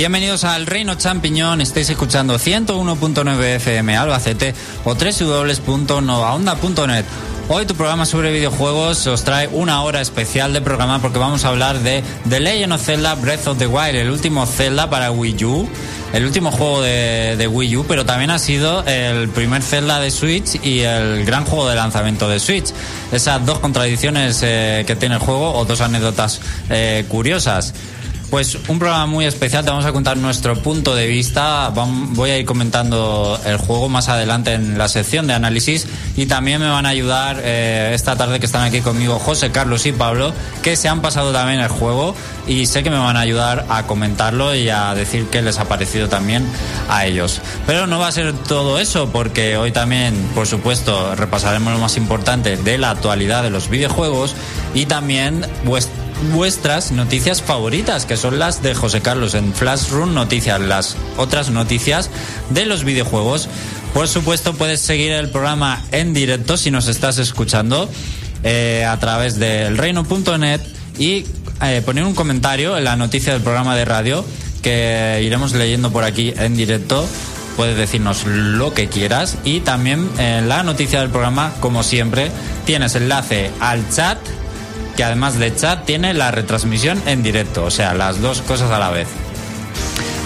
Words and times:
Bienvenidos 0.00 0.44
al 0.44 0.64
Reino 0.64 0.94
Champiñón, 0.94 1.60
estáis 1.60 1.90
escuchando 1.90 2.38
101.9 2.38 3.56
FM 3.56 3.98
Albacete 3.98 4.54
o 4.86 4.94
www.novaonda.net. 4.94 7.04
Hoy 7.50 7.66
tu 7.66 7.74
programa 7.74 8.06
sobre 8.06 8.32
videojuegos 8.32 9.06
os 9.06 9.24
trae 9.24 9.46
una 9.48 9.82
hora 9.82 10.00
especial 10.00 10.54
de 10.54 10.62
programa 10.62 11.02
porque 11.02 11.18
vamos 11.18 11.44
a 11.44 11.48
hablar 11.48 11.80
de 11.80 12.02
The 12.30 12.40
Legend 12.40 12.72
of 12.72 12.82
Zelda 12.82 13.14
Breath 13.16 13.46
of 13.48 13.58
the 13.58 13.66
Wild, 13.66 13.96
el 13.96 14.10
último 14.10 14.46
Zelda 14.46 14.88
para 14.88 15.10
Wii 15.10 15.44
U, 15.44 15.68
el 16.14 16.24
último 16.24 16.50
juego 16.50 16.80
de, 16.80 17.46
Wii 17.46 17.76
U, 17.76 17.84
pero 17.86 18.06
también 18.06 18.30
ha 18.30 18.38
sido 18.38 18.82
el 18.86 19.28
primer 19.28 19.62
Zelda 19.62 20.00
de 20.00 20.10
Switch 20.10 20.64
y 20.64 20.80
el 20.80 21.26
gran 21.26 21.44
juego 21.44 21.68
de 21.68 21.74
lanzamiento 21.74 22.26
de 22.26 22.40
Switch. 22.40 22.72
Esas 23.12 23.44
dos 23.44 23.58
contradicciones 23.58 24.40
eh, 24.42 24.84
que 24.86 24.96
tiene 24.96 25.16
el 25.16 25.20
juego 25.20 25.52
o 25.52 25.66
dos 25.66 25.82
anécdotas 25.82 26.40
eh, 26.70 27.04
curiosas. 27.06 27.74
Pues 28.30 28.56
un 28.68 28.78
programa 28.78 29.06
muy 29.06 29.24
especial, 29.24 29.64
te 29.64 29.70
vamos 29.70 29.86
a 29.86 29.92
contar 29.92 30.16
nuestro 30.16 30.54
punto 30.54 30.94
de 30.94 31.08
vista. 31.08 31.72
Voy 31.74 32.30
a 32.30 32.38
ir 32.38 32.46
comentando 32.46 33.36
el 33.44 33.56
juego 33.56 33.88
más 33.88 34.08
adelante 34.08 34.52
en 34.52 34.78
la 34.78 34.86
sección 34.86 35.26
de 35.26 35.34
análisis 35.34 35.88
y 36.16 36.26
también 36.26 36.60
me 36.60 36.68
van 36.68 36.86
a 36.86 36.90
ayudar 36.90 37.40
eh, 37.42 37.90
esta 37.92 38.14
tarde 38.14 38.38
que 38.38 38.46
están 38.46 38.62
aquí 38.62 38.82
conmigo 38.82 39.18
José, 39.18 39.50
Carlos 39.50 39.84
y 39.86 39.90
Pablo, 39.90 40.32
que 40.62 40.76
se 40.76 40.88
han 40.88 41.02
pasado 41.02 41.32
también 41.32 41.58
el 41.58 41.66
juego 41.66 42.14
y 42.46 42.66
sé 42.66 42.84
que 42.84 42.90
me 42.90 42.98
van 42.98 43.16
a 43.16 43.20
ayudar 43.20 43.66
a 43.68 43.88
comentarlo 43.88 44.54
y 44.54 44.68
a 44.68 44.94
decir 44.94 45.26
qué 45.32 45.42
les 45.42 45.58
ha 45.58 45.64
parecido 45.64 46.08
también 46.08 46.46
a 46.88 47.06
ellos. 47.06 47.40
Pero 47.66 47.88
no 47.88 47.98
va 47.98 48.06
a 48.06 48.12
ser 48.12 48.32
todo 48.32 48.78
eso 48.78 49.08
porque 49.10 49.56
hoy 49.56 49.72
también, 49.72 50.14
por 50.36 50.46
supuesto, 50.46 51.16
repasaremos 51.16 51.72
lo 51.72 51.80
más 51.80 51.96
importante 51.96 52.56
de 52.56 52.78
la 52.78 52.90
actualidad 52.90 53.42
de 53.42 53.50
los 53.50 53.68
videojuegos 53.68 54.36
y 54.72 54.86
también 54.86 55.44
vuestra 55.64 56.09
vuestras 56.32 56.92
noticias 56.92 57.42
favoritas, 57.42 58.06
que 58.06 58.16
son 58.16 58.38
las 58.38 58.62
de 58.62 58.74
José 58.74 59.00
Carlos 59.00 59.34
en 59.34 59.52
Flash 59.52 59.90
Room 59.90 60.14
Noticias, 60.14 60.60
las 60.60 60.96
otras 61.16 61.50
noticias 61.50 62.10
de 62.50 62.66
los 62.66 62.84
videojuegos. 62.84 63.48
Por 63.94 64.08
supuesto, 64.08 64.54
puedes 64.54 64.80
seguir 64.80 65.12
el 65.12 65.30
programa 65.30 65.84
en 65.92 66.14
directo 66.14 66.56
si 66.56 66.70
nos 66.70 66.88
estás 66.88 67.18
escuchando 67.18 67.88
eh, 68.44 68.84
a 68.88 68.98
través 68.98 69.38
del 69.38 69.76
reino.net 69.76 70.60
y 70.98 71.24
eh, 71.62 71.82
poner 71.84 72.04
un 72.04 72.14
comentario 72.14 72.76
en 72.76 72.84
la 72.84 72.96
noticia 72.96 73.32
del 73.32 73.42
programa 73.42 73.76
de 73.76 73.84
radio 73.84 74.24
que 74.62 75.20
iremos 75.24 75.52
leyendo 75.52 75.90
por 75.90 76.04
aquí 76.04 76.34
en 76.36 76.54
directo 76.54 77.06
puedes 77.60 77.76
decirnos 77.76 78.24
lo 78.26 78.72
que 78.72 78.88
quieras 78.88 79.36
y 79.44 79.60
también 79.60 80.08
en 80.18 80.48
la 80.48 80.62
noticia 80.62 81.00
del 81.00 81.10
programa, 81.10 81.52
como 81.60 81.82
siempre, 81.82 82.30
tienes 82.64 82.94
enlace 82.94 83.50
al 83.60 83.86
chat 83.90 84.18
que 85.00 85.04
además 85.04 85.38
de 85.38 85.56
chat 85.56 85.86
tiene 85.86 86.12
la 86.12 86.30
retransmisión 86.30 87.02
en 87.06 87.22
directo, 87.22 87.64
o 87.64 87.70
sea, 87.70 87.94
las 87.94 88.20
dos 88.20 88.42
cosas 88.42 88.70
a 88.70 88.78
la 88.78 88.90
vez. 88.90 89.08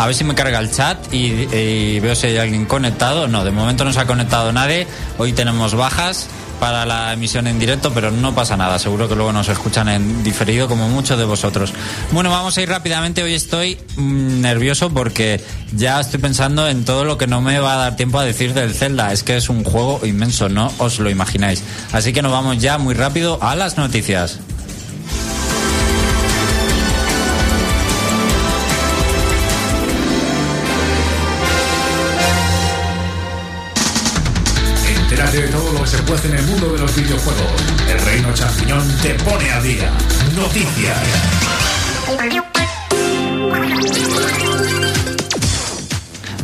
A 0.00 0.06
ver 0.06 0.16
si 0.16 0.24
me 0.24 0.34
carga 0.34 0.58
el 0.58 0.68
chat 0.68 0.98
y, 1.14 2.00
veo 2.00 2.16
si 2.16 2.26
hay 2.26 2.38
alguien 2.38 2.64
conectado. 2.64 3.28
No, 3.28 3.44
de 3.44 3.52
momento 3.52 3.84
no 3.84 3.92
se 3.92 4.00
ha 4.00 4.06
conectado 4.06 4.52
nadie. 4.52 4.88
Hoy 5.16 5.32
tenemos 5.32 5.76
bajas 5.76 6.26
para 6.58 6.84
la 6.86 7.12
emisión 7.12 7.46
en 7.46 7.60
directo, 7.60 7.92
pero 7.94 8.10
no 8.10 8.34
pasa 8.34 8.56
nada. 8.56 8.80
Seguro 8.80 9.08
que 9.08 9.14
luego 9.14 9.32
nos 9.32 9.48
escuchan 9.48 9.88
en 9.88 10.24
diferido 10.24 10.66
como 10.66 10.88
muchos 10.88 11.20
de 11.20 11.24
vosotros. 11.24 11.72
Bueno, 12.10 12.30
vamos 12.30 12.58
a 12.58 12.62
ir 12.62 12.68
rápidamente. 12.68 13.22
Hoy 13.22 13.34
estoy 13.34 13.78
mm, 13.94 14.40
nervioso 14.40 14.90
porque 14.90 15.40
ya 15.76 16.00
estoy 16.00 16.18
pensando 16.18 16.66
en 16.66 16.84
todo 16.84 17.04
lo 17.04 17.16
que 17.16 17.28
no 17.28 17.40
me 17.40 17.60
va 17.60 17.74
a 17.74 17.76
dar 17.76 17.94
tiempo 17.94 18.18
a 18.18 18.24
decir 18.24 18.54
del 18.54 18.74
Zelda. 18.74 19.12
Es 19.12 19.22
que 19.22 19.36
es 19.36 19.48
un 19.48 19.62
juego 19.62 20.00
inmenso, 20.04 20.48
no 20.48 20.72
os 20.78 20.98
lo 20.98 21.10
imagináis. 21.10 21.62
Así 21.92 22.12
que 22.12 22.22
nos 22.22 22.32
vamos 22.32 22.58
ya 22.58 22.76
muy 22.78 22.94
rápido 22.94 23.38
a 23.40 23.54
las 23.54 23.76
noticias. 23.76 24.40
En 36.22 36.34
el 36.34 36.42
mundo 36.44 36.72
de 36.72 36.78
los 36.78 36.94
videojuegos. 36.94 37.62
El 37.88 37.98
Reino 38.04 38.32
Champiñón 38.32 38.86
te 39.02 39.14
pone 39.14 39.50
a 39.50 39.60
día. 39.60 39.90
Noticias. 40.36 40.98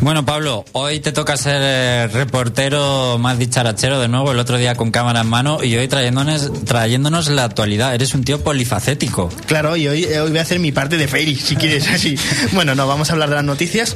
Bueno, 0.02 0.24
Pablo, 0.24 0.64
hoy 0.72 1.00
te 1.00 1.12
toca 1.12 1.36
ser 1.36 1.60
eh, 1.60 2.08
reportero 2.10 3.18
más 3.18 3.38
dicharachero 3.38 4.00
de 4.00 4.08
nuevo, 4.08 4.32
el 4.32 4.38
otro 4.38 4.56
día 4.56 4.74
con 4.74 4.90
cámara 4.90 5.20
en 5.20 5.26
mano 5.26 5.62
y 5.62 5.76
hoy 5.76 5.88
trayéndonos, 5.88 6.64
trayéndonos 6.64 7.28
la 7.28 7.44
actualidad. 7.44 7.94
Eres 7.94 8.14
un 8.14 8.24
tío 8.24 8.42
polifacético. 8.42 9.28
Claro, 9.46 9.76
y 9.76 9.88
hoy, 9.88 10.04
eh, 10.04 10.20
hoy 10.20 10.30
voy 10.30 10.38
a 10.38 10.42
hacer 10.42 10.58
mi 10.58 10.72
parte 10.72 10.96
de 10.96 11.06
Fairy, 11.06 11.36
si 11.36 11.54
quieres 11.54 11.86
así. 11.88 12.18
bueno, 12.52 12.74
no, 12.74 12.86
vamos 12.86 13.10
a 13.10 13.12
hablar 13.12 13.28
de 13.28 13.34
las 13.34 13.44
noticias. 13.44 13.94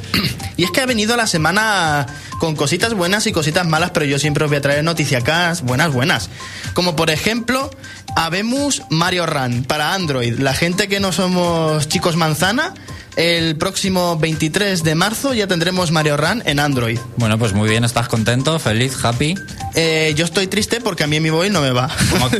y 0.57 0.63
es 0.63 0.69
que 0.69 0.81
ha 0.81 0.85
venido 0.85 1.17
la 1.17 1.25
semana 1.25 2.05
con 2.39 2.55
cositas 2.55 2.93
buenas 2.93 3.25
y 3.25 3.31
cositas 3.31 3.65
malas, 3.65 3.89
pero 3.89 4.05
yo 4.05 4.19
siempre 4.19 4.43
os 4.43 4.51
voy 4.51 4.57
a 4.57 4.61
traer 4.61 4.83
noticias 4.83 5.23
buenas, 5.63 5.91
buenas. 5.91 6.29
Como 6.75 6.95
por 6.95 7.09
ejemplo, 7.09 7.71
habemos 8.15 8.81
Mario 8.89 9.25
Run 9.25 9.63
para 9.63 9.93
Android. 9.93 10.39
La 10.39 10.53
gente 10.53 10.87
que 10.87 10.99
no 10.99 11.11
somos 11.11 11.87
chicos 11.87 12.15
manzana 12.15 12.73
el 13.15 13.55
próximo 13.55 14.17
23 14.17 14.83
de 14.83 14.95
marzo 14.95 15.33
ya 15.33 15.47
tendremos 15.47 15.91
Mario 15.91 16.17
Run 16.17 16.43
en 16.45 16.59
Android. 16.59 16.99
Bueno, 17.15 17.39
pues 17.39 17.53
muy 17.53 17.69
bien, 17.69 17.85
¿estás 17.85 18.09
contento, 18.09 18.59
feliz, 18.59 18.93
happy? 19.03 19.35
Eh, 19.73 20.13
yo 20.17 20.25
estoy 20.25 20.47
triste 20.47 20.81
porque 20.81 21.05
a 21.05 21.07
mí 21.07 21.19
mi 21.19 21.31
móvil 21.31 21.53
no 21.53 21.61
me 21.61 21.71
va. 21.71 21.89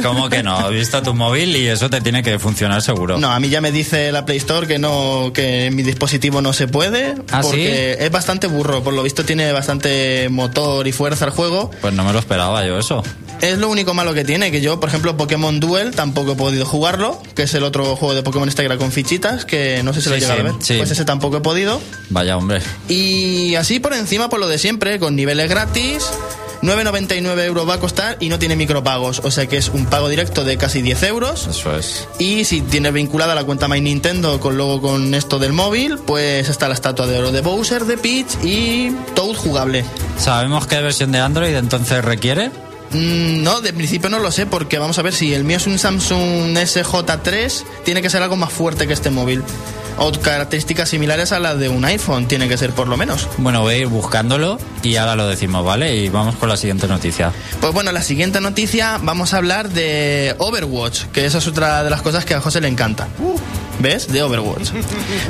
¿Cómo, 0.03 0.29
que 0.29 0.43
no? 0.43 0.69
He 0.69 0.75
visto 0.75 1.01
tu 1.01 1.13
móvil 1.13 1.55
y 1.55 1.67
eso 1.67 1.89
te 1.89 2.01
tiene 2.01 2.23
que 2.23 2.39
funcionar 2.39 2.81
seguro. 2.81 3.17
No, 3.17 3.31
a 3.31 3.39
mí 3.39 3.49
ya 3.49 3.61
me 3.61 3.71
dice 3.71 4.11
la 4.11 4.25
Play 4.25 4.37
Store 4.37 4.67
que 4.67 4.77
no, 4.77 5.31
que 5.33 5.71
mi 5.71 5.83
dispositivo 5.83 6.41
no 6.41 6.51
se 6.51 6.67
puede. 6.67 7.15
¿Ah, 7.31 7.41
porque 7.41 7.97
es 7.99 8.11
bastante 8.11 8.47
burro. 8.47 8.83
Por 8.83 8.93
lo 8.93 9.03
visto 9.03 9.23
tiene 9.23 9.51
bastante 9.53 10.27
motor 10.29 10.87
y 10.87 10.91
fuerza 10.91 11.25
el 11.25 11.31
juego. 11.31 11.71
Pues 11.81 11.93
no 11.93 12.03
me 12.03 12.11
lo 12.11 12.19
esperaba 12.19 12.65
yo 12.65 12.77
eso. 12.77 13.01
Es 13.41 13.57
lo 13.57 13.69
único 13.69 13.93
malo 13.93 14.13
que 14.13 14.23
tiene, 14.23 14.51
que 14.51 14.61
yo, 14.61 14.79
por 14.79 14.89
ejemplo, 14.89 15.17
Pokémon 15.17 15.59
Duel 15.59 15.93
tampoco 15.95 16.33
he 16.33 16.35
podido 16.35 16.65
jugarlo, 16.65 17.21
que 17.35 17.43
es 17.43 17.53
el 17.53 17.63
otro 17.63 17.95
juego 17.95 18.15
de 18.15 18.23
Pokémon 18.23 18.49
este 18.49 18.65
con 18.77 18.91
fichitas, 18.91 19.45
que 19.45 19.81
no 19.83 19.93
sé 19.93 20.01
si 20.01 20.09
lo 20.09 20.15
he 20.15 20.19
llegado 20.19 20.39
a 20.41 20.43
ver. 20.43 20.53
Pues 20.53 20.91
ese 20.91 21.05
tampoco 21.05 21.37
he 21.37 21.41
podido. 21.41 21.79
Vaya, 22.09 22.37
hombre. 22.37 22.61
Y 22.89 23.55
así 23.55 23.79
por 23.79 23.93
encima, 23.93 24.29
por 24.29 24.39
lo 24.39 24.47
de 24.47 24.57
siempre, 24.57 24.99
con 24.99 25.15
niveles 25.15 25.49
gratis. 25.49 26.09
9,99 26.61 27.43
euros 27.45 27.69
va 27.69 27.75
a 27.75 27.79
costar 27.79 28.17
y 28.19 28.29
no 28.29 28.39
tiene 28.39 28.55
micropagos, 28.55 29.21
o 29.23 29.29
sea 29.29 29.45
que 29.45 29.57
es 29.57 29.69
un 29.69 29.85
pago 29.85 30.09
directo 30.09 30.43
de 30.43 30.57
casi 30.57 30.81
10 30.81 31.03
euros. 31.03 31.47
Eso 31.47 31.75
es. 31.77 32.07
Y 32.17 32.45
si 32.45 32.61
tienes 32.61 32.91
vinculada 32.91 33.35
la 33.35 33.43
cuenta 33.43 33.67
My 33.67 33.81
Nintendo 33.81 34.39
con 34.39 34.57
luego 34.57 34.81
con 34.81 35.13
esto 35.13 35.37
del 35.37 35.53
móvil, 35.53 35.99
pues 35.99 36.49
está 36.49 36.67
la 36.67 36.73
estatua 36.73 37.05
de 37.05 37.19
oro 37.19 37.31
de 37.31 37.41
Bowser, 37.41 37.85
de 37.85 37.97
Peach 37.97 38.43
y 38.43 38.89
Toad 39.13 39.35
jugable. 39.35 39.85
¿Sabemos 40.17 40.65
qué 40.65 40.81
versión 40.81 41.11
de 41.11 41.19
Android 41.19 41.55
entonces 41.55 42.03
requiere? 42.03 42.49
Mm, 42.95 43.43
no, 43.43 43.59
de 43.59 43.73
principio 43.73 44.09
no 44.09 44.19
lo 44.19 44.31
sé, 44.31 44.45
porque 44.45 44.77
vamos 44.79 44.97
a 44.97 45.01
ver 45.01 45.13
si 45.13 45.33
el 45.33 45.43
mío 45.43 45.57
es 45.57 45.67
un 45.67 45.77
Samsung 45.77 46.55
SJ3, 46.55 47.63
tiene 47.83 48.01
que 48.01 48.09
ser 48.09 48.21
algo 48.21 48.37
más 48.37 48.53
fuerte 48.53 48.87
que 48.87 48.93
este 48.93 49.09
móvil. 49.09 49.43
O 49.97 50.11
características 50.11 50.89
similares 50.89 51.31
a 51.31 51.39
las 51.39 51.57
de 51.57 51.69
un 51.69 51.83
iPhone, 51.85 52.27
tiene 52.27 52.49
que 52.49 52.57
ser 52.57 52.71
por 52.71 52.87
lo 52.87 52.97
menos. 52.97 53.29
Bueno, 53.37 53.61
voy 53.61 53.75
a 53.75 53.77
ir 53.77 53.87
buscándolo 53.87 54.59
y 54.83 54.97
ahora 54.97 55.15
lo 55.15 55.27
decimos, 55.27 55.65
¿vale? 55.65 55.95
Y 55.95 56.09
vamos 56.09 56.35
con 56.35 56.49
la 56.49 56.57
siguiente 56.57 56.87
noticia. 56.87 57.31
Pues 57.61 57.73
bueno, 57.73 57.91
la 57.93 58.01
siguiente 58.01 58.41
noticia 58.41 58.99
vamos 59.01 59.33
a 59.33 59.37
hablar 59.37 59.69
de 59.69 60.35
Overwatch, 60.37 61.03
que 61.13 61.25
esa 61.25 61.37
es 61.37 61.47
otra 61.47 61.83
de 61.83 61.89
las 61.89 62.01
cosas 62.01 62.25
que 62.25 62.33
a 62.33 62.41
José 62.41 62.59
le 62.59 62.67
encanta. 62.67 63.07
Uh. 63.19 63.37
¿Ves? 63.79 64.07
De 64.07 64.21
Overwatch. 64.23 64.69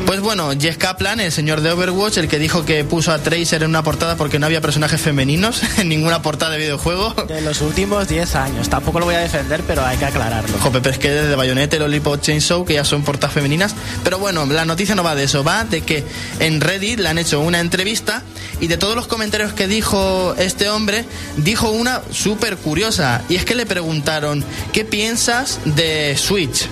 Pues 0.06 0.20
bueno, 0.20 0.52
Jess 0.60 0.78
Kaplan, 0.78 1.20
el 1.20 1.32
señor 1.32 1.62
de 1.62 1.72
Overwatch, 1.72 2.18
el 2.18 2.28
que 2.28 2.40
dijo 2.40 2.66
que 2.66 2.84
puso 2.84 3.12
a 3.12 3.20
Tracer 3.20 3.64
en 3.64 3.70
una 3.70 3.84
portada 3.84 4.16
porque 4.16 4.40
no 4.40 4.46
había 4.46 4.62
personajes 4.62 5.02
femeninos 5.02 5.62
en 5.78 5.90
ninguna 5.90 6.22
portada 6.22 6.52
de 6.52 6.60
videojuego. 6.60 7.14
De 7.28 7.42
los 7.42 7.62
últimos 7.62 8.08
10 8.08 8.36
años. 8.36 8.70
Tampoco 8.70 9.00
lo 9.00 9.06
voy 9.06 9.16
a 9.16 9.20
defender, 9.20 9.64
pero 9.66 9.86
hay 9.86 9.98
que 9.98 10.06
aclararlo. 10.06 10.58
Jope, 10.60 10.80
pero 10.82 10.94
es 10.94 11.00
que 11.00 11.10
desde 11.10 11.36
Bayonetta, 11.36 11.78
Lollipop 11.78 12.22
Chainsaw, 12.22 12.66
que 12.66 12.76
ya 12.76 12.84
son 12.84 13.04
portadas 13.04 13.34
femeninas. 13.34 13.76
Pero 14.04 14.20
bueno, 14.20 14.46
la 14.46 14.66
noticia 14.66 14.96
no 14.96 15.04
va 15.04 15.16
de 15.16 15.24
eso, 15.24 15.44
va 15.44 15.64
de 15.64 15.82
que 15.82 16.04
en 16.40 16.62
Reddit 16.62 17.00
le 17.00 17.10
han 17.10 17.18
hecho 17.18 17.40
una 17.40 17.60
entrevista 17.60 18.24
y 18.60 18.68
de 18.68 18.78
todos 18.78 18.96
los 18.96 19.08
comentarios 19.08 19.54
que 19.54 19.68
dijo 19.68 20.36
este 20.38 20.70
hombre, 20.70 21.06
dijo 21.38 21.70
una 21.72 22.02
súper 22.12 22.58
curiosa. 22.58 23.24
Y 23.30 23.36
es 23.36 23.46
que 23.46 23.56
le 23.56 23.66
preguntaron, 23.66 24.44
¿qué 24.72 24.86
piensas 24.86 25.60
de 25.66 26.16
Switch? 26.18 26.68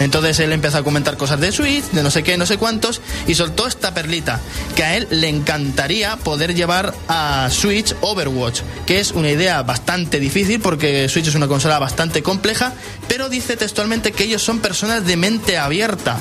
Entonces 0.00 0.38
él 0.40 0.52
empezó 0.52 0.78
a 0.78 0.84
comentar 0.84 1.16
cosas 1.16 1.40
de 1.40 1.52
Switch, 1.52 1.84
de 1.90 2.02
no 2.02 2.10
sé 2.10 2.22
qué, 2.22 2.36
no 2.36 2.46
sé 2.46 2.58
cuántos, 2.58 3.00
y 3.26 3.34
soltó 3.34 3.66
esta 3.66 3.94
perlita, 3.94 4.40
que 4.74 4.84
a 4.84 4.96
él 4.96 5.08
le 5.10 5.28
encantaría 5.28 6.16
poder 6.16 6.54
llevar 6.54 6.94
a 7.08 7.48
Switch 7.50 7.94
Overwatch, 8.00 8.60
que 8.86 9.00
es 9.00 9.12
una 9.12 9.30
idea 9.30 9.62
bastante 9.62 10.20
difícil 10.20 10.60
porque 10.60 11.08
Switch 11.08 11.28
es 11.28 11.34
una 11.34 11.48
consola 11.48 11.78
bastante 11.78 12.22
compleja, 12.22 12.72
pero 13.08 13.28
dice 13.28 13.56
textualmente 13.56 14.12
que 14.12 14.24
ellos 14.24 14.42
son 14.42 14.60
personas 14.60 15.06
de 15.06 15.16
mente 15.16 15.58
abierta. 15.58 16.20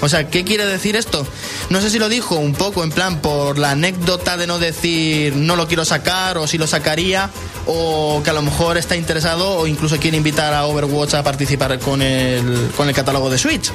O 0.00 0.08
sea, 0.08 0.28
¿qué 0.28 0.44
quiere 0.44 0.64
decir 0.64 0.96
esto? 0.96 1.26
No 1.70 1.80
sé 1.80 1.90
si 1.90 1.98
lo 1.98 2.08
dijo 2.08 2.36
un 2.36 2.54
poco 2.54 2.84
en 2.84 2.90
plan 2.90 3.20
por 3.20 3.58
la 3.58 3.72
anécdota 3.72 4.36
de 4.36 4.46
no 4.46 4.58
decir 4.58 5.34
no 5.34 5.56
lo 5.56 5.66
quiero 5.66 5.84
sacar 5.84 6.38
o 6.38 6.46
si 6.46 6.56
lo 6.56 6.66
sacaría 6.66 7.30
o 7.66 8.20
que 8.22 8.30
a 8.30 8.32
lo 8.32 8.42
mejor 8.42 8.78
está 8.78 8.96
interesado 8.96 9.58
o 9.58 9.66
incluso 9.66 9.98
quiere 9.98 10.16
invitar 10.16 10.54
a 10.54 10.66
Overwatch 10.66 11.14
a 11.14 11.22
participar 11.22 11.78
con 11.80 12.00
el, 12.00 12.70
con 12.76 12.88
el 12.88 12.94
catálogo 12.94 13.28
de 13.28 13.38
Switch. 13.38 13.70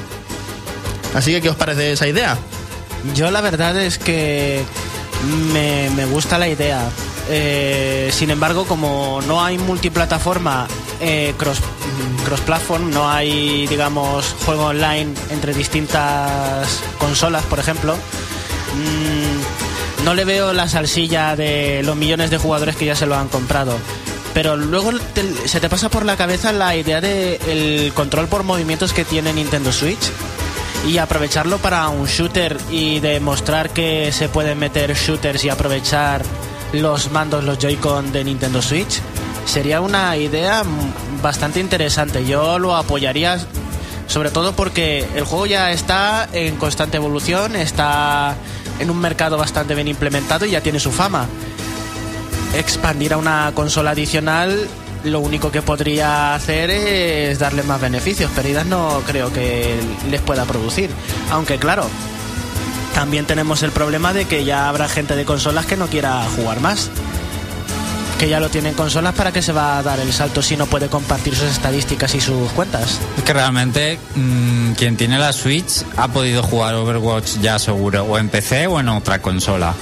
Así 1.14 1.32
que, 1.32 1.42
¿qué 1.42 1.50
os 1.50 1.56
parece 1.56 1.92
esa 1.92 2.08
idea? 2.08 2.38
Yo 3.14 3.30
la 3.30 3.42
verdad 3.42 3.80
es 3.82 3.98
que 4.00 4.64
me, 5.54 5.90
me 5.92 6.06
gusta 6.06 6.38
la 6.38 6.48
idea. 6.48 6.90
Eh, 7.30 8.10
sin 8.12 8.32
embargo, 8.32 8.66
como 8.66 9.22
no 9.28 9.44
hay 9.44 9.58
multiplataforma 9.58 10.68
eh, 11.00 11.34
cross, 11.38 11.60
cross 12.26 12.42
platform, 12.42 12.92
no 12.92 13.10
hay, 13.10 13.66
digamos, 13.68 14.36
juego 14.46 14.66
online 14.66 15.14
entre 15.30 15.54
distintas 15.54 16.82
consolas, 17.00 17.44
por 17.46 17.60
ejemplo, 17.60 17.96
mm, 17.96 20.06
no 20.06 20.14
le 20.14 20.26
veo 20.26 20.54
la 20.54 20.68
salsilla 20.68 21.36
de 21.36 21.82
los 21.84 21.96
millones 21.96 22.30
de 22.30 22.38
jugadores 22.38 22.76
que 22.76 22.86
ya 22.86 22.96
se 22.96 23.06
lo 23.06 23.16
han 23.16 23.30
comprado. 23.30 23.78
Pero 24.34 24.58
luego 24.58 24.92
se 25.46 25.60
te 25.60 25.70
pasa 25.70 25.90
por 25.90 26.06
la 26.06 26.18
cabeza 26.18 26.52
la 26.52 26.76
idea 26.76 27.02
de 27.02 27.40
el 27.48 27.94
control 27.94 28.28
por 28.28 28.44
movimientos 28.44 28.92
que 28.92 29.06
tiene 29.06 29.32
Nintendo 29.32 29.72
Switch 29.72 30.12
y 30.88 30.98
aprovecharlo 30.98 31.60
para 31.60 31.88
un 31.90 32.08
shooter 32.08 32.58
y 32.72 33.00
demostrar 33.00 33.70
que 33.70 34.12
se 34.12 34.30
pueden 34.30 34.60
meter 34.60 34.94
shooters 34.96 35.46
y 35.46 35.50
aprovechar 35.50 36.24
los 36.74 37.12
mandos, 37.12 37.44
los 37.44 37.58
Joy-Con 37.58 38.12
de 38.12 38.24
Nintendo 38.24 38.62
Switch, 38.62 39.00
sería 39.46 39.82
una 39.82 40.18
idea 40.18 40.64
bastante 41.22 41.60
interesante. 41.60 42.26
Yo 42.26 42.60
lo 42.60 42.76
apoyaría 42.76 43.40
sobre 44.08 44.32
todo 44.32 44.54
porque 44.54 45.08
el 45.16 45.24
juego 45.24 45.46
ya 45.46 45.72
está 45.72 46.28
en 46.34 46.58
constante 46.58 46.98
evolución, 46.98 47.56
está 47.56 48.36
en 48.80 48.90
un 48.90 49.00
mercado 49.00 49.38
bastante 49.38 49.76
bien 49.76 49.88
implementado 49.88 50.46
y 50.46 50.52
ya 50.52 50.62
tiene 50.62 50.80
su 50.80 50.92
fama. 50.92 51.28
Expandir 52.56 53.14
a 53.14 53.18
una 53.18 53.52
consola 53.56 53.92
adicional 53.92 54.68
lo 55.04 55.20
único 55.20 55.52
que 55.52 55.62
podría 55.62 56.34
hacer 56.34 56.70
es 56.70 57.40
darle 57.40 57.64
más 57.64 57.82
beneficios. 57.82 58.32
Pérdidas 58.32 58.66
no 58.66 59.02
creo 59.06 59.32
que 59.34 59.76
les 60.10 60.22
pueda 60.22 60.46
producir. 60.46 60.90
Aunque 61.32 61.58
claro, 61.58 61.88
también 62.94 63.26
tenemos 63.26 63.64
el 63.64 63.72
problema 63.72 64.14
de 64.14 64.26
que 64.26 64.46
ya 64.46 64.70
habrá 64.70 64.88
gente 64.88 65.16
de 65.16 65.26
consolas 65.26 65.66
que 65.66 65.78
no 65.78 65.88
quiera 65.88 66.24
jugar 66.36 66.60
más. 66.60 66.90
Que 68.20 68.30
ya 68.30 68.40
lo 68.40 68.50
tienen 68.50 68.74
consolas, 68.74 69.14
¿para 69.16 69.32
qué 69.32 69.42
se 69.42 69.52
va 69.52 69.78
a 69.78 69.84
dar 69.84 70.00
el 70.00 70.14
salto 70.14 70.42
si 70.42 70.56
no 70.56 70.66
puede 70.68 70.88
compartir 70.88 71.36
sus 71.36 71.50
estadísticas 71.50 72.16
y 72.16 72.22
sus 72.22 72.52
cuentas? 72.52 73.00
Es 73.18 73.24
que 73.24 73.34
realmente 73.34 74.00
mm, 74.16 74.74
quien 74.74 74.96
tiene 74.96 75.18
la 75.18 75.34
Switch 75.34 75.84
ha 75.98 76.08
podido 76.08 76.44
jugar 76.44 76.76
Overwatch 76.76 77.40
ya 77.42 77.60
seguro, 77.60 78.04
o 78.04 78.18
en 78.18 78.30
PC 78.30 78.68
o 78.68 78.80
en 78.80 78.90
otra 78.90 79.22
consola. 79.22 79.74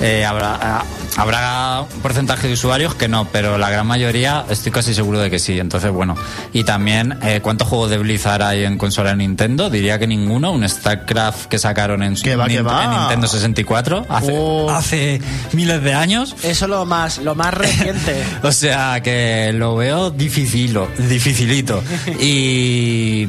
Eh, 0.00 0.24
habrá, 0.24 0.84
habrá 1.20 1.82
un 1.94 2.00
porcentaje 2.00 2.46
de 2.48 2.54
usuarios 2.54 2.94
que 2.94 3.08
no, 3.08 3.26
pero 3.26 3.58
la 3.58 3.70
gran 3.70 3.86
mayoría 3.86 4.44
estoy 4.48 4.72
casi 4.72 4.94
seguro 4.94 5.18
de 5.20 5.30
que 5.30 5.38
sí. 5.38 5.58
Entonces, 5.58 5.90
bueno. 5.90 6.14
Y 6.52 6.64
también, 6.64 7.18
eh, 7.22 7.40
¿cuántos 7.42 7.68
juegos 7.68 7.90
de 7.90 7.98
Blizzard 7.98 8.42
hay 8.42 8.64
en 8.64 8.78
consola 8.78 9.10
de 9.10 9.16
Nintendo? 9.16 9.70
Diría 9.70 9.98
que 9.98 10.06
ninguno. 10.06 10.52
Un 10.52 10.68
StarCraft 10.68 11.46
que 11.46 11.58
sacaron 11.58 12.02
en, 12.02 12.16
su- 12.16 12.24
Que 12.24 12.36
va, 12.36 12.46
que 12.48 12.60
Nin- 12.62 12.66
va. 12.66 12.84
en 12.84 12.90
Nintendo 12.90 13.26
64 13.26 14.06
hace, 14.08 14.32
Oh. 14.34 14.70
hace 14.70 15.20
miles 15.52 15.82
de 15.82 15.94
años. 15.94 16.34
Eso 16.42 16.66
lo 16.66 16.84
más, 16.86 17.18
lo 17.18 17.34
más 17.34 17.52
reciente. 17.54 18.24
O 18.42 18.52
sea 18.52 19.00
que 19.02 19.52
lo 19.54 19.76
veo 19.76 20.10
dificilo, 20.10 20.88
dificilito. 20.98 21.82
Y. 22.20 23.26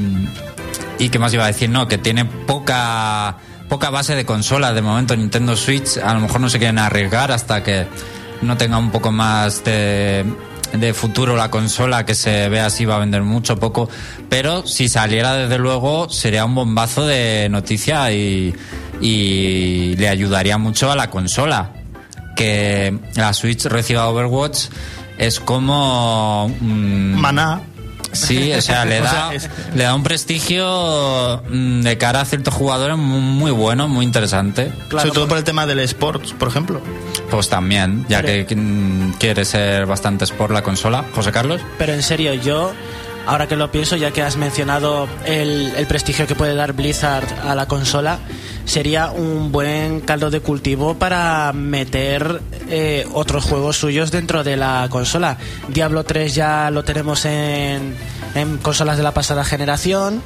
¿Y 0.99 1.09
qué 1.09 1.17
más 1.19 1.33
iba 1.33 1.43
a 1.45 1.47
decir? 1.47 1.69
No, 1.69 1.87
que 1.87 1.97
tiene 1.97 2.25
poca 2.25 3.37
poca 3.71 3.89
base 3.89 4.15
de 4.15 4.25
consola 4.25 4.73
de 4.73 4.81
momento 4.81 5.15
Nintendo 5.15 5.55
Switch. 5.55 5.95
A 5.95 6.13
lo 6.13 6.19
mejor 6.19 6.41
no 6.41 6.49
se 6.49 6.59
quieren 6.59 6.77
arriesgar 6.77 7.31
hasta 7.31 7.63
que 7.63 7.87
no 8.41 8.57
tenga 8.57 8.77
un 8.77 8.91
poco 8.91 9.13
más 9.13 9.63
de, 9.63 10.25
futuro 10.93 11.37
la 11.37 11.49
consola, 11.49 12.05
que 12.05 12.13
se 12.13 12.49
vea 12.49 12.69
si 12.69 12.83
va 12.83 12.97
a 12.97 12.99
vender 12.99 13.21
mucho 13.21 13.53
o 13.53 13.55
poco. 13.55 13.87
Pero 14.27 14.67
si 14.67 14.89
saliera, 14.89 15.35
desde 15.35 15.57
luego, 15.57 16.09
sería 16.09 16.43
un 16.43 16.53
bombazo 16.53 17.05
de 17.05 17.47
noticia 17.49 18.11
y, 18.11 18.53
le 18.99 20.09
ayudaría 20.09 20.57
mucho 20.57 20.91
a 20.91 20.95
la 20.97 21.09
consola 21.09 21.71
que 22.35 22.99
la 23.15 23.31
Switch 23.31 23.63
reciba 23.67 24.09
Overwatch 24.09 24.65
es 25.17 25.39
como 25.39 26.49
mm, 26.59 27.13
Maná. 27.15 27.61
Sí 28.11 28.51
o 28.53 28.61
sea 28.61 28.85
le 28.85 28.99
O 29.01 29.03
da 29.03 29.09
sea, 29.09 29.33
es- 29.33 29.49
le 29.75 29.83
da 29.83 29.95
un 29.95 30.03
prestigio 30.03 31.41
mm, 31.49 31.81
de 31.81 31.97
cara 31.97 32.21
a 32.21 32.25
ciertos 32.25 32.53
jugadores 32.53 32.97
muy, 32.97 33.19
muy 33.21 33.51
bueno 33.51 33.87
muy 33.87 34.05
interesante 34.05 34.71
Claro, 34.89 35.07
Sobre 35.07 35.11
todo 35.15 35.27
por 35.27 35.37
el 35.37 35.43
tema 35.43 35.65
del 35.65 35.79
sports, 35.79 36.33
por 36.33 36.47
ejemplo. 36.49 36.81
pues 37.29 37.49
también 37.49 38.05
ya 38.09 38.21
Pero- 38.21 38.47
que 38.47 38.55
mm, 38.55 39.13
quiere 39.19 39.45
ser 39.45 39.85
bastante 39.85 40.25
sport 40.25 40.51
la 40.53 40.61
consola 40.63 41.05
José 41.13 41.31
Carlos 41.31 41.61
Pero 41.77 41.93
en 41.93 42.03
serio, 42.03 42.33
yo, 42.33 42.71
ahora 43.25 43.47
que 43.47 43.55
lo 43.55 43.71
pienso, 43.71 43.95
ya 43.95 44.11
que 44.11 44.21
has 44.21 44.35
mencionado 44.37 45.07
el, 45.25 45.73
el 45.77 45.85
prestigio 45.87 46.27
que 46.27 46.35
puede 46.35 46.55
dar 46.55 46.73
Blizzard 46.73 47.25
a 47.47 47.55
la 47.55 47.65
consola, 47.67 48.19
sería 48.65 49.11
un 49.11 49.51
buen 49.51 50.01
caldo 50.01 50.29
de 50.29 50.39
cultivo 50.39 50.95
para 50.95 51.51
meter 51.53 52.41
eh, 52.69 53.07
otros 53.13 53.45
juegos 53.45 53.77
suyos 53.77 54.11
dentro 54.11 54.43
de 54.43 54.57
la 54.57 54.87
consola. 54.89 55.37
Diablo 55.67 56.03
3 56.03 56.33
ya 56.33 56.71
lo 56.71 56.83
tenemos 56.83 57.25
en, 57.25 57.95
en 58.35 58.57
consolas 58.57 58.97
de 58.97 59.03
la 59.03 59.13
pasada 59.13 59.43
generación 59.43 60.21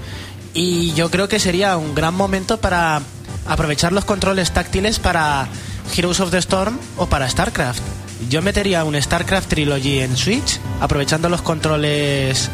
y 0.53 0.93
yo 0.93 1.11
creo 1.11 1.27
que 1.27 1.39
sería 1.39 1.77
un 1.77 1.95
gran 1.95 2.13
momento 2.13 2.59
para 2.59 3.01
aprovechar 3.47 3.91
los 3.91 4.05
controles 4.05 4.51
táctiles 4.51 4.99
para 4.99 5.47
Heroes 5.95 6.19
of 6.19 6.31
the 6.31 6.37
Storm 6.37 6.77
o 6.97 7.07
para 7.07 7.29
StarCraft. 7.29 7.81
Yo 8.29 8.41
metería 8.41 8.83
un 8.83 8.99
StarCraft 8.99 9.49
Trilogy 9.49 9.99
en 9.99 10.15
Switch, 10.17 10.59
aprovechando 10.79 11.29
los 11.29 11.41
controles 11.41 12.49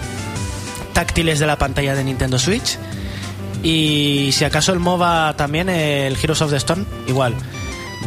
táctiles 0.93 1.39
de 1.39 1.47
la 1.47 1.57
pantalla 1.57 1.95
de 1.95 2.03
Nintendo 2.03 2.39
Switch. 2.39 2.77
Y 3.63 4.29
si 4.33 4.45
acaso 4.45 4.73
el 4.73 4.79
MOBA 4.79 5.35
también, 5.37 5.69
el 5.69 6.17
Heroes 6.21 6.41
of 6.41 6.51
the 6.51 6.57
Storm, 6.57 6.85
igual. 7.07 7.35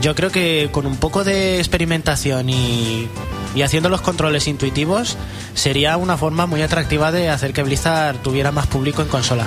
Yo 0.01 0.15
creo 0.15 0.31
que 0.31 0.69
con 0.73 0.87
un 0.87 0.97
poco 0.97 1.23
de 1.23 1.59
experimentación 1.59 2.51
y, 2.51 3.09
y 3.55 3.63
haciendo 3.63 3.89
los 3.89 4.01
controles 4.01 4.49
intuitivos, 4.49 5.17
sería 5.55 5.97
una 5.97 6.17
forma 6.17 6.47
muy 6.47 6.63
atractiva 6.63 7.13
de 7.13 7.31
hacer 7.31 7.53
que 7.53 7.63
Blizzard 7.63 8.19
tuviera 8.19 8.51
más 8.51 8.67
público 8.67 9.03
en 9.03 9.09
consola. 9.09 9.47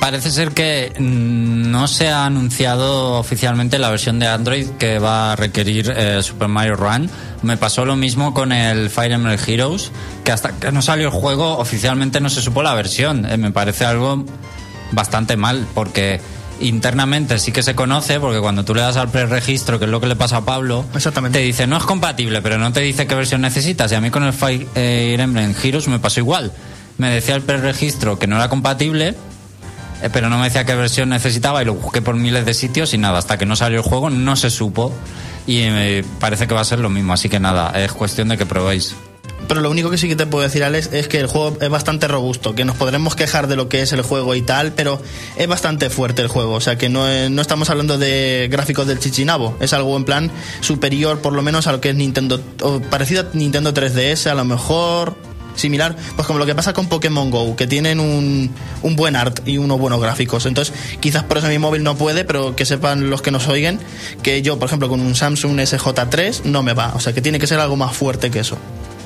Parece 0.00 0.30
ser 0.30 0.52
que 0.52 0.92
mm, 0.98 1.70
no 1.70 1.88
se 1.88 2.08
ha 2.08 2.24
anunciado 2.24 3.18
oficialmente 3.18 3.78
la 3.78 3.90
versión 3.90 4.18
de 4.18 4.28
Android 4.28 4.68
que 4.78 4.98
va 4.98 5.32
a 5.32 5.36
requerir 5.36 5.92
eh, 5.94 6.22
Super 6.22 6.48
Mario 6.48 6.76
Run. 6.76 7.10
Me 7.42 7.56
pasó 7.56 7.84
lo 7.84 7.96
mismo 7.96 8.32
con 8.32 8.52
el 8.52 8.88
Fire 8.90 9.12
Emblem 9.12 9.38
Heroes, 9.46 9.90
que 10.24 10.32
hasta 10.32 10.52
que 10.52 10.72
no 10.72 10.80
salió 10.80 11.06
el 11.08 11.12
juego 11.12 11.58
oficialmente 11.58 12.20
no 12.20 12.30
se 12.30 12.40
supo 12.40 12.62
la 12.62 12.74
versión. 12.74 13.26
Eh, 13.26 13.36
me 13.36 13.50
parece 13.50 13.84
algo 13.84 14.24
bastante 14.92 15.36
mal, 15.36 15.66
porque 15.74 16.20
internamente 16.60 17.38
sí 17.38 17.52
que 17.52 17.62
se 17.62 17.74
conoce, 17.74 18.20
porque 18.20 18.40
cuando 18.40 18.64
tú 18.64 18.74
le 18.74 18.82
das 18.82 18.96
al 18.96 19.10
preregistro, 19.10 19.78
que 19.78 19.86
es 19.86 19.90
lo 19.90 20.00
que 20.00 20.06
le 20.06 20.16
pasa 20.16 20.38
a 20.38 20.44
Pablo, 20.44 20.84
Exactamente. 20.94 21.38
te 21.38 21.44
dice 21.44 21.66
no 21.66 21.76
es 21.76 21.84
compatible, 21.84 22.40
pero 22.42 22.58
no 22.58 22.72
te 22.72 22.80
dice 22.80 23.06
qué 23.06 23.14
versión 23.14 23.40
necesitas. 23.40 23.90
Y 23.92 23.94
a 23.94 24.00
mí 24.00 24.10
con 24.10 24.22
el 24.22 24.32
Fire 24.32 24.66
eh, 24.74 25.16
Emblem 25.18 25.54
Heroes 25.60 25.88
me 25.88 25.98
pasó 25.98 26.20
igual. 26.20 26.52
Me 26.98 27.10
decía 27.10 27.34
el 27.34 27.42
preregistro 27.42 28.18
que 28.18 28.26
no 28.26 28.36
era 28.36 28.48
compatible, 28.48 29.14
eh, 30.02 30.10
pero 30.12 30.28
no 30.28 30.38
me 30.38 30.44
decía 30.44 30.64
qué 30.64 30.74
versión 30.74 31.08
necesitaba 31.08 31.62
y 31.62 31.64
lo 31.64 31.74
busqué 31.74 32.02
por 32.02 32.14
miles 32.14 32.44
de 32.44 32.54
sitios 32.54 32.94
y 32.94 32.98
nada, 32.98 33.18
hasta 33.18 33.38
que 33.38 33.46
no 33.46 33.56
salió 33.56 33.78
el 33.78 33.84
juego 33.84 34.10
no 34.10 34.36
se 34.36 34.50
supo 34.50 34.92
y 35.46 35.58
eh, 35.60 36.04
parece 36.20 36.46
que 36.46 36.54
va 36.54 36.60
a 36.60 36.64
ser 36.64 36.78
lo 36.78 36.90
mismo, 36.90 37.12
así 37.12 37.28
que 37.28 37.40
nada, 37.40 37.72
es 37.82 37.92
cuestión 37.92 38.28
de 38.28 38.36
que 38.36 38.46
probéis. 38.46 38.94
Pero 39.48 39.60
lo 39.60 39.70
único 39.70 39.90
que 39.90 39.98
sí 39.98 40.08
que 40.08 40.16
te 40.16 40.26
puedo 40.26 40.44
decir, 40.44 40.64
Alex, 40.64 40.90
es 40.92 41.08
que 41.08 41.18
el 41.18 41.26
juego 41.26 41.56
es 41.60 41.68
bastante 41.68 42.08
robusto, 42.08 42.54
que 42.54 42.64
nos 42.64 42.76
podremos 42.76 43.14
quejar 43.14 43.48
de 43.48 43.56
lo 43.56 43.68
que 43.68 43.82
es 43.82 43.92
el 43.92 44.02
juego 44.02 44.34
y 44.34 44.42
tal, 44.42 44.72
pero 44.72 45.00
es 45.36 45.48
bastante 45.48 45.90
fuerte 45.90 46.22
el 46.22 46.28
juego, 46.28 46.54
o 46.54 46.60
sea 46.60 46.78
que 46.78 46.88
no, 46.88 47.06
no 47.28 47.42
estamos 47.42 47.70
hablando 47.70 47.98
de 47.98 48.48
gráficos 48.50 48.86
del 48.86 48.98
chichinabo, 48.98 49.56
es 49.60 49.72
algo 49.72 49.96
en 49.96 50.04
plan 50.04 50.30
superior 50.60 51.20
por 51.20 51.32
lo 51.32 51.42
menos 51.42 51.66
a 51.66 51.72
lo 51.72 51.80
que 51.80 51.90
es 51.90 51.94
Nintendo, 51.94 52.40
parecido 52.90 53.22
a 53.22 53.26
Nintendo 53.32 53.74
3DS, 53.74 54.30
a 54.30 54.34
lo 54.34 54.44
mejor 54.44 55.16
similar, 55.54 55.96
pues 56.16 56.26
como 56.26 56.38
lo 56.38 56.46
que 56.46 56.54
pasa 56.54 56.72
con 56.72 56.88
Pokémon 56.88 57.30
Go, 57.30 57.56
que 57.56 57.66
tienen 57.66 58.00
un, 58.00 58.50
un 58.82 58.96
buen 58.96 59.16
art 59.16 59.46
y 59.46 59.58
unos 59.58 59.78
buenos 59.78 60.00
gráficos. 60.00 60.46
Entonces, 60.46 60.74
quizás 61.00 61.24
por 61.24 61.38
eso 61.38 61.48
mi 61.48 61.58
móvil 61.58 61.82
no 61.82 61.96
puede, 61.96 62.24
pero 62.24 62.56
que 62.56 62.64
sepan 62.64 63.10
los 63.10 63.22
que 63.22 63.30
nos 63.30 63.48
oiguen 63.48 63.78
que 64.22 64.42
yo, 64.42 64.58
por 64.58 64.68
ejemplo, 64.68 64.88
con 64.88 65.00
un 65.00 65.14
Samsung 65.14 65.58
SJ3 65.58 66.44
no 66.44 66.62
me 66.62 66.72
va, 66.72 66.92
o 66.94 67.00
sea 67.00 67.12
que 67.12 67.20
tiene 67.20 67.38
que 67.38 67.46
ser 67.46 67.60
algo 67.60 67.76
más 67.76 67.94
fuerte 67.96 68.30
que 68.30 68.40
eso. 68.40 68.58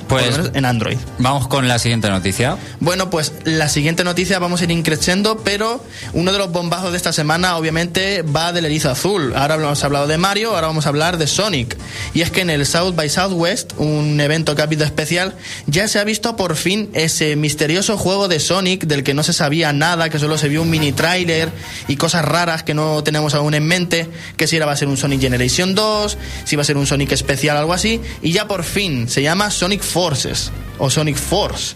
Por 0.07 0.21
lo 0.21 0.25
Pues 0.25 0.37
menos 0.37 0.55
en 0.55 0.65
Android. 0.65 0.97
vamos 1.19 1.47
con 1.47 1.67
la 1.67 1.79
siguiente 1.79 2.09
noticia. 2.09 2.57
Bueno, 2.79 3.09
pues 3.09 3.33
la 3.43 3.69
siguiente 3.69 4.03
noticia 4.03 4.39
vamos 4.39 4.61
a 4.61 4.63
ir 4.63 4.71
increciendo, 4.71 5.37
pero 5.43 5.83
uno 6.13 6.31
de 6.31 6.37
los 6.37 6.51
bombazos 6.51 6.91
de 6.91 6.97
esta 6.97 7.13
semana 7.13 7.57
obviamente 7.57 8.21
va 8.21 8.53
del 8.53 8.65
erizo 8.65 8.89
azul. 8.89 9.33
Ahora 9.35 9.55
hemos 9.55 9.83
hablado 9.83 10.07
de 10.07 10.17
Mario, 10.17 10.55
ahora 10.55 10.67
vamos 10.67 10.85
a 10.85 10.89
hablar 10.89 11.17
de 11.17 11.27
Sonic. 11.27 11.77
Y 12.13 12.21
es 12.21 12.31
que 12.31 12.41
en 12.41 12.49
el 12.49 12.65
South 12.65 12.95
by 12.95 13.09
Southwest, 13.09 13.73
un 13.77 14.19
evento 14.19 14.55
que 14.55 14.61
ha 14.61 14.65
habido 14.65 14.85
especial, 14.85 15.35
ya 15.65 15.87
se 15.87 15.99
ha 15.99 16.03
visto 16.03 16.35
por 16.35 16.55
fin 16.55 16.89
ese 16.93 17.35
misterioso 17.35 17.97
juego 17.97 18.27
de 18.27 18.39
Sonic 18.39 18.85
del 18.85 19.03
que 19.03 19.13
no 19.13 19.23
se 19.23 19.33
sabía 19.33 19.73
nada, 19.73 20.09
que 20.09 20.19
solo 20.19 20.37
se 20.37 20.47
vio 20.49 20.61
un 20.61 20.69
mini 20.69 20.91
tráiler 20.91 21.49
y 21.87 21.97
cosas 21.97 22.23
raras 22.23 22.63
que 22.63 22.73
no 22.73 23.03
tenemos 23.03 23.33
aún 23.33 23.53
en 23.53 23.65
mente, 23.65 24.09
que 24.37 24.47
si 24.47 24.55
era 24.55 24.65
va 24.65 24.71
a 24.71 24.77
ser 24.77 24.87
un 24.87 24.97
Sonic 24.97 25.21
Generation 25.21 25.75
2, 25.75 26.17
si 26.45 26.55
va 26.55 26.61
a 26.61 26.65
ser 26.65 26.77
un 26.77 26.87
Sonic 26.87 27.11
especial, 27.11 27.57
algo 27.57 27.73
así, 27.73 28.01
y 28.21 28.31
ya 28.31 28.47
por 28.47 28.63
fin 28.63 29.09
se 29.09 29.21
llama 29.21 29.51
Sonic 29.51 29.81
Forces 29.97 30.51
o 30.77 30.91
Sonic 30.91 31.17
Force. 31.17 31.73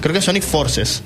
Creo 0.00 0.12
que 0.12 0.20
Sonic 0.20 0.42
Forces. 0.42 1.02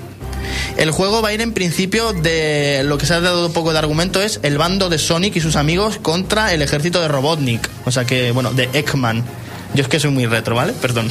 El 0.78 0.92
juego 0.92 1.20
va 1.20 1.28
a 1.28 1.34
ir 1.34 1.42
en 1.42 1.52
principio 1.52 2.14
de 2.14 2.80
lo 2.86 2.96
que 2.96 3.04
se 3.04 3.12
ha 3.12 3.20
dado 3.20 3.48
un 3.48 3.52
poco 3.52 3.74
de 3.74 3.78
argumento 3.78 4.22
es 4.22 4.40
el 4.42 4.56
bando 4.56 4.88
de 4.88 4.96
Sonic 4.96 5.36
y 5.36 5.42
sus 5.42 5.56
amigos 5.56 5.98
contra 5.98 6.54
el 6.54 6.62
ejército 6.62 7.02
de 7.02 7.08
Robotnik, 7.08 7.68
o 7.84 7.90
sea 7.90 8.06
que, 8.06 8.32
bueno, 8.32 8.54
de 8.54 8.70
Eggman. 8.72 9.22
Yo 9.74 9.82
es 9.82 9.88
que 9.88 10.00
soy 10.00 10.10
muy 10.10 10.24
retro, 10.24 10.54
¿vale? 10.54 10.72
Perdón. 10.80 11.10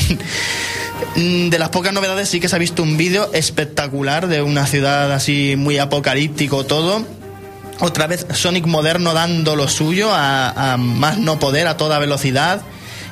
Mm, 1.15 1.49
De 1.49 1.59
las 1.59 1.69
pocas 1.69 1.93
novedades 1.93 2.27
sí 2.29 2.39
que 2.39 2.49
se 2.49 2.55
ha 2.55 2.59
visto 2.59 2.81
un 2.81 2.97
vídeo 2.97 3.29
espectacular 3.31 4.25
de 4.25 4.41
una 4.41 4.65
ciudad 4.65 5.11
así 5.11 5.53
muy 5.55 5.77
apocalíptico 5.77 6.65
todo. 6.65 7.05
Otra 7.79 8.07
vez 8.07 8.25
Sonic 8.33 8.65
moderno 8.65 9.13
dando 9.13 9.55
lo 9.55 9.67
suyo 9.67 10.09
a 10.11 10.77
más 10.79 11.19
no 11.19 11.37
poder, 11.37 11.67
a 11.67 11.77
toda 11.77 11.99
velocidad 11.99 12.61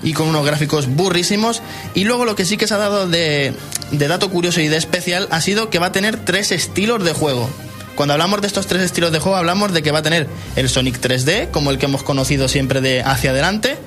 y 0.03 0.13
con 0.13 0.27
unos 0.27 0.45
gráficos 0.45 0.87
burrísimos. 0.87 1.61
Y 1.93 2.03
luego 2.03 2.25
lo 2.25 2.35
que 2.35 2.45
sí 2.45 2.57
que 2.57 2.67
se 2.67 2.73
ha 2.73 2.77
dado 2.77 3.07
de, 3.07 3.53
de 3.91 4.07
dato 4.07 4.29
curioso 4.29 4.61
y 4.61 4.67
de 4.67 4.77
especial 4.77 5.27
ha 5.31 5.41
sido 5.41 5.69
que 5.69 5.79
va 5.79 5.87
a 5.87 5.91
tener 5.91 6.17
tres 6.17 6.51
estilos 6.51 7.03
de 7.03 7.13
juego. 7.13 7.49
Cuando 7.95 8.13
hablamos 8.13 8.41
de 8.41 8.47
estos 8.47 8.67
tres 8.67 8.81
estilos 8.81 9.11
de 9.11 9.19
juego, 9.19 9.37
hablamos 9.37 9.71
de 9.73 9.81
que 9.81 9.91
va 9.91 9.99
a 9.99 10.03
tener 10.03 10.27
el 10.55 10.69
Sonic 10.69 10.99
3D, 10.99 11.49
como 11.51 11.71
el 11.71 11.77
que 11.77 11.85
hemos 11.85 12.03
conocido 12.03 12.47
siempre 12.49 12.81
de 12.81 13.01
hacia 13.01 13.31
adelante. 13.31 13.77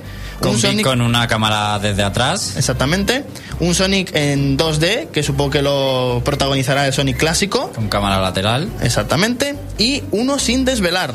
Con, 0.40 0.52
un 0.52 0.58
Sonic 0.58 0.86
con 0.86 1.00
una 1.02 1.26
cámara 1.26 1.78
desde 1.78 2.02
atrás. 2.02 2.56
Exactamente. 2.56 3.24
Un 3.60 3.74
Sonic 3.74 4.14
en 4.14 4.56
2D, 4.56 5.08
que 5.08 5.22
supongo 5.22 5.50
que 5.50 5.62
lo 5.62 6.22
protagonizará 6.24 6.86
el 6.86 6.92
Sonic 6.94 7.18
clásico. 7.18 7.70
Con 7.74 7.88
cámara 7.88 8.20
lateral. 8.20 8.70
Exactamente. 8.80 9.56
Y 9.76 10.04
uno 10.10 10.38
sin 10.38 10.64
desvelar, 10.64 11.12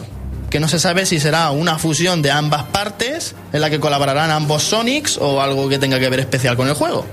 que 0.54 0.60
no 0.60 0.68
se 0.68 0.78
sabe 0.78 1.08
si 1.08 1.20
será 1.20 1.50
una 1.50 1.80
fusión 1.80 2.22
de 2.22 2.30
ambas 2.30 2.62
partes, 2.66 3.34
en 3.54 3.60
la 3.60 3.72
que 3.72 3.80
colaborarán 3.80 4.30
ambos 4.30 4.62
Sonics 4.62 5.18
o 5.18 5.42
algo 5.42 5.68
que 5.68 5.80
tenga 5.80 6.00
que 6.00 6.08
ver 6.12 6.20
especial 6.20 6.56
con 6.56 6.68
el 6.68 6.76
juego. 6.76 7.08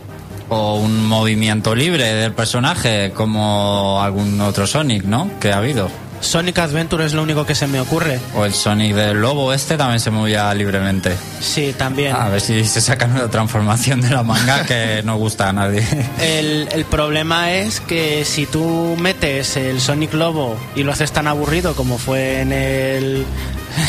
O 0.50 0.74
un 0.74 1.06
movimiento 1.06 1.74
libre 1.74 2.04
del 2.12 2.34
personaje, 2.34 3.12
como 3.14 4.02
algún 4.02 4.38
otro 4.42 4.66
Sonic, 4.66 5.04
¿no? 5.04 5.30
Que 5.40 5.52
ha 5.52 5.56
habido. 5.56 5.88
Sonic 6.20 6.58
Adventure 6.58 7.04
es 7.06 7.14
lo 7.14 7.22
único 7.22 7.46
que 7.46 7.54
se 7.54 7.66
me 7.66 7.80
ocurre. 7.80 8.20
O 8.34 8.44
el 8.44 8.52
Sonic 8.52 8.94
del 8.94 9.20
lobo 9.20 9.52
este 9.52 9.76
también 9.76 10.00
se 10.00 10.10
movía 10.10 10.52
libremente. 10.54 11.16
Sí, 11.40 11.74
también. 11.76 12.14
A 12.14 12.28
ver 12.28 12.40
si 12.40 12.64
se 12.64 12.80
sacan 12.80 13.12
una 13.12 13.28
transformación 13.28 14.00
de 14.00 14.10
la 14.10 14.22
manga 14.22 14.64
que 14.64 15.02
no 15.04 15.16
gusta 15.16 15.48
a 15.48 15.52
nadie. 15.52 15.82
El, 16.20 16.68
el 16.72 16.84
problema 16.84 17.52
es 17.52 17.80
que 17.80 18.24
si 18.24 18.46
tú 18.46 18.96
metes 18.98 19.56
el 19.56 19.80
Sonic 19.80 20.12
Lobo 20.14 20.56
y 20.76 20.82
lo 20.82 20.92
haces 20.92 21.12
tan 21.12 21.26
aburrido 21.26 21.74
como 21.74 21.98
fue 21.98 22.40
en 22.40 22.52
el, 22.52 23.24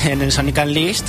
en 0.05 0.21
el 0.21 0.31
Sonic 0.31 0.57
Unleashed, 0.63 1.05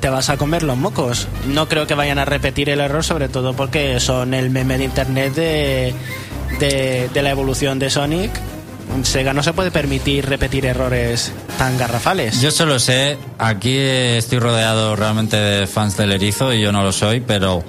te 0.00 0.08
vas 0.08 0.28
a 0.28 0.36
comer 0.36 0.62
los 0.62 0.76
mocos. 0.76 1.28
No 1.46 1.68
creo 1.68 1.86
que 1.86 1.94
vayan 1.94 2.18
a 2.18 2.24
repetir 2.24 2.68
el 2.68 2.80
error, 2.80 3.04
sobre 3.04 3.28
todo 3.28 3.54
porque 3.54 4.00
son 4.00 4.34
el 4.34 4.50
meme 4.50 4.76
de 4.78 4.84
internet 4.84 5.34
de, 5.34 5.94
de, 6.58 7.08
de 7.12 7.22
la 7.22 7.30
evolución 7.30 7.78
de 7.78 7.90
Sonic. 7.90 8.30
Sega 9.02 9.32
no 9.32 9.42
se 9.42 9.52
puede 9.52 9.70
permitir 9.70 10.26
repetir 10.26 10.66
errores 10.66 11.32
tan 11.58 11.76
garrafales. 11.76 12.40
Yo 12.40 12.50
solo 12.50 12.78
sé, 12.78 13.18
aquí 13.38 13.76
estoy 13.76 14.38
rodeado 14.38 14.96
realmente 14.96 15.36
de 15.36 15.66
fans 15.66 15.96
del 15.96 16.12
erizo 16.12 16.52
y 16.52 16.60
yo 16.60 16.72
no 16.72 16.82
lo 16.82 16.92
soy, 16.92 17.20
pero 17.20 17.64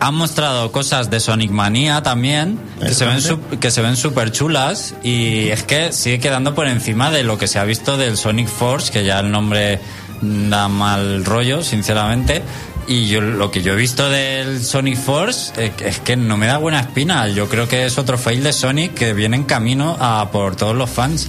han 0.00 0.14
mostrado 0.14 0.72
cosas 0.72 1.10
de 1.10 1.20
Sonic 1.20 1.50
Manía 1.50 2.02
también 2.02 2.58
que 2.80 2.92
se 2.92 3.06
ven 3.06 3.20
que 3.60 3.70
se 3.70 3.80
ven 3.80 3.96
súper 3.96 4.32
chulas 4.32 4.94
y 5.02 5.48
es 5.48 5.62
que 5.62 5.92
sigue 5.92 6.18
quedando 6.18 6.54
por 6.54 6.66
encima 6.66 7.10
de 7.10 7.22
lo 7.22 7.38
que 7.38 7.46
se 7.46 7.58
ha 7.58 7.64
visto 7.64 7.96
del 7.96 8.16
Sonic 8.16 8.48
Force, 8.48 8.92
que 8.92 9.04
ya 9.04 9.20
el 9.20 9.30
nombre 9.30 9.80
da 10.20 10.68
mal 10.68 11.24
rollo, 11.24 11.62
sinceramente. 11.62 12.42
Y 12.86 13.06
yo 13.08 13.20
lo 13.20 13.50
que 13.50 13.62
yo 13.62 13.72
he 13.72 13.76
visto 13.76 14.10
del 14.10 14.62
Sonic 14.62 14.96
Force 14.96 15.52
eh, 15.56 15.72
es 15.84 16.00
que 16.00 16.16
no 16.16 16.36
me 16.36 16.46
da 16.46 16.58
buena 16.58 16.80
espina. 16.80 17.28
Yo 17.28 17.48
creo 17.48 17.66
que 17.66 17.86
es 17.86 17.96
otro 17.96 18.18
fail 18.18 18.42
de 18.42 18.52
Sonic 18.52 18.94
que 18.94 19.14
viene 19.14 19.36
en 19.36 19.44
camino 19.44 19.96
a 19.98 20.30
por 20.30 20.56
todos 20.56 20.76
los 20.76 20.90
fans. 20.90 21.28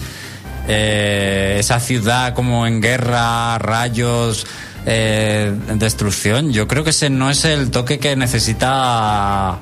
Eh, 0.67 1.57
esa 1.59 1.79
ciudad 1.79 2.33
como 2.33 2.67
en 2.67 2.81
guerra, 2.81 3.57
rayos, 3.57 4.45
eh, 4.85 5.53
destrucción. 5.75 6.51
Yo 6.51 6.67
creo 6.67 6.83
que 6.83 6.89
ese 6.89 7.09
no 7.09 7.29
es 7.29 7.45
el 7.45 7.71
toque 7.71 8.00
que 8.00 8.17
necesita 8.17 9.59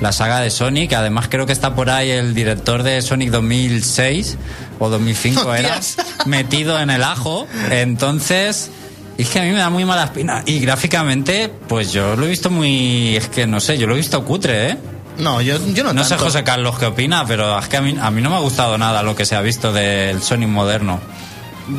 la 0.00 0.12
saga 0.12 0.40
de 0.40 0.50
Sonic. 0.50 0.92
Además 0.94 1.28
creo 1.28 1.46
que 1.46 1.52
está 1.52 1.76
por 1.76 1.88
ahí 1.88 2.10
el 2.10 2.34
director 2.34 2.82
de 2.82 3.00
Sonic 3.00 3.30
2006 3.30 4.38
o 4.80 4.88
2005 4.88 5.54
era 5.54 5.78
Hostias. 5.78 6.26
metido 6.26 6.80
en 6.80 6.90
el 6.90 7.04
ajo. 7.04 7.46
Entonces... 7.70 8.72
Es 9.18 9.28
que 9.30 9.40
a 9.40 9.42
mí 9.42 9.50
me 9.50 9.58
da 9.58 9.68
muy 9.68 9.84
mala 9.84 10.04
espina. 10.04 10.42
Y 10.46 10.60
gráficamente, 10.60 11.52
pues 11.68 11.92
yo 11.92 12.14
lo 12.14 12.24
he 12.24 12.28
visto 12.28 12.50
muy... 12.50 13.16
Es 13.16 13.28
que 13.28 13.48
no 13.48 13.58
sé, 13.58 13.76
yo 13.76 13.88
lo 13.88 13.94
he 13.94 13.96
visto 13.96 14.24
cutre, 14.24 14.70
¿eh? 14.70 14.78
No, 15.18 15.40
yo, 15.40 15.58
yo 15.74 15.82
no 15.82 15.92
No 15.92 16.04
sé. 16.04 16.16
José 16.16 16.44
Carlos 16.44 16.78
qué 16.78 16.86
opina, 16.86 17.26
pero 17.26 17.58
es 17.58 17.66
que 17.66 17.78
a 17.78 17.82
mí, 17.82 17.96
a 18.00 18.12
mí 18.12 18.22
no 18.22 18.30
me 18.30 18.36
ha 18.36 18.40
gustado 18.40 18.78
nada 18.78 19.02
lo 19.02 19.16
que 19.16 19.26
se 19.26 19.34
ha 19.34 19.40
visto 19.40 19.72
del 19.72 20.22
Sonic 20.22 20.48
moderno. 20.48 21.00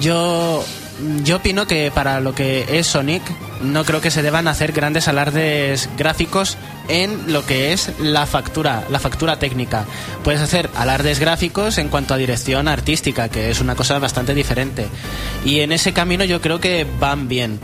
Yo, 0.02 0.66
yo 1.24 1.38
opino 1.38 1.68
que 1.68 1.92
para 1.92 2.20
lo 2.20 2.34
que 2.36 2.66
es 2.80 2.88
Sonic, 2.88 3.22
no 3.62 3.84
creo 3.84 4.02
que 4.02 4.12
se 4.12 4.22
deban 4.22 4.48
hacer 4.48 4.72
grandes 4.72 5.08
alardes 5.08 5.90
gráficos 5.98 6.58
en 6.88 7.32
lo 7.32 7.46
que 7.46 7.72
es 7.74 7.92
la 8.00 8.26
factura, 8.26 8.84
la 8.90 9.00
factura 9.00 9.38
técnica. 9.38 9.86
Puedes 10.24 10.42
hacer 10.42 10.70
alardes 10.76 11.20
gráficos 11.20 11.78
en 11.78 11.90
cuanto 11.90 12.14
a 12.14 12.18
dirección 12.18 12.68
artística, 12.68 13.30
que 13.30 13.50
es 13.50 13.62
una 13.62 13.76
cosa 13.76 14.00
bastante 14.00 14.34
diferente. 14.34 14.88
Y 15.46 15.60
en 15.60 15.72
ese 15.72 15.94
camino 15.94 16.24
yo 16.24 16.42
creo 16.42 16.60
que 16.60 16.86
van 17.00 17.28
bien. 17.28 17.60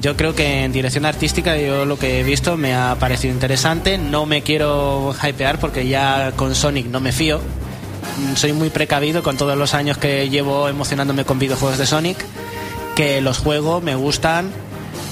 Yo 0.00 0.16
creo 0.16 0.34
que 0.34 0.64
en 0.64 0.72
dirección 0.72 1.06
artística 1.06 1.56
yo 1.56 1.84
lo 1.84 1.98
que 1.98 2.20
he 2.20 2.22
visto 2.22 2.56
me 2.56 2.74
ha 2.74 2.96
parecido 3.00 3.34
interesante. 3.34 3.98
No 3.98 4.26
me 4.26 4.42
quiero 4.42 5.14
hypear 5.20 5.58
porque 5.58 5.88
ya 5.88 6.32
con 6.36 6.54
Sonic 6.54 6.86
no 6.86 7.00
me 7.00 7.12
fío. 7.12 7.40
Soy 8.36 8.52
muy 8.52 8.70
precavido 8.70 9.22
con 9.22 9.36
todos 9.36 9.56
los 9.56 9.74
años 9.74 9.98
que 9.98 10.28
llevo 10.28 10.68
emocionándome 10.68 11.24
con 11.24 11.38
videojuegos 11.38 11.78
de 11.78 11.86
Sonic. 11.86 12.18
Que 12.98 13.20
los 13.20 13.38
juego, 13.38 13.80
me 13.80 13.94
gustan, 13.94 14.50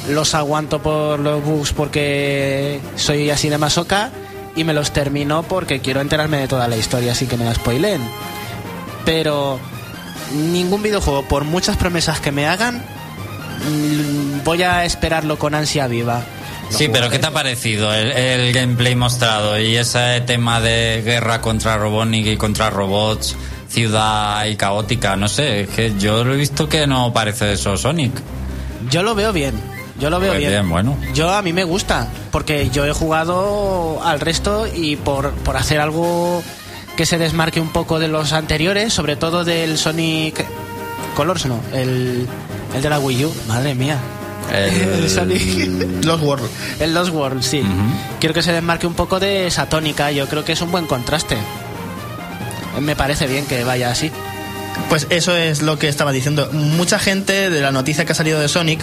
los 0.09 0.35
aguanto 0.35 0.83
por 0.83 1.21
los 1.21 1.41
bugs 1.45 1.73
porque 1.73 2.81
soy 2.97 3.31
así 3.31 3.49
de 3.49 3.59
masoca 3.59 4.11
y 4.57 4.65
me 4.65 4.75
los 4.75 4.91
termino 4.91 5.45
porque 5.45 5.79
quiero 5.79 6.01
enterarme 6.01 6.39
de 6.39 6.49
toda 6.49 6.67
la 6.67 6.77
historia, 6.77 7.13
así 7.13 7.29
que 7.29 7.37
me 7.37 7.45
la 7.45 7.55
spoilen. 7.55 8.01
Pero 9.05 9.61
ningún 10.35 10.83
videojuego, 10.83 11.23
por 11.29 11.45
muchas 11.45 11.77
promesas 11.77 12.19
que 12.19 12.33
me 12.33 12.49
hagan, 12.49 12.79
mm, 12.79 14.43
voy 14.43 14.65
a 14.65 14.85
esperarlo 14.85 15.39
con 15.39 15.55
ansia 15.55 15.87
viva. 15.87 16.25
Sí, 16.71 16.89
pero 16.89 17.09
¿qué 17.09 17.21
te 17.21 17.29
ha 17.29 17.31
parecido 17.31 17.95
el, 17.95 18.11
el 18.11 18.53
gameplay 18.53 18.97
mostrado 18.97 19.61
y 19.61 19.77
ese 19.77 20.21
tema 20.23 20.61
de 20.61 21.03
guerra 21.05 21.41
contra 21.41 21.79
Robotnik 21.79 22.27
y 22.27 22.37
contra 22.37 22.69
robots, 22.69 23.37
ciudad 23.69 24.45
y 24.47 24.57
caótica? 24.57 25.17
No 25.17 25.29
sé, 25.29 25.63
es 25.63 25.69
que 25.69 25.95
yo 25.99 26.25
lo 26.25 26.35
he 26.35 26.37
visto 26.37 26.69
que 26.69 26.87
no 26.87 27.13
parece 27.13 27.53
eso 27.53 27.77
Sonic. 27.77 28.13
Yo 28.91 29.03
lo 29.03 29.15
veo 29.15 29.33
bien. 29.33 29.55
Yo 29.99 30.11
lo 30.11 30.21
veo 30.21 30.31
Pues 30.31 30.41
bien. 30.41 30.51
bien, 30.51 30.69
bueno. 30.69 30.97
Yo 31.15 31.31
a 31.33 31.41
mí 31.43 31.53
me 31.55 31.65
gusta, 31.65 32.09
porque 32.31 32.69
yo 32.71 32.85
he 32.85 32.93
jugado 32.93 34.01
al 34.05 34.21
resto 34.21 34.67
y 34.73 34.97
por, 34.97 35.31
por 35.33 35.57
hacer 35.57 35.81
algo 35.81 36.43
que 36.97 37.07
se 37.07 37.17
desmarque 37.19 37.61
un 37.61 37.71
poco 37.71 37.99
de 37.99 38.09
los 38.09 38.33
anteriores, 38.33 38.93
sobre 38.93 39.17
todo 39.17 39.45
del 39.45 39.79
Sonic 39.79 40.45
Colors, 41.15 41.47
no, 41.47 41.61
el, 41.73 42.27
el 42.75 42.83
de 42.83 42.91
la 42.91 42.99
Wii 42.99 43.25
U, 43.25 43.35
madre 43.49 43.75
mía. 43.75 43.99
El 44.53 45.09
Sonic. 45.11 46.05
Los 46.05 46.21
World. 46.21 46.49
El 46.79 46.93
Lost 46.95 47.13
World, 47.13 47.43
sí. 47.43 47.63
Quiero 48.21 48.35
que 48.35 48.43
se 48.43 48.53
desmarque 48.53 48.87
un 48.87 48.95
poco 48.95 49.19
de 49.19 49.47
esa 49.47 49.67
tónica, 49.69 50.11
yo 50.13 50.27
creo 50.29 50.45
que 50.45 50.53
es 50.53 50.61
un 50.61 50.71
buen 50.71 50.87
contraste. 50.87 51.37
Me 52.81 52.97
parece 52.97 53.27
bien 53.27 53.47
que 53.47 53.65
vaya 53.65 53.91
así. 53.91 54.11
Pues 54.89 55.07
eso 55.11 55.37
es 55.37 55.63
lo 55.63 55.79
que 55.79 55.89
estaba 55.89 56.13
diciendo. 56.13 56.49
Mucha 56.53 56.99
gente 56.99 57.51
de 57.51 57.61
la 57.61 57.73
noticia 57.73 58.05
que 58.05 58.13
ha 58.13 58.15
salido 58.15 58.39
de 58.39 58.49
Sonic, 58.49 58.81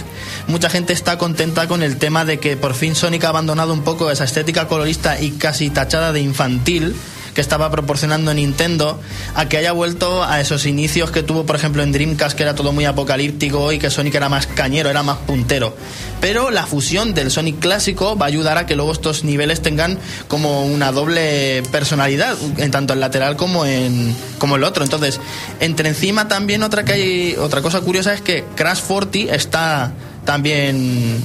mucha 0.48 0.68
gente 0.68 0.92
está 0.92 1.16
contenta 1.18 1.66
con 1.66 1.82
el 1.82 1.96
tema 1.96 2.24
de 2.24 2.38
que 2.38 2.56
por 2.56 2.74
fin 2.74 2.94
Sonic 2.94 3.24
ha 3.24 3.28
abandonado 3.28 3.72
un 3.72 3.82
poco 3.84 4.10
esa 4.10 4.24
estética 4.24 4.68
colorista 4.68 5.20
y 5.20 5.30
casi 5.32 5.70
tachada 5.70 6.12
de 6.12 6.20
infantil 6.20 6.94
que 7.34 7.40
estaba 7.40 7.70
proporcionando 7.70 8.32
Nintendo 8.32 9.00
a 9.34 9.48
que 9.48 9.56
haya 9.56 9.72
vuelto 9.72 10.22
a 10.24 10.40
esos 10.40 10.66
inicios 10.66 11.10
que 11.10 11.22
tuvo, 11.22 11.44
por 11.44 11.56
ejemplo, 11.56 11.82
en 11.82 11.92
Dreamcast, 11.92 12.36
que 12.36 12.44
era 12.44 12.54
todo 12.54 12.72
muy 12.72 12.84
apocalíptico 12.84 13.72
y 13.72 13.78
que 13.78 13.90
Sonic 13.90 14.14
era 14.14 14.28
más 14.28 14.46
cañero, 14.46 14.88
era 14.88 15.02
más 15.02 15.18
puntero. 15.18 15.76
Pero 16.20 16.50
la 16.50 16.64
fusión 16.64 17.12
del 17.12 17.30
Sonic 17.30 17.58
clásico 17.58 18.16
va 18.16 18.26
a 18.26 18.28
ayudar 18.28 18.56
a 18.56 18.66
que 18.66 18.76
luego 18.76 18.92
estos 18.92 19.24
niveles 19.24 19.60
tengan 19.60 19.98
como 20.28 20.64
una 20.64 20.92
doble 20.92 21.62
personalidad, 21.70 22.36
en 22.56 22.70
tanto 22.70 22.92
el 22.92 23.00
lateral 23.00 23.36
como 23.36 23.66
en 23.66 24.14
como 24.38 24.56
el 24.56 24.64
otro. 24.64 24.84
Entonces, 24.84 25.20
entre 25.60 25.88
encima 25.88 26.28
también 26.28 26.62
otra 26.62 26.84
que 26.84 26.92
hay, 26.92 27.36
otra 27.36 27.60
cosa 27.62 27.80
curiosa 27.80 28.14
es 28.14 28.20
que 28.20 28.44
Crash 28.54 28.80
40 28.80 29.34
está 29.34 29.92
también 30.24 31.18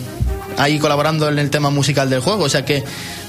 ahí 0.57 0.79
colaborando 0.79 1.29
en 1.29 1.39
el 1.39 1.49
tema 1.49 1.69
musical 1.69 2.09
del 2.09 2.19
juego. 2.19 2.43
O 2.43 2.49
sea 2.49 2.65
que 2.65 2.83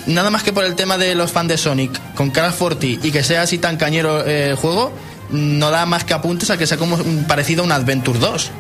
nada 0.06 0.30
más 0.30 0.42
que 0.42 0.52
por 0.52 0.64
el 0.64 0.74
tema 0.74 0.98
de 0.98 1.14
los 1.14 1.30
fans 1.32 1.48
de 1.48 1.58
Sonic 1.58 1.98
con 2.14 2.30
Crash 2.30 2.54
40 2.54 3.06
y 3.06 3.10
que 3.10 3.22
sea 3.22 3.42
así 3.42 3.58
tan 3.58 3.76
cañero 3.76 4.26
eh, 4.26 4.50
el 4.50 4.56
juego, 4.56 4.92
no 5.30 5.70
da 5.70 5.86
más 5.86 6.04
que 6.04 6.14
apuntes 6.14 6.50
a 6.50 6.56
que 6.58 6.66
sea 6.66 6.76
como 6.78 6.96
un- 6.96 7.24
parecido 7.28 7.62
a 7.62 7.66
un 7.66 7.72
Adventure 7.72 8.18
2. 8.18 8.50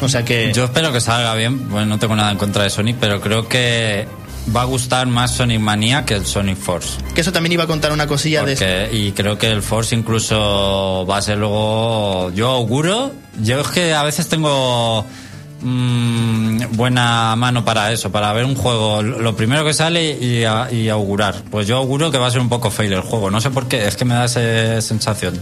O 0.00 0.08
sea 0.08 0.24
que... 0.24 0.52
Yo 0.52 0.64
espero 0.64 0.92
que 0.92 1.00
salga 1.00 1.34
bien, 1.34 1.68
bueno, 1.70 1.86
no 1.86 1.98
tengo 1.98 2.16
nada 2.16 2.30
en 2.32 2.38
contra 2.38 2.64
de 2.64 2.70
Sonic, 2.70 2.96
pero 3.00 3.20
creo 3.20 3.48
que 3.48 4.06
va 4.54 4.62
a 4.62 4.64
gustar 4.64 5.06
más 5.06 5.30
Sonic 5.36 5.60
Mania 5.60 6.04
que 6.04 6.14
el 6.14 6.26
Sonic 6.26 6.56
Force. 6.58 6.98
Que 7.14 7.20
eso 7.20 7.30
también 7.32 7.52
iba 7.52 7.62
a 7.64 7.66
contar 7.68 7.92
una 7.92 8.08
cosilla 8.08 8.42
de... 8.44 8.90
Y 8.92 9.12
creo 9.12 9.38
que 9.38 9.48
el 9.50 9.62
Force 9.62 9.94
incluso 9.94 11.06
va 11.08 11.18
a 11.18 11.22
ser 11.22 11.38
luego. 11.38 12.30
Yo 12.32 12.50
auguro. 12.50 13.12
Yo 13.40 13.60
es 13.60 13.68
que 13.68 13.94
a 13.94 14.02
veces 14.02 14.28
tengo. 14.28 15.06
Mm, 15.62 16.76
buena 16.76 17.34
mano 17.36 17.64
para 17.64 17.92
eso, 17.92 18.10
para 18.10 18.32
ver 18.32 18.44
un 18.44 18.54
juego, 18.54 19.02
lo 19.02 19.36
primero 19.36 19.64
que 19.64 19.72
sale 19.72 20.12
y, 20.12 20.44
augurar. 20.88 21.42
Pues 21.50 21.66
yo 21.66 21.76
auguro 21.76 22.10
que 22.10 22.18
va 22.18 22.26
a 22.26 22.30
ser 22.30 22.40
un 22.40 22.48
poco 22.48 22.70
fail 22.70 22.92
el 22.92 23.00
juego. 23.00 23.30
No 23.30 23.40
sé 23.40 23.50
por 23.50 23.68
qué, 23.68 23.86
es 23.86 23.96
que 23.96 24.04
me 24.04 24.14
da 24.14 24.26
esa 24.26 24.80
sensación. 24.80 25.38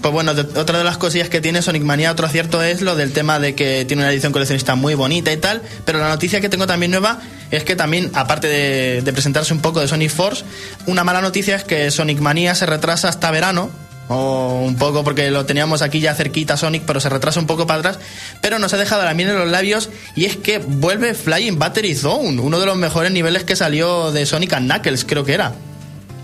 Pues 0.00 0.14
bueno, 0.14 0.30
otra 0.30 0.78
de 0.78 0.84
las 0.84 0.96
cosillas 0.96 1.28
que 1.28 1.40
tiene 1.40 1.60
Sonic 1.60 1.82
Mania, 1.82 2.12
otro 2.12 2.26
acierto 2.26 2.62
es 2.62 2.82
lo 2.82 2.94
del 2.94 3.12
tema 3.12 3.40
de 3.40 3.56
que 3.56 3.84
tiene 3.84 4.04
una 4.04 4.12
edición 4.12 4.32
coleccionista 4.32 4.76
muy 4.76 4.94
bonita 4.94 5.32
y 5.32 5.36
tal, 5.36 5.60
pero 5.84 5.98
la 5.98 6.08
noticia 6.08 6.40
que 6.40 6.48
tengo 6.48 6.68
también 6.68 6.92
nueva 6.92 7.18
es 7.50 7.64
que 7.64 7.74
también, 7.74 8.10
aparte 8.14 8.46
de, 8.46 9.02
de 9.02 9.12
presentarse 9.12 9.52
un 9.52 9.60
poco 9.60 9.80
de 9.80 9.88
Sonic 9.88 10.10
Force, 10.10 10.44
una 10.86 11.02
mala 11.02 11.20
noticia 11.20 11.56
es 11.56 11.64
que 11.64 11.90
Sonic 11.90 12.20
Mania 12.20 12.54
se 12.54 12.66
retrasa 12.66 13.08
hasta 13.08 13.30
verano, 13.32 13.70
o 14.08 14.62
un 14.64 14.76
poco 14.76 15.04
porque 15.04 15.30
lo 15.30 15.46
teníamos 15.46 15.82
aquí 15.82 16.00
ya 16.00 16.14
cerquita 16.14 16.56
Sonic, 16.56 16.82
pero 16.86 17.00
se 17.00 17.08
retrasa 17.08 17.40
un 17.40 17.46
poco 17.46 17.66
para 17.66 17.80
atrás, 17.80 17.98
pero 18.40 18.58
nos 18.58 18.72
ha 18.74 18.76
dejado 18.76 19.04
la 19.04 19.14
miel 19.14 19.30
en 19.30 19.38
los 19.38 19.50
labios 19.50 19.90
y 20.16 20.24
es 20.24 20.36
que 20.36 20.58
vuelve 20.58 21.14
Flying 21.14 21.58
Battery 21.58 21.94
Zone, 21.94 22.40
uno 22.40 22.58
de 22.58 22.66
los 22.66 22.76
mejores 22.76 23.12
niveles 23.12 23.44
que 23.44 23.56
salió 23.56 24.10
de 24.12 24.26
Sonic 24.26 24.56
Knuckles, 24.56 25.04
creo 25.04 25.24
que 25.24 25.34
era. 25.34 25.52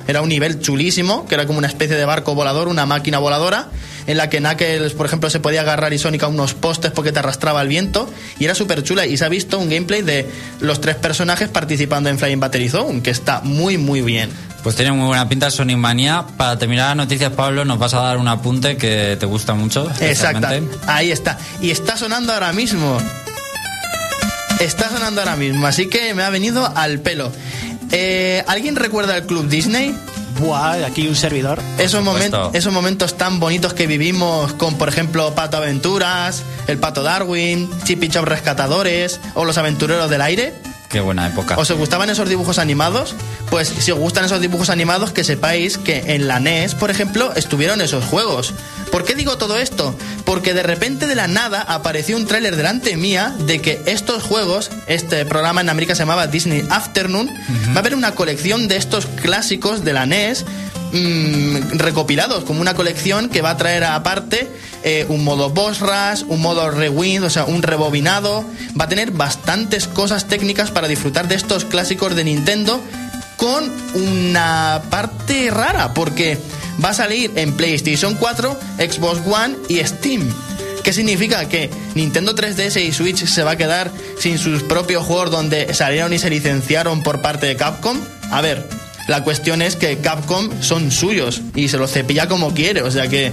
Era 0.07 0.23
un 0.23 0.29
nivel 0.29 0.61
chulísimo, 0.61 1.27
que 1.27 1.35
era 1.35 1.47
como 1.47 1.59
una 1.59 1.69
especie 1.69 1.97
de 1.97 2.05
barco 2.05 2.35
volador, 2.35 2.69
una 2.69 2.87
máquina 2.87 3.19
voladora, 3.19 3.69
en 4.07 4.17
la 4.19 4.29
que 4.29 4.39
Knuckles, 4.39 4.93
por 4.93 5.07
ejemplo, 5.07 5.31
se 5.31 5.41
podía 5.41 5.63
agarrar 5.63 5.93
y 5.93 5.99
Sonic 5.99 6.23
a 6.25 6.29
unos 6.29 6.55
postes 6.55 6.91
porque 6.91 7.11
te 7.11 7.21
arrastraba 7.21 7.63
el 7.63 7.69
viento, 7.69 8.09
y 8.39 8.45
era 8.45 8.55
súper 8.55 8.83
chula. 8.83 9.07
Y 9.07 9.17
se 9.17 9.25
ha 9.25 9.29
visto 9.29 9.59
un 9.59 9.71
gameplay 9.71 10.03
de 10.03 10.29
los 10.61 10.81
tres 10.81 10.97
personajes 10.97 11.49
participando 11.49 12.11
en 12.11 12.19
Flying 12.19 12.41
Battery 12.41 12.69
Zone, 12.69 13.03
que 13.03 13.11
está 13.11 13.41
muy, 13.41 13.79
muy 13.79 14.03
bien. 14.03 14.31
Pues 14.63 14.77
tiene 14.77 14.93
muy 14.93 15.07
buena 15.07 15.29
pinta 15.29 15.51
Sonic 15.51 15.77
Mania. 15.77 16.25
Para 16.39 16.59
terminar 16.59 16.89
las 16.89 16.97
noticias, 16.97 17.31
Pablo, 17.33 17.67
nos 17.67 17.79
vas 17.79 17.93
a 17.93 18.01
dar 18.01 18.17
un 18.17 18.29
apunte 18.29 18.79
que 18.79 19.17
te 19.21 19.27
gusta 19.27 19.53
mucho. 19.53 19.91
Exacto, 20.01 20.49
ahí 20.87 21.11
está. 21.11 21.39
Y 21.61 21.71
está 21.71 21.99
sonando 21.99 22.33
ahora 22.33 22.53
mismo. 22.53 22.99
Está 24.61 24.89
sonando 24.89 25.21
ahora 25.21 25.37
mismo, 25.37 25.67
así 25.67 25.87
que 25.87 26.15
me 26.15 26.23
ha 26.23 26.31
venido 26.31 26.71
al 26.77 27.01
pelo. 27.01 27.31
Eh, 27.97 28.43
¿Alguien 28.49 28.75
recuerda 28.77 29.17
el 29.17 29.25
Club 29.25 29.49
Disney? 29.49 29.95
Buah, 30.41 30.85
aquí 30.85 31.07
un 31.07 31.15
servidor. 31.15 31.61
Esos, 31.79 32.03
momen- 32.03 32.25
supuesto. 32.25 32.51
esos 32.55 32.73
momentos 32.73 33.17
tan 33.17 33.39
bonitos 33.39 33.73
que 33.73 33.87
vivimos 33.87 34.53
con, 34.55 34.75
por 34.77 34.89
ejemplo, 34.89 35.33
Pato 35.35 35.59
Aventuras, 35.59 36.43
el 36.67 36.79
Pato 36.79 37.05
Darwin, 37.05 37.71
Chip 37.85 38.03
y 38.03 38.09
Chop 38.09 38.25
Rescatadores 38.25 39.21
o 39.35 39.45
los 39.45 39.59
Aventureros 39.59 40.11
del 40.11 40.23
Aire. 40.23 40.53
Qué 40.95 41.01
buena 41.01 41.27
época. 41.27 41.57
¿Os 41.59 41.73
gustaban 41.73 42.09
esos 42.09 42.29
dibujos 42.29 42.61
animados? 42.61 43.17
Pues 43.51 43.67
si 43.67 43.91
os 43.91 43.99
gustan 43.99 44.27
esos 44.27 44.41
dibujos 44.41 44.71
animados, 44.71 45.11
que 45.11 45.25
sepáis 45.25 45.77
que 45.77 46.15
en 46.15 46.29
la 46.29 46.39
NES, 46.39 46.77
por 46.77 46.89
ejemplo, 46.89 47.33
estuvieron 47.35 47.81
esos 47.81 48.05
juegos. 48.05 48.55
¿Por 48.93 49.03
qué 49.03 49.17
digo 49.17 49.37
todo 49.37 49.59
esto? 49.59 49.99
Porque 50.25 50.55
de 50.55 50.63
repente 50.63 51.09
de 51.09 51.17
la 51.17 51.27
nada 51.27 51.63
apareció 51.63 52.17
un 52.17 52.29
tráiler 52.29 52.55
delante 52.55 52.97
mía 52.97 53.35
de 53.41 53.61
que 53.61 53.83
estos 53.87 54.23
juegos, 54.23 54.71
este 54.87 55.25
programa 55.25 55.63
en 55.63 55.69
América 55.69 55.97
se 55.97 56.03
llamaba 56.03 56.29
Disney 56.29 56.65
Afternoon, 56.71 57.29
va 57.71 57.75
a 57.75 57.79
haber 57.81 57.97
una 57.97 58.15
colección 58.15 58.69
de 58.69 58.77
estos 58.77 59.07
clásicos 59.07 59.85
de 59.85 59.95
la 59.95 60.07
NES 60.07 60.45
mm, 60.95 61.79
recopilados 61.79 62.45
como 62.45 62.61
una 62.61 62.75
colección 62.75 63.29
que 63.29 63.43
va 63.43 63.51
a 63.51 63.57
traer 63.57 63.85
aparte 63.85 64.49
eh, 64.83 65.07
un 65.09 65.25
modo 65.25 65.51
boss 65.51 65.81
rush, 65.81 66.25
un 66.29 66.41
modo 66.41 66.71
rewind, 66.71 67.25
o 67.25 67.31
sea, 67.31 67.45
un 67.45 67.63
rebobinado. 67.63 68.45
Va 68.79 68.85
a 68.85 68.89
tener 68.89 69.11
bastantes 69.11 69.87
cosas 69.87 70.27
técnicas 70.27 70.71
para 70.71 70.89
disfrutar 70.89 71.29
de 71.29 71.35
estos 71.35 71.65
clásicos 71.65 72.15
de 72.15 72.25
Nintendo 72.25 72.81
con 73.37 73.71
una 73.95 74.83
parte 74.91 75.51
rara, 75.51 75.93
porque 75.95 76.39
va 76.83 76.91
a 76.91 76.95
salir 76.95 77.33
en 77.37 77.53
PlayStation 77.55 78.15
4, 78.15 78.59
Xbox 78.79 79.21
One 79.27 79.57
y 79.69 79.85
Steam. 79.85 80.33
¿Qué 80.83 80.93
significa? 80.93 81.49
Que 81.49 81.71
Nintendo 81.95 82.35
3DS 82.35 82.83
y 82.83 82.93
Switch 82.93 83.25
se 83.25 83.43
va 83.43 83.53
a 83.53 83.57
quedar 83.57 83.91
sin 84.19 84.39
sus 84.39 84.63
propios 84.63 85.05
juegos 85.05 85.31
donde 85.31 85.73
salieron 85.73 86.13
y 86.13 86.19
se 86.19 86.29
licenciaron 86.29 87.03
por 87.03 87.23
parte 87.23 87.47
de 87.47 87.57
Capcom. 87.57 87.99
A 88.31 88.43
ver, 88.43 88.69
la 89.09 89.23
cuestión 89.25 89.63
es 89.63 89.77
que 89.77 89.99
Capcom 89.99 90.49
son 90.61 90.91
suyos 90.91 91.43
y 91.55 91.69
se 91.69 91.77
los 91.79 91.91
cepilla 91.93 92.29
como 92.29 92.53
quiere, 92.55 92.83
o 92.83 92.91
sea 92.91 93.09
que 93.09 93.33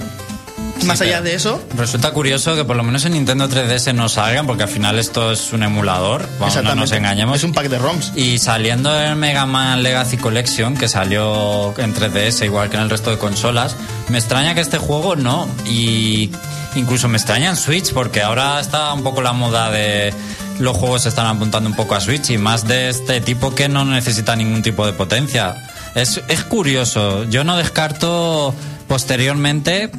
más 0.85 0.97
Sí, 0.97 1.05
allá 1.05 1.21
de 1.21 1.35
eso, 1.35 1.61
Resulta 1.77 2.11
curioso 2.11 2.55
que 2.55 2.65
por 2.65 2.75
lo 2.75 2.83
menos 2.83 3.05
en 3.05 3.13
Nintendo 3.13 3.47
3DS 3.47 3.93
no 3.93 4.09
salgan, 4.09 4.47
porque 4.47 4.63
al 4.63 4.69
final 4.69 4.97
esto 4.97 5.31
es 5.31 5.53
un 5.53 5.61
emulador. 5.63 6.27
Vamos, 6.39 6.63
no 6.63 6.75
nos 6.75 6.91
engañemos. 6.91 7.37
es 7.37 7.43
un 7.43 7.53
pack 7.53 7.67
de 7.69 7.77
ROMs. 7.77 8.13
Y 8.15 8.39
saliendo 8.39 8.99
el 8.99 9.15
Mega 9.15 9.45
Man 9.45 9.83
Legacy 9.83 10.17
Collection, 10.17 10.75
que 10.75 10.87
salió 10.87 11.77
en 11.77 11.93
3DS 11.93 12.45
igual 12.45 12.69
que 12.69 12.77
en 12.77 12.83
el 12.83 12.89
resto 12.89 13.11
de 13.11 13.17
consolas, 13.19 13.75
me 14.09 14.17
extraña 14.17 14.55
que 14.55 14.61
este 14.61 14.79
juego 14.79 15.15
no. 15.15 15.47
Y 15.67 16.31
incluso 16.75 17.07
me 17.07 17.17
extraña 17.17 17.49
en 17.49 17.57
Switch, 17.57 17.93
porque 17.93 18.23
ahora 18.23 18.59
está 18.59 18.91
un 18.93 19.03
poco 19.03 19.21
la 19.21 19.33
moda 19.33 19.69
de 19.69 20.11
los 20.59 20.77
juegos 20.77 21.03
se 21.03 21.09
están 21.09 21.25
apuntando 21.27 21.69
un 21.69 21.75
poco 21.75 21.95
a 21.95 22.01
Switch 22.01 22.29
y 22.29 22.37
más 22.37 22.67
de 22.67 22.89
este 22.89 23.21
tipo 23.21 23.53
que 23.55 23.69
no 23.69 23.85
necesita 23.85 24.35
ningún 24.35 24.61
tipo 24.61 24.85
de 24.85 24.93
potencia. 24.93 25.55
Es, 25.95 26.21
es 26.27 26.43
curioso. 26.43 27.25
Yo 27.25 27.43
no 27.43 27.57
descarto 27.57 28.53
posteriormente 28.87 29.91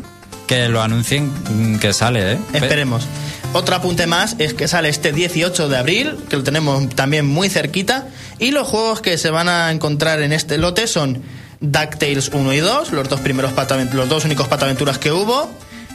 que 0.47 0.69
lo 0.69 0.83
anuncien 0.83 1.31
mm, 1.51 1.79
que 1.79 1.93
sale, 1.93 2.33
¿eh? 2.33 2.39
Esperemos. 2.53 3.05
Otro 3.55 3.77
apunte 3.77 4.07
más 4.07 4.37
es 4.39 4.55
que 4.55 4.67
sale 4.67 4.89
este 4.89 5.13
18 5.13 5.69
de 5.69 5.77
abril, 5.77 6.17
que 6.29 6.37
lo 6.37 6.43
tenemos 6.43 6.89
también 6.91 7.27
muy 7.27 7.51
cerquita. 7.51 8.09
Y 8.39 8.51
los 8.51 8.67
juegos 8.67 9.01
que 9.01 9.19
se 9.19 9.31
van 9.31 9.49
a 9.49 9.71
encontrar 9.71 10.23
en 10.23 10.33
este 10.33 10.57
lote 10.57 10.87
son 10.87 11.23
DuckTales 11.61 12.31
1 12.33 12.53
y 12.55 12.59
2, 12.59 12.93
los 12.93 13.09
dos 13.09 13.21
primeros 13.21 13.53
los 13.93 14.09
dos 14.09 14.25
únicos 14.25 14.49
pataventuras 14.49 14.99
que 14.99 15.13
hubo. 15.13 15.51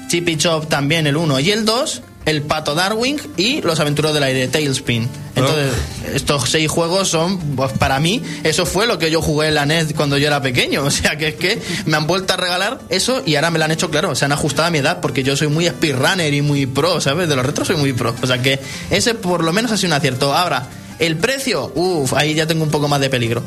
Chip 0.07 0.29
y 0.29 0.37
Chop 0.37 0.67
también 0.67 1.07
el 1.07 1.17
1 1.17 1.39
y 1.39 1.51
el 1.51 1.65
2. 1.65 2.01
El 2.27 2.41
Pato 2.41 2.75
Darwin 2.75 3.19
y 3.37 3.61
Los 3.61 3.79
Aventuros 3.79 4.13
del 4.13 4.21
Aire, 4.21 4.49
Tailspin. 4.49 5.09
Entonces, 5.33 5.71
estos 6.13 6.49
seis 6.49 6.69
juegos 6.69 7.07
son, 7.07 7.39
pues, 7.55 7.71
para 7.71 7.99
mí, 8.01 8.21
eso 8.43 8.65
fue 8.65 8.85
lo 8.85 8.99
que 8.99 9.09
yo 9.09 9.21
jugué 9.21 9.47
en 9.47 9.55
la 9.55 9.65
NES 9.65 9.93
cuando 9.95 10.17
yo 10.17 10.27
era 10.27 10.41
pequeño. 10.41 10.83
O 10.87 10.91
sea, 10.91 11.17
que 11.17 11.29
es 11.29 11.35
que 11.35 11.61
me 11.85 11.95
han 11.95 12.05
vuelto 12.05 12.33
a 12.33 12.37
regalar 12.37 12.79
eso 12.89 13.21
y 13.25 13.35
ahora 13.35 13.49
me 13.49 13.59
lo 13.59 13.65
han 13.65 13.71
hecho, 13.71 13.89
claro, 13.89 14.13
se 14.15 14.25
han 14.25 14.31
ajustado 14.31 14.67
a 14.67 14.71
mi 14.71 14.79
edad 14.79 14.99
porque 14.99 15.23
yo 15.23 15.37
soy 15.37 15.47
muy 15.47 15.67
speedrunner 15.67 16.33
y 16.33 16.41
muy 16.41 16.65
pro, 16.65 16.99
¿sabes? 16.99 17.29
De 17.29 17.35
los 17.35 17.45
retros 17.45 17.67
soy 17.67 17.77
muy 17.77 17.93
pro. 17.93 18.13
O 18.21 18.27
sea, 18.27 18.41
que 18.41 18.59
ese 18.89 19.13
por 19.15 19.43
lo 19.43 19.53
menos 19.53 19.71
ha 19.71 19.77
sido 19.77 19.89
un 19.89 19.93
acierto. 19.93 20.35
Ahora, 20.35 20.67
el 20.99 21.17
precio, 21.17 21.71
uff, 21.75 22.13
ahí 22.13 22.33
ya 22.33 22.45
tengo 22.45 22.63
un 22.63 22.71
poco 22.71 22.87
más 22.87 22.99
de 22.99 23.09
peligro. 23.09 23.41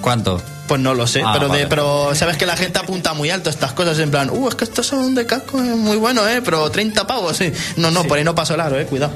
¿Cuánto? 0.00 0.40
Pues 0.66 0.80
no 0.80 0.94
lo 0.94 1.06
sé, 1.06 1.22
Ah, 1.24 1.32
pero, 1.32 1.48
de, 1.48 1.66
pero 1.66 2.14
sabes 2.14 2.36
que 2.36 2.46
la 2.46 2.56
gente 2.56 2.78
apunta 2.78 3.14
muy 3.14 3.30
alto 3.30 3.50
estas 3.50 3.72
cosas, 3.72 3.98
en 4.00 4.10
plan, 4.10 4.30
uh, 4.30 4.48
es 4.48 4.54
que 4.56 4.64
estos 4.64 4.86
son 4.86 5.14
de 5.14 5.24
casco, 5.26 5.58
es 5.62 5.76
muy 5.76 5.96
bueno, 5.96 6.26
¿eh? 6.28 6.42
Pero 6.44 6.68
30 6.70 7.06
pavos, 7.06 7.36
sí. 7.36 7.52
No, 7.76 7.90
no, 7.90 8.04
por 8.04 8.18
ahí 8.18 8.24
no 8.24 8.34
paso 8.34 8.54
el 8.54 8.60
aro, 8.60 8.78
¿eh? 8.78 8.86
Cuidado. 8.86 9.12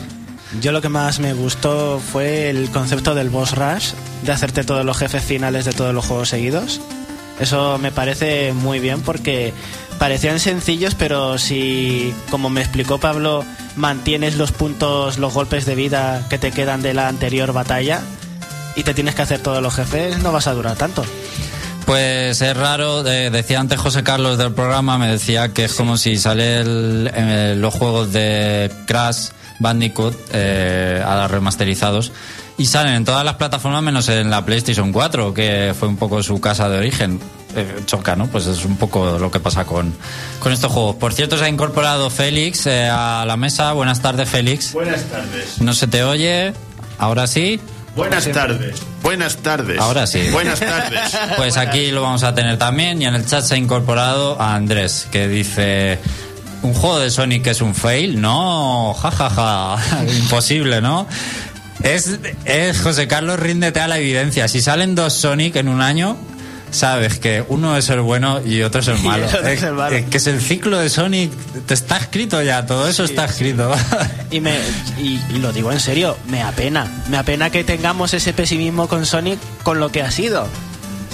Yo 0.61 0.73
lo 0.73 0.81
que 0.81 0.89
más 0.89 1.21
me 1.21 1.33
gustó 1.33 2.01
fue 2.01 2.51
el 2.51 2.71
concepto 2.71 3.15
del 3.15 3.31
boss 3.31 3.53
rush, 3.57 3.91
de 4.25 4.33
hacerte 4.33 4.65
todos 4.65 4.85
los 4.85 4.97
jefes 4.99 5.23
finales 5.23 5.65
de 5.65 5.73
todos 5.73 5.95
los 5.95 6.05
juegos 6.07 6.29
seguidos. 6.29 6.81
Eso 7.39 7.79
me 7.79 7.91
parece 7.91 8.53
muy 8.53 8.81
bien 8.81 9.01
porque 9.01 9.53
parecían 9.99 10.41
sencillos, 10.41 10.95
pero 10.95 11.39
si, 11.39 12.13
como 12.31 12.51
me 12.51 12.61
explicó 12.61 12.99
Pablo, 12.99 13.45
mantienes 13.77 14.37
los 14.37 14.53
puntos, 14.53 15.19
los 15.19 15.33
golpes 15.33 15.67
de 15.67 15.75
vida 15.75 16.27
que 16.29 16.39
te 16.39 16.51
quedan 16.53 16.83
de 16.83 16.95
la 16.95 17.09
anterior 17.09 17.53
batalla 17.53 18.03
y 18.81 18.83
te 18.83 18.95
tienes 18.95 19.15
que 19.15 19.23
hacer 19.23 19.41
todos 19.41 19.63
los 19.63 19.75
jefes, 19.75 20.19
no 20.19 20.33
vas 20.33 20.47
a 20.47 20.55
durar 20.55 20.77
tanto. 20.77 21.05
Pues 21.87 22.41
es 22.41 22.57
raro, 22.57 23.07
eh, 23.07 23.31
decía 23.31 23.59
antes 23.61 23.79
José 23.81 24.03
Carlos 24.03 24.39
del 24.39 24.53
programa, 24.53 24.97
me 24.99 25.09
decía 25.09 25.49
que 25.49 25.65
es 25.65 25.75
como 25.75 25.97
si 25.97 26.17
sale 26.19 26.61
el- 26.61 27.11
eh, 27.15 27.55
los 27.57 27.75
juegos 27.75 28.13
de 28.13 28.71
Crash 28.87 29.29
Bandicoot 29.59 30.15
eh, 30.33 31.03
a 31.05 31.17
los 31.17 31.31
remasterizados 31.31 32.13
y 32.59 32.67
salen 32.67 32.95
en 32.95 33.05
todas 33.05 33.25
las 33.25 33.35
plataformas 33.35 33.83
menos 33.83 34.09
en 34.09 34.31
la 34.31 34.45
PlayStation 34.45 34.93
4, 34.93 35.35
que 35.35 35.75
fue 35.79 35.89
un 35.89 35.97
poco 35.97 36.23
su 36.23 36.41
casa 36.41 36.69
de 36.69 36.79
origen. 36.79 37.21
Eh, 37.57 37.81
choca, 37.87 38.15
¿no? 38.15 38.29
Pues 38.29 38.47
es 38.47 38.65
un 38.65 38.77
poco 38.77 39.19
lo 39.19 39.31
que 39.33 39.41
pasa 39.41 39.65
con, 39.65 39.93
con 40.39 40.53
estos 40.53 40.71
juegos. 40.71 40.95
Por 40.97 41.13
cierto, 41.13 41.37
se 41.37 41.47
ha 41.47 41.49
incorporado 41.49 42.09
Félix 42.09 42.67
eh, 42.67 42.89
a 42.89 43.25
la 43.27 43.37
mesa. 43.37 43.73
Buenas 43.73 44.01
tardes, 44.01 44.29
Félix. 44.29 44.73
Buenas 44.73 45.03
tardes. 45.05 45.61
No 45.61 45.75
se 45.75 45.89
te 45.89 46.05
oye. 46.05 46.53
Ahora 46.99 47.27
sí. 47.27 47.59
Buenas 47.97 48.29
tardes. 48.31 48.77
Buenas 49.03 49.37
tardes. 49.39 49.79
Ahora 49.79 50.07
sí. 50.07 50.29
Buenas 50.31 50.61
tardes. 50.61 51.01
Pues 51.37 51.57
aquí 51.57 51.91
lo 51.91 52.03
vamos 52.03 52.23
a 52.23 52.35
tener 52.35 52.59
también 52.59 53.01
y 53.03 53.07
en 53.07 53.15
el 53.15 53.27
chat 53.27 53.45
se 53.45 53.55
ha 53.55 53.57
incorporado 53.57 54.41
a 54.41 54.55
Andrés 54.55 55.09
que 55.11 55.29
dice 55.29 55.99
un 56.63 56.75
juego 56.75 57.01
de 57.01 57.11
Sonic 57.11 57.47
es 57.47 57.61
un 57.63 57.75
fail, 57.75 58.21
no, 58.21 58.95
jajaja, 58.95 59.79
imposible, 60.19 60.81
¿no? 60.81 61.07
Es, 61.83 62.19
es 62.45 62.81
José 62.81 63.09
Carlos, 63.09 63.41
ríndete 63.41 63.81
a 63.81 63.89
la 63.89 63.99
evidencia. 63.99 64.49
Si 64.49 64.61
salen 64.61 64.95
dos 64.95 65.15
Sonic 65.15 65.57
en 65.57 65.69
un 65.69 65.81
año, 65.81 66.17
sabes 66.71 67.19
que 67.19 67.45
uno 67.49 67.77
es 67.77 67.89
el 67.91 68.01
bueno 68.01 68.41
y 68.45 68.63
otro 68.63 68.81
es 68.81 68.89
el 68.89 68.99
malo. 69.03 69.29
el 69.29 69.35
otro 69.35 69.49
es 69.49 69.63
el 69.63 69.73
malo. 69.75 69.97
Eh, 69.97 70.07
que 70.11 70.17
es 70.19 70.27
el 70.27 70.41
ciclo 70.41 70.79
de 70.79 70.89
Sonic, 70.89 71.33
te 71.67 71.75
está 71.75 71.97
escrito 71.99 72.43
ya, 72.43 72.67
todo 72.67 72.89
eso 72.89 73.05
está 73.05 73.25
escrito. 73.25 73.73
Y, 74.31 74.41
me, 74.41 74.57
y, 74.99 75.21
y 75.31 75.39
lo 75.39 75.53
digo 75.53 75.73
en 75.73 75.81
serio, 75.81 76.17
me 76.29 76.43
apena. 76.43 76.87
Me 77.09 77.17
apena 77.17 77.51
que 77.51 77.65
tengamos 77.65 78.15
ese 78.15 78.33
pesimismo 78.33 78.89
con 78.89 79.07
Sonic 79.07 79.39
con 79.63 79.81
lo 79.81 79.91
que 79.91 80.03
ha 80.03 80.11
sido. 80.11 80.47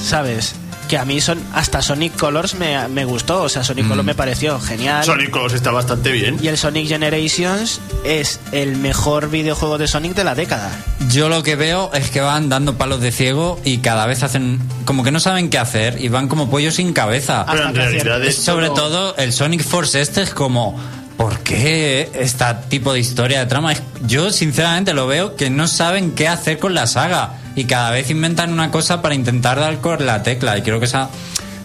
¿Sabes? 0.02 0.54
Que 0.88 0.96
a 0.98 1.04
mí 1.04 1.20
son, 1.20 1.42
hasta 1.52 1.82
Sonic 1.82 2.14
Colors 2.16 2.54
me, 2.54 2.86
me 2.88 3.04
gustó. 3.04 3.42
O 3.42 3.48
sea, 3.48 3.64
Sonic 3.64 3.88
Colors 3.88 4.06
me 4.06 4.14
pareció 4.14 4.60
genial. 4.60 5.04
Sonic 5.04 5.30
Colors 5.30 5.54
está 5.54 5.72
bastante 5.72 6.12
bien. 6.12 6.38
Y 6.40 6.46
el 6.48 6.56
Sonic 6.56 6.86
Generations 6.88 7.80
es 8.04 8.38
el 8.52 8.76
mejor 8.76 9.28
videojuego 9.30 9.78
de 9.78 9.88
Sonic 9.88 10.14
de 10.14 10.22
la 10.24 10.34
década. 10.36 10.70
Yo 11.10 11.28
lo 11.28 11.42
que 11.42 11.56
veo 11.56 11.90
es 11.92 12.10
que 12.10 12.20
van 12.20 12.48
dando 12.48 12.76
palos 12.78 13.00
de 13.00 13.10
ciego 13.10 13.60
y 13.64 13.78
cada 13.78 14.06
vez 14.06 14.22
hacen 14.22 14.60
como 14.84 15.02
que 15.02 15.10
no 15.10 15.18
saben 15.18 15.50
qué 15.50 15.58
hacer 15.58 16.00
y 16.00 16.08
van 16.08 16.28
como 16.28 16.48
pollos 16.50 16.76
sin 16.76 16.92
cabeza. 16.92 17.44
Pero 17.50 17.62
en 17.62 17.66
Hasta 17.68 17.72
que 17.80 17.86
realidad 17.86 18.12
acierte. 18.18 18.28
es 18.28 18.36
Sobre 18.44 18.66
todo- 18.68 18.76
todo 18.76 19.16
el 19.16 19.32
Sonic 19.32 19.64
Force 19.64 20.00
este 20.00 20.22
es 20.22 20.30
como 20.30 20.78
¿por 21.16 21.40
qué 21.40 22.10
este 22.14 22.44
tipo 22.68 22.92
de 22.92 23.00
historia 23.00 23.40
de 23.40 23.46
trama? 23.46 23.72
Yo 24.06 24.30
sinceramente 24.30 24.92
lo 24.94 25.06
veo 25.08 25.34
que 25.34 25.50
no 25.50 25.66
saben 25.66 26.12
qué 26.12 26.28
hacer 26.28 26.58
con 26.60 26.74
la 26.74 26.86
saga 26.86 27.30
y 27.56 27.64
cada 27.64 27.90
vez 27.90 28.10
inventan 28.10 28.52
una 28.52 28.70
cosa 28.70 29.02
para 29.02 29.14
intentar 29.14 29.58
dar 29.58 29.80
con 29.80 30.04
la 30.06 30.22
tecla 30.22 30.56
y 30.56 30.62
creo 30.62 30.78
que 30.78 30.84
esa 30.84 31.08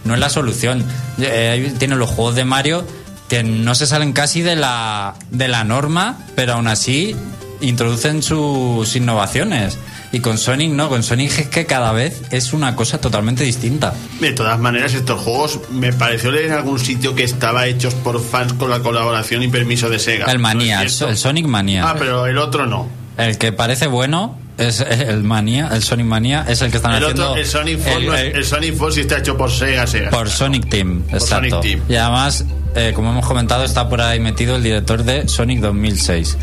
no 0.04 0.14
es 0.14 0.20
la 0.20 0.30
solución. 0.30 0.84
Eh, 1.18 1.72
tienen 1.78 1.98
los 1.98 2.10
juegos 2.10 2.34
de 2.34 2.44
Mario 2.44 2.84
que 3.28 3.44
no 3.44 3.74
se 3.74 3.86
salen 3.86 4.12
casi 4.12 4.42
de 4.42 4.56
la 4.56 5.14
de 5.30 5.48
la 5.48 5.64
norma, 5.64 6.18
pero 6.34 6.54
aún 6.54 6.66
así 6.66 7.14
introducen 7.60 8.22
sus 8.22 8.96
innovaciones. 8.96 9.78
Y 10.14 10.20
con 10.20 10.36
Sonic 10.36 10.72
no, 10.72 10.90
con 10.90 11.02
Sonic 11.02 11.38
es 11.38 11.48
que 11.48 11.64
cada 11.64 11.92
vez 11.92 12.20
es 12.30 12.52
una 12.52 12.76
cosa 12.76 13.00
totalmente 13.00 13.44
distinta. 13.44 13.94
De 14.20 14.32
todas 14.32 14.58
maneras, 14.58 14.92
estos 14.92 15.18
juegos 15.22 15.60
me 15.70 15.92
pareció 15.94 16.30
leer 16.30 16.46
en 16.46 16.52
algún 16.52 16.78
sitio 16.78 17.14
que 17.14 17.24
estaba 17.24 17.66
hechos 17.66 17.94
por 17.94 18.22
fans 18.22 18.52
con 18.52 18.68
la 18.68 18.80
colaboración 18.80 19.42
y 19.42 19.48
permiso 19.48 19.88
de 19.88 19.98
Sega. 19.98 20.30
El 20.30 20.38
Manía, 20.38 20.82
el 20.82 20.90
Sonic 20.90 21.46
Manía. 21.46 21.88
Ah, 21.88 21.96
pero 21.98 22.26
el 22.26 22.36
otro 22.36 22.66
no. 22.66 22.88
El 23.16 23.38
que 23.38 23.52
parece 23.52 23.86
bueno 23.86 24.41
es 24.58 24.80
el 24.80 25.22
Manía, 25.22 25.68
el 25.72 25.82
Sonic 25.82 26.06
Manía, 26.06 26.44
es 26.48 26.60
el 26.62 26.70
que 26.70 26.76
están 26.76 26.92
El 26.92 27.02
haciendo. 27.04 27.30
otro, 27.30 27.40
el 27.40 27.46
Sonic 27.46 27.78
Force, 27.80 28.26
el- 28.28 28.44
Sonic 28.44 28.76
Force 28.76 29.00
está 29.00 29.18
hecho 29.18 29.36
por 29.36 29.50
Sega, 29.50 29.86
Sega. 29.86 30.10
por 30.10 30.28
Sonic 30.30 30.68
Team, 30.68 31.02
exacto. 31.10 31.26
Sonic 31.56 31.60
Team. 31.60 31.80
Y 31.88 31.94
además, 31.96 32.44
eh, 32.74 32.92
como 32.94 33.10
hemos 33.10 33.26
comentado, 33.26 33.64
está 33.64 33.88
por 33.88 34.00
ahí 34.00 34.20
metido 34.20 34.56
el 34.56 34.62
director 34.62 35.02
de 35.04 35.26
Sonic 35.28 35.60
2006, 35.60 36.36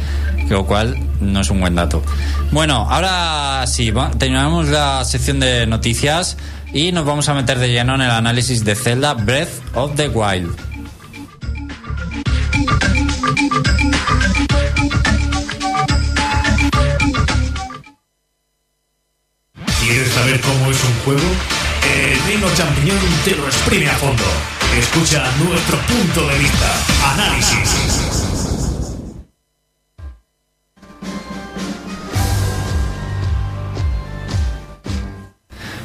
lo 0.49 0.65
cual 0.65 0.97
no 1.21 1.41
es 1.41 1.49
un 1.49 1.59
buen 1.59 1.75
dato. 1.75 2.01
Bueno, 2.51 2.87
ahora 2.89 3.65
sí, 3.67 3.91
va- 3.91 4.11
terminamos 4.11 4.67
la 4.69 5.05
sección 5.05 5.39
de 5.39 5.65
noticias 5.67 6.37
y 6.73 6.91
nos 6.91 7.05
vamos 7.05 7.29
a 7.29 7.33
meter 7.33 7.59
de 7.59 7.69
lleno 7.71 7.95
en 7.95 8.01
el 8.01 8.11
análisis 8.11 8.63
de 8.65 8.75
Zelda 8.75 9.13
Breath 9.13 9.49
of 9.75 9.95
the 9.95 10.07
Wild. 10.09 10.49
Exprime 23.69 23.87
a 23.87 23.95
fondo. 23.97 24.23
Escucha 24.79 25.23
nuestro 25.37 25.77
punto 25.81 26.27
de 26.27 26.39
vista. 26.39 26.73
Análisis. 27.13 27.99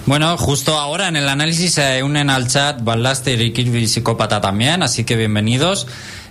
Bueno, 0.07 0.39
justo 0.39 0.79
ahora 0.79 1.09
en 1.09 1.17
el 1.17 1.29
análisis 1.29 1.75
se 1.75 2.03
unen 2.03 2.31
al 2.31 2.49
chat 2.49 2.83
Ballaster 2.83 3.39
y 3.43 3.53
Kirby 3.53 3.87
Psicópata 3.87 4.41
también, 4.41 4.83
así 4.83 5.05
que 5.05 5.17
bienvenidos. 5.17 5.87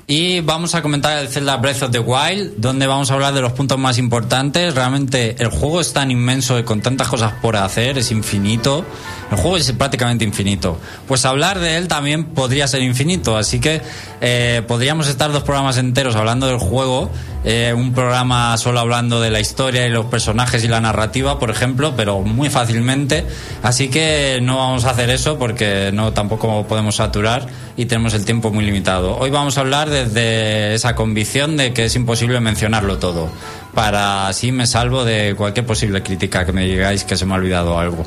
Y 0.06 0.42
vamos 0.42 0.76
a 0.76 0.82
comentar 0.82 1.18
el 1.20 1.30
Zelda 1.30 1.56
Breath 1.58 1.84
of 1.84 1.92
the 1.92 2.00
Wild, 2.00 2.56
donde 2.58 2.88
vamos 2.88 3.10
a 3.10 3.14
hablar 3.14 3.34
de 3.34 3.40
los 3.40 3.54
puntos 3.54 3.80
más 3.80 3.98
importantes. 3.98 4.76
Realmente 4.76 5.36
el 5.40 5.48
juego 5.48 5.80
es 5.80 5.94
tan 5.94 6.12
inmenso 6.12 6.60
y 6.60 6.64
con 6.64 6.82
tantas 6.82 7.08
cosas 7.08 7.34
por 7.42 7.56
hacer, 7.56 7.98
es 7.98 8.12
infinito. 8.12 8.86
El 9.34 9.40
juego 9.40 9.58
es 9.58 9.72
prácticamente 9.72 10.24
infinito. 10.24 10.78
Pues 11.08 11.26
hablar 11.26 11.60
de 11.60 11.78
él 11.78 11.88
también 11.88 12.26
podría 12.26 12.68
ser 12.68 12.84
infinito, 12.84 13.36
así 13.36 13.60
que 13.60 13.82
eh, 14.22 14.62
podríamos 14.68 15.08
estar 15.08 15.32
dos 15.32 15.42
programas 15.42 15.78
enteros 15.78 16.16
hablando 16.16 16.46
del 16.46 16.60
juego, 16.60 17.10
eh, 17.44 17.74
un 17.76 17.94
programa 17.94 18.56
solo 18.58 18.80
hablando 18.80 19.20
de 19.20 19.32
la 19.32 19.40
historia 19.40 19.88
y 19.88 19.90
los 19.90 20.06
personajes 20.06 20.64
y 20.64 20.68
la 20.68 20.80
narrativa, 20.82 21.40
por 21.40 21.50
ejemplo, 21.50 21.96
pero 21.98 22.22
muy 22.22 22.52
fácilmente. 22.52 23.26
Así 23.64 23.90
que 23.90 24.40
no 24.40 24.58
vamos 24.58 24.86
a 24.86 24.92
hacer 24.92 25.10
eso 25.10 25.40
porque 25.40 25.90
no 25.92 26.14
tampoco 26.14 26.68
podemos 26.68 26.98
saturar 26.98 27.48
y 27.76 27.86
tenemos 27.86 28.14
el 28.14 28.26
tiempo 28.26 28.52
muy 28.52 28.64
limitado. 28.64 29.18
Hoy 29.18 29.32
vamos 29.32 29.58
a 29.58 29.62
hablar 29.62 29.90
desde 29.90 30.76
esa 30.76 30.94
convicción 30.94 31.58
de 31.58 31.74
que 31.74 31.86
es 31.86 31.96
imposible 31.96 32.40
mencionarlo 32.40 33.00
todo, 33.00 33.30
para 33.74 34.28
así 34.28 34.52
me 34.52 34.68
salvo 34.68 35.04
de 35.04 35.36
cualquier 35.36 35.66
posible 35.66 36.04
crítica 36.04 36.46
que 36.46 36.52
me 36.52 36.66
digáis 36.66 37.04
que 37.04 37.18
se 37.18 37.26
me 37.26 37.34
ha 37.34 37.38
olvidado 37.38 37.80
algo. 37.80 38.06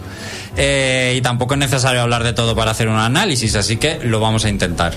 Eh, 0.57 1.15
y 1.17 1.21
tampoco 1.21 1.55
es 1.55 1.61
necesario 1.61 2.01
hablar 2.01 2.25
de 2.25 2.33
todo 2.33 2.55
para 2.55 2.71
hacer 2.71 2.89
un 2.89 2.97
análisis, 2.97 3.55
así 3.57 3.77
que 3.77 3.99
lo 4.03 4.21
vamos 4.21 4.45
a 4.45 4.49
intentar. 4.49 4.95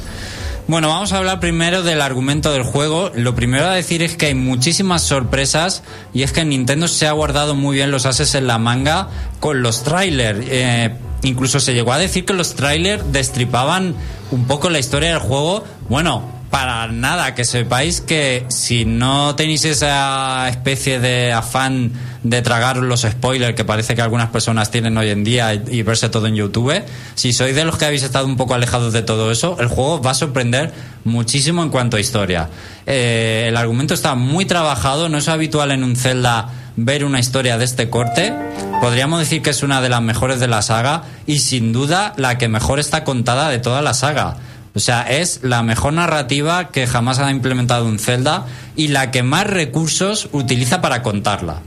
Bueno, 0.69 0.89
vamos 0.89 1.13
a 1.13 1.17
hablar 1.17 1.39
primero 1.39 1.81
del 1.81 1.99
argumento 1.99 2.51
del 2.51 2.61
juego. 2.61 3.11
Lo 3.15 3.33
primero 3.33 3.65
a 3.65 3.73
decir 3.73 4.03
es 4.03 4.15
que 4.15 4.27
hay 4.27 4.35
muchísimas 4.35 5.01
sorpresas 5.01 5.81
y 6.13 6.21
es 6.21 6.31
que 6.31 6.45
Nintendo 6.45 6.87
se 6.87 7.07
ha 7.07 7.11
guardado 7.11 7.55
muy 7.55 7.77
bien 7.77 7.89
los 7.89 8.05
ases 8.05 8.35
en 8.35 8.45
la 8.45 8.59
manga 8.59 9.07
con 9.39 9.63
los 9.63 9.83
trailers. 9.83 10.45
Eh, 10.47 10.93
incluso 11.23 11.59
se 11.59 11.73
llegó 11.73 11.91
a 11.91 11.97
decir 11.97 12.23
que 12.23 12.33
los 12.33 12.53
trailers 12.53 13.11
destripaban 13.11 13.95
un 14.29 14.45
poco 14.45 14.69
la 14.69 14.77
historia 14.77 15.09
del 15.09 15.17
juego. 15.17 15.63
Bueno, 15.89 16.38
para 16.49 16.87
nada, 16.87 17.35
que 17.35 17.45
sepáis 17.45 18.01
que 18.01 18.45
si 18.49 18.85
no 18.85 19.35
tenéis 19.35 19.65
esa 19.65 20.49
especie 20.49 20.99
de 20.99 21.31
afán 21.31 21.91
de 22.23 22.41
tragar 22.41 22.77
los 22.77 23.01
spoilers 23.01 23.55
que 23.55 23.63
parece 23.63 23.95
que 23.95 24.01
algunas 24.01 24.29
personas 24.29 24.71
tienen 24.71 24.97
hoy 24.97 25.09
en 25.09 25.23
día 25.23 25.53
y, 25.53 25.83
verse 25.83 26.09
todo 26.09 26.27
en 26.27 26.35
YouTube, 26.35 26.83
si 27.15 27.33
sois 27.33 27.55
de 27.55 27.63
los 27.65 27.77
que 27.77 27.85
habéis 27.85 28.03
estado 28.03 28.25
un 28.25 28.35
poco 28.35 28.55
alejados 28.55 28.93
de 28.93 29.03
todo 29.03 29.31
eso, 29.31 29.57
el 29.59 29.67
juego 29.67 30.01
va 30.01 30.11
a 30.11 30.15
sorprender 30.15 30.73
muchísimo 31.03 31.63
en 31.63 31.69
cuanto 31.69 31.97
a 31.97 31.99
historia. 31.99 32.49
Eh, 32.85 33.45
el 33.47 33.55
argumento 33.55 33.93
está 33.93 34.15
muy 34.15 34.45
trabajado, 34.45 35.07
no 35.07 35.17
es 35.17 35.27
habitual 35.27 35.71
en 35.71 35.83
un 35.83 35.95
Zelda 35.95 36.49
ver 36.75 37.05
una 37.05 37.19
historia 37.19 37.57
de 37.57 37.65
este 37.65 37.89
corte. 37.89 38.33
Podríamos 38.81 39.19
decir 39.19 39.41
que 39.41 39.49
es 39.49 39.63
una 39.63 39.81
de 39.81 39.89
las 39.89 40.01
mejores 40.01 40.39
de 40.39 40.47
la 40.47 40.61
saga 40.61 41.03
y 41.25 41.39
sin 41.39 41.73
duda 41.73 42.13
la 42.17 42.37
que 42.37 42.47
mejor 42.47 42.79
está 42.79 43.03
contada 43.03 43.49
de 43.49 43.59
toda 43.59 43.81
la 43.81 43.93
saga. 43.93 44.37
O 44.75 44.79
sea, 44.79 45.01
es 45.03 45.39
la 45.43 45.63
mejor 45.63 45.93
narrativa 45.93 46.69
que 46.69 46.87
jamás 46.87 47.19
ha 47.19 47.31
implementado 47.31 47.85
un 47.85 47.99
Zelda 47.99 48.45
y 48.75 48.89
la 48.89 49.11
que 49.11 49.23
más 49.23 49.47
recursos 49.47 50.29
utiliza 50.31 50.81
para 50.81 51.01
contarla. 51.01 51.61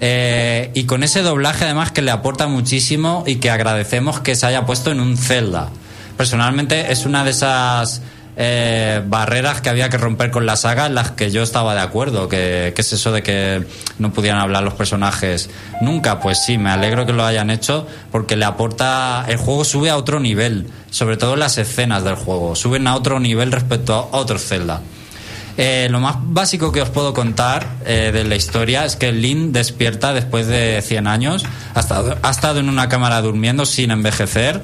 Eh, 0.00 0.70
y 0.74 0.84
con 0.84 1.02
ese 1.02 1.22
doblaje 1.22 1.64
además 1.64 1.90
que 1.90 2.02
le 2.02 2.10
aporta 2.10 2.46
muchísimo 2.46 3.24
y 3.26 3.36
que 3.36 3.50
agradecemos 3.50 4.20
que 4.20 4.34
se 4.34 4.46
haya 4.46 4.66
puesto 4.66 4.90
en 4.90 5.00
un 5.00 5.16
Zelda. 5.16 5.70
Personalmente 6.16 6.92
es 6.92 7.06
una 7.06 7.24
de 7.24 7.30
esas 7.30 8.02
eh, 8.38 9.02
barreras 9.06 9.62
que 9.62 9.70
había 9.70 9.88
que 9.88 9.96
romper 9.96 10.30
con 10.30 10.44
la 10.44 10.56
saga 10.56 10.86
en 10.86 10.94
las 10.94 11.12
que 11.12 11.30
yo 11.30 11.42
estaba 11.42 11.74
de 11.74 11.80
acuerdo, 11.80 12.28
que, 12.28 12.74
es 12.76 12.92
eso 12.92 13.10
de 13.10 13.22
que 13.22 13.64
no 13.98 14.12
pudieran 14.12 14.40
hablar 14.40 14.62
los 14.62 14.74
personajes 14.74 15.48
nunca. 15.80 16.20
Pues 16.20 16.44
sí, 16.44 16.58
me 16.58 16.70
alegro 16.70 17.06
que 17.06 17.14
lo 17.14 17.24
hayan 17.24 17.48
hecho 17.48 17.86
porque 18.12 18.36
le 18.36 18.44
aporta, 18.44 19.24
el 19.28 19.38
juego 19.38 19.64
sube 19.64 19.88
a 19.88 19.96
otro 19.96 20.20
nivel, 20.20 20.68
sobre 20.90 21.16
todo 21.16 21.34
las 21.36 21.56
escenas 21.56 22.04
del 22.04 22.16
juego, 22.16 22.54
suben 22.54 22.86
a 22.86 22.94
otro 22.94 23.20
nivel 23.20 23.52
respecto 23.52 23.94
a 23.94 24.16
otros 24.18 24.44
Zelda. 24.44 24.82
Eh, 25.58 25.88
lo 25.90 26.00
más 26.00 26.16
básico 26.20 26.70
que 26.70 26.82
os 26.82 26.90
puedo 26.90 27.14
contar 27.14 27.66
eh, 27.86 28.10
de 28.12 28.24
la 28.24 28.36
historia 28.36 28.84
es 28.84 28.96
que 28.96 29.10
Link 29.12 29.52
despierta 29.52 30.12
después 30.12 30.46
de 30.46 30.82
100 30.82 31.06
años, 31.06 31.46
ha 31.74 31.80
estado, 31.80 32.18
ha 32.20 32.30
estado 32.30 32.60
en 32.60 32.68
una 32.68 32.90
cámara 32.90 33.22
durmiendo 33.22 33.64
sin 33.64 33.90
envejecer 33.90 34.60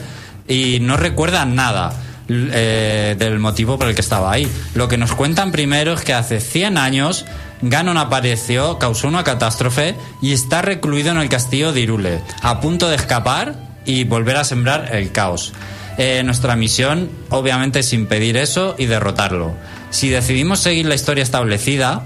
y 0.46 0.80
no 0.82 0.98
recuerda 0.98 1.46
nada 1.46 1.94
eh, 2.28 3.16
del 3.18 3.38
motivo 3.38 3.78
por 3.78 3.88
el 3.88 3.94
que 3.94 4.00
estaba 4.00 4.32
ahí. 4.32 4.48
Lo 4.74 4.88
que 4.88 4.96
nos 4.98 5.12
cuentan 5.14 5.52
primero 5.52 5.92
es 5.94 6.02
que 6.02 6.14
hace 6.14 6.40
100 6.40 6.78
años 6.78 7.24
Ganon 7.62 7.96
apareció, 7.96 8.78
causó 8.78 9.08
una 9.08 9.22
catástrofe 9.24 9.94
y 10.20 10.32
está 10.32 10.62
recluido 10.62 11.11
en 11.12 11.18
el 11.18 11.28
castillo 11.28 11.72
de 11.72 11.80
Irule, 11.80 12.20
a 12.42 12.61
punto 12.61 12.88
de 12.88 12.96
escapar 12.96 13.54
y 13.85 14.04
volver 14.04 14.37
a 14.37 14.44
sembrar 14.44 14.88
el 14.94 15.12
caos. 15.12 15.52
Eh, 15.98 16.22
nuestra 16.24 16.56
misión, 16.56 17.11
obviamente, 17.28 17.80
es 17.80 17.92
impedir 17.92 18.37
eso 18.37 18.74
y 18.78 18.87
derrotarlo. 18.87 19.54
Si 19.90 20.08
decidimos 20.08 20.58
seguir 20.61 20.87
la 20.87 20.94
historia 20.94 21.22
establecida, 21.22 22.02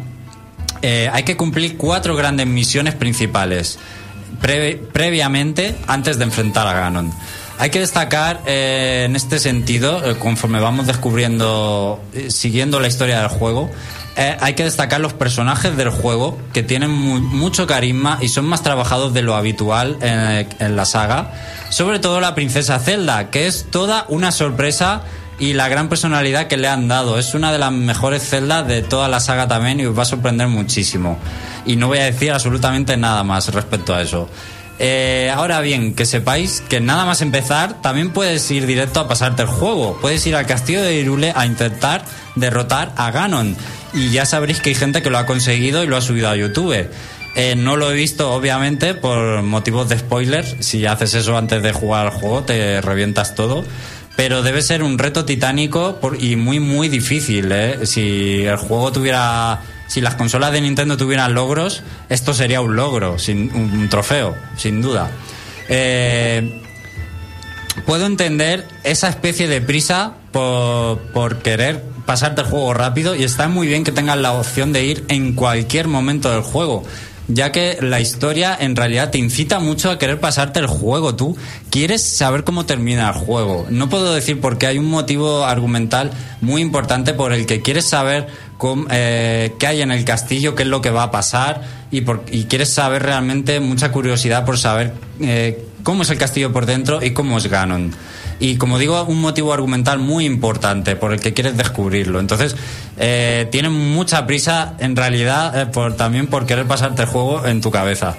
eh, 0.83 1.09
hay 1.13 1.23
que 1.23 1.37
cumplir 1.37 1.77
cuatro 1.77 2.17
grandes 2.17 2.47
misiones 2.47 2.95
principales 2.95 3.79
pre- 4.41 4.77
previamente 4.93 5.75
antes 5.87 6.19
de 6.19 6.25
enfrentar 6.25 6.67
a 6.67 6.75
Ganon. 6.75 7.13
Hay 7.59 7.71
que 7.71 7.79
destacar 7.81 8.43
eh, 8.47 9.05
en 9.07 9.17
este 9.17 9.39
sentido, 9.39 10.05
eh, 10.05 10.17
conforme 10.19 10.61
vamos 10.61 10.87
descubriendo, 10.87 12.01
eh, 12.13 12.31
siguiendo 12.31 12.81
la 12.81 12.89
historia 12.89 13.21
del 13.21 13.29
juego, 13.29 13.71
hay 14.41 14.55
que 14.55 14.65
destacar 14.65 14.99
los 15.03 15.13
personajes 15.13 15.77
del 15.77 15.91
juego 15.91 16.39
que 16.55 16.63
tienen 16.63 16.91
mu- 16.91 17.21
mucho 17.21 17.67
carisma 17.67 18.17
y 18.23 18.29
son 18.31 18.47
más 18.47 18.63
trabajados 18.63 19.13
de 19.13 19.21
lo 19.21 19.37
habitual 19.37 19.99
en, 20.01 20.75
la 20.75 20.87
saga. 20.87 21.33
Sobre 21.69 21.99
todo 21.99 22.19
la 22.19 22.35
princesa 22.35 22.79
Zelda, 22.79 23.29
que 23.31 23.47
es 23.47 23.67
toda 23.71 24.07
una 24.09 24.33
sorpresa 24.33 25.03
y 25.39 25.53
la 25.53 25.69
gran 25.69 25.91
personalidad 25.91 26.47
que 26.47 26.57
le 26.57 26.67
han 26.67 26.89
dado. 26.89 27.19
Es 27.19 27.35
una 27.35 27.53
de 27.53 27.59
las 27.59 27.73
mejores 27.73 28.27
Zeldas 28.27 28.67
de 28.67 28.81
toda 28.81 29.09
la 29.09 29.21
saga 29.21 29.49
también 29.49 29.81
y 29.81 29.85
os 29.85 29.97
va 29.97 30.05
a 30.05 30.07
sorprender 30.07 30.49
muchísimo. 30.49 31.19
Y 31.67 31.77
no 31.77 31.89
voy 31.89 31.99
a 31.99 32.05
decir 32.05 32.33
absolutamente 32.33 32.97
nada 32.97 33.23
más 33.23 33.53
respecto 33.53 33.95
a 33.95 34.01
eso. 34.01 34.31
Eh, 34.79 35.33
ahora 35.35 35.61
bien, 35.61 35.95
que 35.95 36.05
sepáis 36.05 36.63
que 36.69 36.81
nada 36.81 37.05
más 37.05 37.23
empezar, 37.23 37.81
también 37.81 38.13
puedes 38.13 38.51
ir 38.51 38.67
directo 38.67 39.01
a 39.01 39.09
pasarte 39.09 39.43
el 39.43 39.49
juego. 39.49 39.99
Puedes 40.01 40.27
ir 40.27 40.37
al 40.37 40.47
castillo 40.47 40.83
de 40.83 40.97
Irule 40.97 41.33
a 41.35 41.47
intentar 41.47 42.05
derrotar 42.35 42.93
a 42.97 43.11
Ganon. 43.11 43.57
Y 43.95 44.11
ya 44.11 44.27
sabréis 44.27 44.61
que 44.61 44.71
hay 44.71 44.75
gente 44.75 45.03
que 45.03 45.11
lo 45.11 45.19
ha 45.19 45.27
conseguido 45.27 45.83
y 45.83 45.87
lo 45.87 45.97
ha 45.97 46.03
subido 46.03 46.29
a 46.29 46.37
YouTube. 46.37 46.89
Eh, 47.39 47.55
no 47.55 47.77
lo 47.77 47.91
he 47.91 47.95
visto, 47.95 48.33
obviamente, 48.33 48.95
por 48.95 49.43
motivos 49.43 49.89
de 49.89 49.99
spoiler. 49.99 50.63
Si 50.63 50.87
haces 50.87 51.15
eso 51.15 51.37
antes 51.37 51.63
de 51.63 51.73
jugar 51.73 52.07
al 52.07 52.13
juego, 52.13 52.43
te 52.45 52.81
revientas 52.81 53.35
todo. 53.35 53.65
Pero 54.17 54.43
debe 54.43 54.63
ser 54.63 54.83
un 54.83 54.99
reto 54.99 55.27
titánico 55.27 56.01
y 56.19 56.37
muy, 56.37 56.61
muy 56.61 56.89
difícil. 56.89 57.53
¿eh? 57.53 57.87
Si 57.87 58.45
el 58.45 58.57
juego 58.57 58.91
tuviera. 58.93 59.61
Si 59.87 60.01
las 60.01 60.15
consolas 60.15 60.53
de 60.53 60.61
Nintendo 60.61 60.97
tuvieran 60.97 61.35
logros, 61.35 61.83
esto 62.09 62.35
sería 62.35 62.61
un 62.61 62.77
logro, 62.77 63.19
sin, 63.19 63.55
un 63.55 63.89
trofeo, 63.89 64.35
sin 64.57 64.83
duda. 64.83 65.11
Eh, 65.69 66.63
puedo 67.85 68.07
entender 68.07 68.67
esa 68.85 69.09
especie 69.09 69.49
de 69.49 69.61
prisa 69.61 70.15
por, 70.33 70.99
por 71.13 71.39
querer 71.39 71.83
pasarte 72.05 72.43
el 72.43 72.47
juego 72.47 72.73
rápido 72.75 73.15
y 73.15 73.25
está 73.25 73.49
muy 73.49 73.67
bien 73.67 73.85
que 73.85 73.93
tengas 73.93 74.19
la 74.19 74.33
opción 74.33 74.73
de 74.73 74.85
ir 74.85 75.05
en 75.09 75.35
cualquier 75.35 75.89
momento 75.89 76.31
del 76.31 76.43
juego 76.43 76.85
ya 77.29 77.51
que 77.53 77.79
la 77.81 78.01
historia 78.01 78.57
en 78.59 78.77
realidad 78.77 79.11
te 79.11 79.19
incita 79.19 79.59
mucho 79.59 79.91
a 79.91 79.99
querer 79.99 80.21
pasarte 80.21 80.61
el 80.61 80.67
juego. 80.67 81.17
Tú 81.17 81.37
quieres 81.71 82.03
saber 82.03 82.45
cómo 82.45 82.67
termina 82.67 83.09
el 83.09 83.15
juego. 83.15 83.67
No 83.71 83.89
puedo 83.89 84.15
decir 84.15 84.41
porque 84.41 84.67
hay 84.67 84.79
un 84.79 84.87
motivo 84.87 85.45
argumental 85.45 86.13
muy 86.41 86.63
importante 86.63 87.15
por 87.15 87.33
el 87.33 87.47
que 87.47 87.63
quieres 87.63 87.87
saber 87.87 88.29
eh, 88.91 89.55
qué 89.59 89.67
hay 89.67 89.83
en 89.83 89.91
el 89.91 90.05
castillo, 90.05 90.55
qué 90.55 90.63
es 90.63 90.69
lo 90.69 90.81
que 90.81 90.91
va 90.91 91.05
a 91.05 91.11
pasar 91.11 91.63
y, 91.91 92.01
por- 92.03 92.25
y 92.31 92.45
quieres 92.45 92.73
saber 92.73 93.03
realmente 93.03 93.61
mucha 93.61 93.93
curiosidad 93.93 94.45
por 94.45 94.59
saber 94.59 94.95
eh, 95.21 95.65
cómo 95.83 96.03
es 96.03 96.11
el 96.11 96.19
castillo 96.19 96.53
por 96.53 96.67
dentro 96.67 97.03
y 97.03 97.11
cómo 97.13 97.39
es 97.39 97.47
Ganon. 97.49 97.93
Y 98.39 98.57
como 98.57 98.79
digo, 98.79 99.03
un 99.05 99.21
motivo 99.23 99.55
argumental 99.55 99.99
muy 99.99 100.27
importante 100.27 100.95
por 100.95 101.13
el 101.15 101.21
que 101.21 101.33
quieres 101.33 101.57
descubrirlo. 101.57 102.21
Entonces, 102.21 102.55
eh, 102.99 103.49
tienes 103.51 103.71
mucha 103.71 104.27
prisa 104.27 104.75
en 104.79 104.95
realidad 104.95 105.59
eh, 105.59 105.67
por, 105.67 105.97
también 105.97 106.27
por 106.27 106.45
querer 106.45 106.67
pasarte 106.67 107.03
el 107.03 107.09
juego 107.09 107.47
en 107.47 107.63
tu 107.63 107.71
cabeza. 107.71 108.17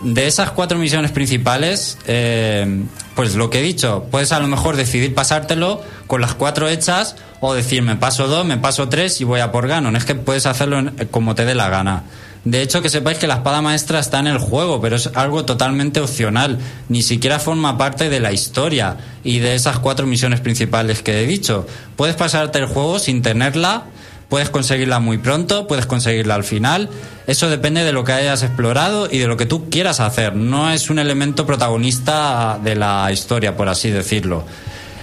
De 0.00 0.28
esas 0.28 0.52
cuatro 0.52 0.78
misiones 0.78 1.10
principales, 1.10 1.98
eh, 2.06 2.84
pues 3.16 3.34
lo 3.34 3.50
que 3.50 3.58
he 3.58 3.62
dicho, 3.62 4.06
puedes 4.12 4.30
a 4.30 4.38
lo 4.38 4.46
mejor 4.46 4.76
decidir 4.76 5.12
pasártelo 5.12 5.82
con 6.06 6.20
las 6.20 6.34
cuatro 6.34 6.68
hechas 6.68 7.16
o 7.40 7.52
decir 7.52 7.82
me 7.82 7.96
paso 7.96 8.28
dos, 8.28 8.46
me 8.46 8.58
paso 8.58 8.88
tres 8.88 9.20
y 9.20 9.24
voy 9.24 9.40
a 9.40 9.50
por 9.50 9.66
Ganon. 9.66 9.96
Es 9.96 10.04
que 10.04 10.14
puedes 10.14 10.46
hacerlo 10.46 10.78
en- 10.78 10.90
como 11.10 11.34
te 11.34 11.44
dé 11.44 11.56
la 11.56 11.68
gana. 11.68 12.04
De 12.44 12.62
hecho, 12.62 12.80
que 12.80 12.88
sepáis 12.88 13.18
que 13.18 13.26
la 13.26 13.34
espada 13.34 13.60
maestra 13.60 13.98
está 13.98 14.20
en 14.20 14.28
el 14.28 14.38
juego, 14.38 14.80
pero 14.80 14.94
es 14.94 15.10
algo 15.14 15.44
totalmente 15.44 15.98
opcional. 16.00 16.58
Ni 16.88 17.02
siquiera 17.02 17.40
forma 17.40 17.76
parte 17.76 18.08
de 18.08 18.20
la 18.20 18.32
historia 18.32 18.96
y 19.24 19.40
de 19.40 19.56
esas 19.56 19.80
cuatro 19.80 20.06
misiones 20.06 20.40
principales 20.40 21.02
que 21.02 21.20
he 21.22 21.26
dicho. 21.26 21.66
Puedes 21.96 22.14
pasarte 22.14 22.60
el 22.60 22.66
juego 22.66 23.00
sin 23.00 23.20
tenerla, 23.20 23.86
puedes 24.28 24.50
conseguirla 24.50 25.00
muy 25.00 25.18
pronto, 25.18 25.66
puedes 25.66 25.86
conseguirla 25.86 26.34
al 26.34 26.44
final. 26.44 26.88
Eso 27.26 27.48
depende 27.48 27.84
de 27.84 27.92
lo 27.92 28.04
que 28.04 28.12
hayas 28.12 28.42
explorado 28.42 29.08
y 29.10 29.18
de 29.18 29.26
lo 29.26 29.36
que 29.36 29.46
tú 29.46 29.68
quieras 29.70 30.00
hacer. 30.00 30.34
No 30.36 30.70
es 30.70 30.90
un 30.90 30.98
elemento 30.98 31.46
protagonista 31.46 32.58
de 32.62 32.76
la 32.76 33.10
historia, 33.12 33.56
por 33.56 33.68
así 33.68 33.90
decirlo. 33.90 34.44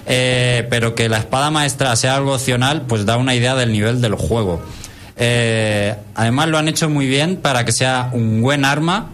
Eh, 0.06 0.66
pero 0.70 0.94
que 0.94 1.08
la 1.08 1.18
espada 1.18 1.50
maestra 1.50 1.94
sea 1.96 2.14
algo 2.14 2.34
opcional, 2.34 2.82
pues 2.82 3.04
da 3.06 3.16
una 3.16 3.34
idea 3.34 3.56
del 3.56 3.72
nivel 3.72 4.00
del 4.00 4.14
juego. 4.14 4.62
Eh, 5.16 5.94
además 6.14 6.48
lo 6.48 6.58
han 6.58 6.68
hecho 6.68 6.88
muy 6.88 7.06
bien 7.06 7.36
para 7.36 7.64
que 7.64 7.72
sea 7.72 8.10
un 8.12 8.40
buen 8.40 8.64
arma. 8.64 9.10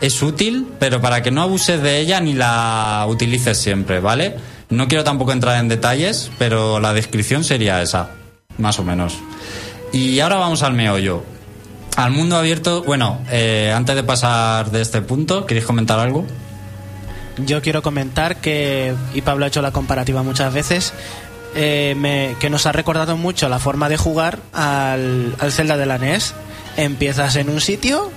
Es 0.00 0.20
útil, 0.20 0.66
pero 0.80 1.00
para 1.00 1.22
que 1.22 1.30
no 1.30 1.42
abuses 1.42 1.80
de 1.80 2.00
ella 2.00 2.20
ni 2.20 2.32
la 2.32 3.06
utilices 3.08 3.56
siempre, 3.58 4.00
¿vale? 4.00 4.34
No 4.68 4.88
quiero 4.88 5.04
tampoco 5.04 5.30
entrar 5.30 5.60
en 5.60 5.68
detalles, 5.68 6.30
pero 6.38 6.80
la 6.80 6.92
descripción 6.92 7.44
sería 7.44 7.80
esa, 7.82 8.10
más 8.58 8.80
o 8.80 8.84
menos. 8.84 9.18
Y 9.92 10.20
ahora 10.20 10.36
vamos 10.36 10.62
al 10.62 10.72
meollo. 10.72 11.22
Al 11.96 12.10
mundo 12.10 12.36
abierto, 12.36 12.82
bueno, 12.82 13.20
eh, 13.30 13.72
antes 13.74 13.94
de 13.94 14.02
pasar 14.02 14.70
de 14.70 14.80
este 14.80 15.02
punto, 15.02 15.44
¿queréis 15.44 15.66
comentar 15.66 15.98
algo? 15.98 16.26
Yo 17.36 17.60
quiero 17.60 17.82
comentar 17.82 18.36
que, 18.36 18.94
y 19.14 19.20
Pablo 19.20 19.44
ha 19.44 19.48
hecho 19.48 19.60
la 19.60 19.72
comparativa 19.72 20.22
muchas 20.22 20.52
veces, 20.54 20.94
eh, 21.54 22.34
que 22.40 22.50
nos 22.50 22.66
ha 22.66 22.72
recordado 22.72 23.18
mucho 23.18 23.48
la 23.50 23.58
forma 23.58 23.90
de 23.90 23.98
jugar 23.98 24.38
al, 24.54 25.36
al 25.38 25.52
Zelda 25.52 25.76
de 25.76 25.86
la 25.86 25.98
NES. 25.98 26.34
Empiezas 26.78 27.36
en 27.36 27.50
un 27.50 27.60
sitio 27.60 28.10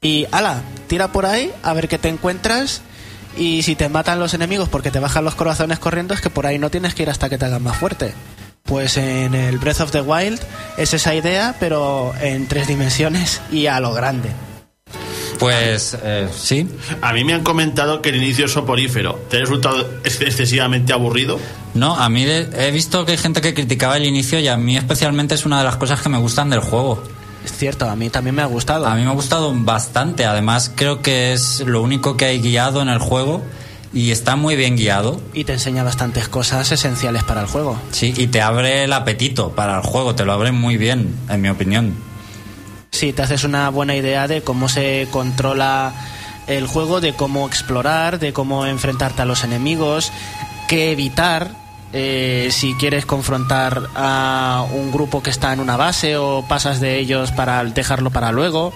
y, 0.00 0.26
ala, 0.32 0.62
tira 0.86 1.08
por 1.08 1.26
ahí 1.26 1.52
a 1.62 1.74
ver 1.74 1.88
qué 1.88 1.98
te 1.98 2.08
encuentras. 2.08 2.80
Y 3.36 3.62
si 3.62 3.76
te 3.76 3.90
matan 3.90 4.18
los 4.18 4.32
enemigos 4.32 4.70
porque 4.70 4.90
te 4.90 5.00
bajan 5.00 5.24
los 5.24 5.34
corazones 5.34 5.78
corriendo, 5.78 6.14
es 6.14 6.22
que 6.22 6.30
por 6.30 6.46
ahí 6.46 6.58
no 6.58 6.70
tienes 6.70 6.94
que 6.94 7.02
ir 7.02 7.10
hasta 7.10 7.28
que 7.28 7.36
te 7.36 7.44
hagan 7.44 7.62
más 7.62 7.76
fuerte. 7.76 8.14
Pues 8.66 8.96
en 8.96 9.34
el 9.34 9.58
Breath 9.58 9.80
of 9.80 9.90
the 9.92 10.00
Wild 10.00 10.40
es 10.76 10.92
esa 10.92 11.14
idea, 11.14 11.54
pero 11.60 12.12
en 12.20 12.46
tres 12.48 12.66
dimensiones 12.68 13.40
y 13.52 13.66
a 13.68 13.78
lo 13.80 13.92
grande. 13.94 14.30
Pues 15.38 15.96
eh, 16.02 16.28
sí, 16.34 16.66
A 17.02 17.12
mí 17.12 17.22
me 17.22 17.34
han 17.34 17.42
comentado 17.42 18.00
que 18.00 18.08
el 18.08 18.16
inicio 18.16 18.46
es 18.46 18.52
soporífero. 18.52 19.16
¿Te 19.28 19.36
ha 19.36 19.40
resultado 19.40 19.86
ex- 20.02 20.22
excesivamente 20.22 20.94
aburrido? 20.94 21.38
No, 21.74 21.94
a 21.94 22.08
mí 22.08 22.24
de- 22.24 22.48
he 22.56 22.70
visto 22.70 23.04
que 23.04 23.12
hay 23.12 23.18
gente 23.18 23.42
que 23.42 23.52
criticaba 23.52 23.98
el 23.98 24.06
inicio 24.06 24.40
y 24.40 24.48
a 24.48 24.56
mí 24.56 24.76
especialmente 24.78 25.34
es 25.34 25.44
una 25.44 25.58
de 25.58 25.64
las 25.64 25.76
cosas 25.76 26.00
que 26.00 26.08
me 26.08 26.16
gustan 26.18 26.48
del 26.48 26.60
juego. 26.60 27.02
Es 27.44 27.52
cierto, 27.52 27.88
a 27.88 27.94
mí 27.96 28.08
también 28.08 28.34
me 28.34 28.42
ha 28.42 28.46
gustado. 28.46 28.86
A 28.86 28.94
mí 28.94 29.02
me 29.02 29.10
ha 29.10 29.14
gustado 29.14 29.52
bastante, 29.54 30.24
además 30.24 30.72
creo 30.74 31.02
que 31.02 31.34
es 31.34 31.60
lo 31.60 31.82
único 31.82 32.16
que 32.16 32.24
hay 32.24 32.40
guiado 32.40 32.80
en 32.80 32.88
el 32.88 32.98
juego 32.98 33.44
y 33.92 34.10
está 34.10 34.36
muy 34.36 34.56
bien 34.56 34.76
guiado. 34.76 35.20
y 35.32 35.44
te 35.44 35.54
enseña 35.54 35.82
bastantes 35.82 36.28
cosas 36.28 36.70
esenciales 36.72 37.24
para 37.24 37.40
el 37.40 37.46
juego. 37.46 37.78
Sí, 37.90 38.12
y 38.16 38.26
te 38.28 38.42
abre 38.42 38.84
el 38.84 38.92
apetito 38.92 39.52
para 39.52 39.76
el 39.76 39.82
juego, 39.82 40.14
te 40.14 40.24
lo 40.24 40.32
abre 40.32 40.52
muy 40.52 40.76
bien, 40.76 41.14
en 41.28 41.40
mi 41.40 41.48
opinión. 41.48 41.94
Sí, 42.90 43.12
te 43.12 43.22
haces 43.22 43.44
una 43.44 43.68
buena 43.70 43.94
idea 43.94 44.26
de 44.28 44.42
cómo 44.42 44.68
se 44.68 45.08
controla 45.10 45.92
el 46.46 46.66
juego, 46.66 47.00
de 47.00 47.12
cómo 47.12 47.46
explorar, 47.46 48.18
de 48.18 48.32
cómo 48.32 48.66
enfrentarte 48.66 49.22
a 49.22 49.24
los 49.24 49.44
enemigos, 49.44 50.12
qué 50.68 50.92
evitar 50.92 51.50
eh, 51.92 52.48
si 52.50 52.74
quieres 52.74 53.06
confrontar 53.06 53.88
a 53.94 54.66
un 54.72 54.90
grupo 54.92 55.22
que 55.22 55.30
está 55.30 55.52
en 55.52 55.60
una 55.60 55.76
base 55.76 56.16
o 56.16 56.44
pasas 56.48 56.80
de 56.80 56.98
ellos 56.98 57.32
para 57.32 57.62
dejarlo 57.64 58.10
para 58.10 58.32
luego, 58.32 58.72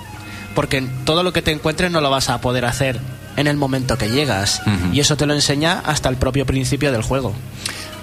porque 0.55 0.83
todo 1.05 1.23
lo 1.23 1.33
que 1.33 1.43
te 1.43 1.53
encuentres 1.53 1.91
no 1.91 2.01
lo 2.01 2.11
vas 2.11 2.29
a 2.29 2.41
poder 2.41 2.65
hacer 2.65 3.01
en 3.41 3.47
el 3.47 3.57
momento 3.57 3.99
que 3.99 4.09
llegas 4.09 4.63
y 4.93 5.01
eso 5.01 5.17
te 5.17 5.27
lo 5.27 5.35
enseña 5.35 5.81
hasta 5.85 6.09
el 6.09 6.17
propio 6.17 6.47
principio 6.47 6.93
del 6.93 7.03
juego. 7.03 7.35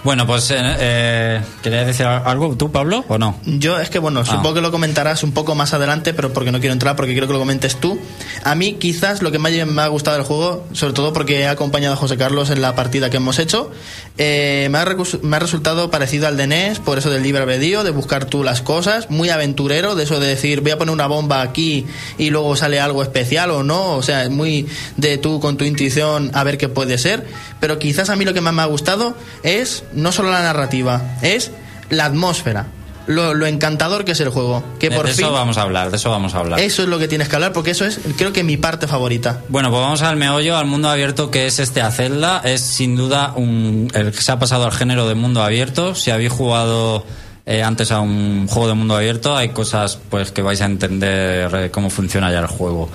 Bueno, 0.03 0.25
pues, 0.25 0.51
eh, 0.51 0.57
eh, 0.61 1.41
¿querías 1.61 1.85
decir 1.85 2.05
algo 2.05 2.55
tú, 2.55 2.71
Pablo, 2.71 3.03
o 3.07 3.17
no? 3.17 3.39
Yo 3.45 3.79
es 3.79 3.89
que, 3.89 3.99
bueno, 3.99 4.25
supongo 4.25 4.55
que 4.55 4.61
lo 4.61 4.71
comentarás 4.71 5.23
un 5.23 5.31
poco 5.31 5.55
más 5.55 5.73
adelante, 5.73 6.13
pero 6.13 6.31
porque 6.33 6.51
no 6.51 6.59
quiero 6.59 6.73
entrar, 6.73 6.95
porque 6.95 7.11
quiero 7.11 7.27
que 7.27 7.33
lo 7.33 7.39
comentes 7.39 7.75
tú. 7.75 7.99
A 8.43 8.55
mí, 8.55 8.73
quizás 8.73 9.21
lo 9.21 9.31
que 9.31 9.39
más 9.39 9.51
me 9.51 9.81
ha 9.81 9.87
gustado 9.87 10.17
del 10.17 10.25
juego, 10.25 10.65
sobre 10.73 10.93
todo 10.93 11.13
porque 11.13 11.41
he 11.41 11.47
acompañado 11.47 11.93
a 11.93 11.97
José 11.97 12.17
Carlos 12.17 12.49
en 12.49 12.61
la 12.61 12.75
partida 12.75 13.09
que 13.09 13.17
hemos 13.17 13.39
hecho, 13.39 13.71
eh, 14.17 14.67
me, 14.71 14.77
ha 14.77 14.85
me 15.21 15.35
ha 15.35 15.39
resultado 15.39 15.91
parecido 15.91 16.27
al 16.27 16.37
de 16.37 16.47
NES, 16.47 16.79
por 16.79 16.97
eso 16.97 17.09
del 17.09 17.23
libre 17.23 17.41
albedrío, 17.41 17.83
de 17.83 17.91
buscar 17.91 18.25
tú 18.25 18.43
las 18.43 18.61
cosas, 18.61 19.09
muy 19.09 19.29
aventurero, 19.29 19.95
de 19.95 20.03
eso 20.03 20.19
de 20.19 20.27
decir, 20.27 20.61
voy 20.61 20.71
a 20.71 20.77
poner 20.77 20.93
una 20.93 21.07
bomba 21.07 21.41
aquí 21.41 21.85
y 22.17 22.29
luego 22.29 22.55
sale 22.55 22.79
algo 22.79 23.03
especial 23.03 23.51
o 23.51 23.63
no, 23.63 23.95
o 23.95 24.03
sea, 24.03 24.23
es 24.23 24.29
muy 24.29 24.67
de 24.95 25.17
tú 25.17 25.39
con 25.39 25.57
tu 25.57 25.65
intuición 25.65 26.31
a 26.33 26.43
ver 26.43 26.57
qué 26.57 26.69
puede 26.69 26.97
ser, 26.97 27.25
pero 27.59 27.79
quizás 27.79 28.09
a 28.09 28.15
mí 28.15 28.25
lo 28.25 28.33
que 28.33 28.41
más 28.41 28.53
me 28.53 28.61
ha 28.61 28.65
gustado 28.65 29.15
es 29.43 29.83
no 29.93 30.11
solo 30.11 30.31
la 30.31 30.41
narrativa, 30.41 31.01
es 31.21 31.51
la 31.89 32.05
atmósfera. 32.05 32.67
Lo, 33.07 33.33
lo 33.33 33.45
encantador 33.45 34.03
que 34.03 34.11
es 34.11 34.19
el 34.19 34.29
juego. 34.29 34.61
Que 34.79 34.89
de, 34.89 34.95
por 34.97 35.05
de 35.07 35.13
fin. 35.13 35.23
eso 35.23 35.33
vamos 35.33 35.57
a 35.57 35.61
hablar, 35.61 35.91
de 35.91 35.95
eso 35.95 36.09
vamos 36.09 36.35
a 36.35 36.39
hablar. 36.39 36.59
Eso 36.59 36.83
es 36.83 36.89
lo 36.89 36.99
que 36.99 37.07
tienes 37.07 37.29
que 37.29 37.35
hablar, 37.37 37.53
porque 37.53 37.71
eso 37.71 37.85
es, 37.85 38.01
creo 38.17 38.33
que 38.33 38.43
mi 38.43 38.57
parte 38.57 38.85
favorita. 38.85 39.39
Bueno, 39.47 39.69
pues 39.69 39.81
vamos 39.81 40.01
al 40.01 40.17
meollo, 40.17 40.57
al 40.57 40.65
mundo 40.65 40.89
abierto 40.89 41.31
que 41.31 41.47
es 41.47 41.59
este 41.59 41.79
a 41.81 41.89
Zelda. 41.89 42.41
Es 42.43 42.59
sin 42.59 42.97
duda 42.97 43.31
un, 43.37 43.89
el 43.93 44.11
que 44.11 44.21
se 44.21 44.31
ha 44.33 44.39
pasado 44.39 44.65
al 44.65 44.73
género 44.73 45.07
de 45.07 45.15
mundo 45.15 45.41
abierto. 45.41 45.95
Si 45.95 46.11
habéis 46.11 46.33
jugado 46.33 47.05
eh, 47.45 47.63
antes 47.63 47.93
a 47.93 48.01
un 48.01 48.45
juego 48.47 48.67
de 48.67 48.73
mundo 48.73 48.97
abierto, 48.97 49.37
hay 49.37 49.49
cosas 49.49 49.97
pues 50.09 50.33
que 50.33 50.41
vais 50.41 50.59
a 50.59 50.65
entender 50.65 51.55
eh, 51.55 51.71
cómo 51.71 51.89
funciona 51.89 52.29
ya 52.29 52.39
el 52.39 52.47
juego. 52.47 52.89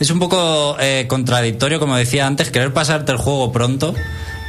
Es 0.00 0.10
un 0.10 0.18
poco 0.18 0.76
eh, 0.80 1.06
contradictorio, 1.08 1.78
como 1.78 1.96
decía 1.96 2.26
antes, 2.26 2.50
querer 2.50 2.72
pasarte 2.72 3.12
el 3.12 3.18
juego 3.18 3.52
pronto, 3.52 3.94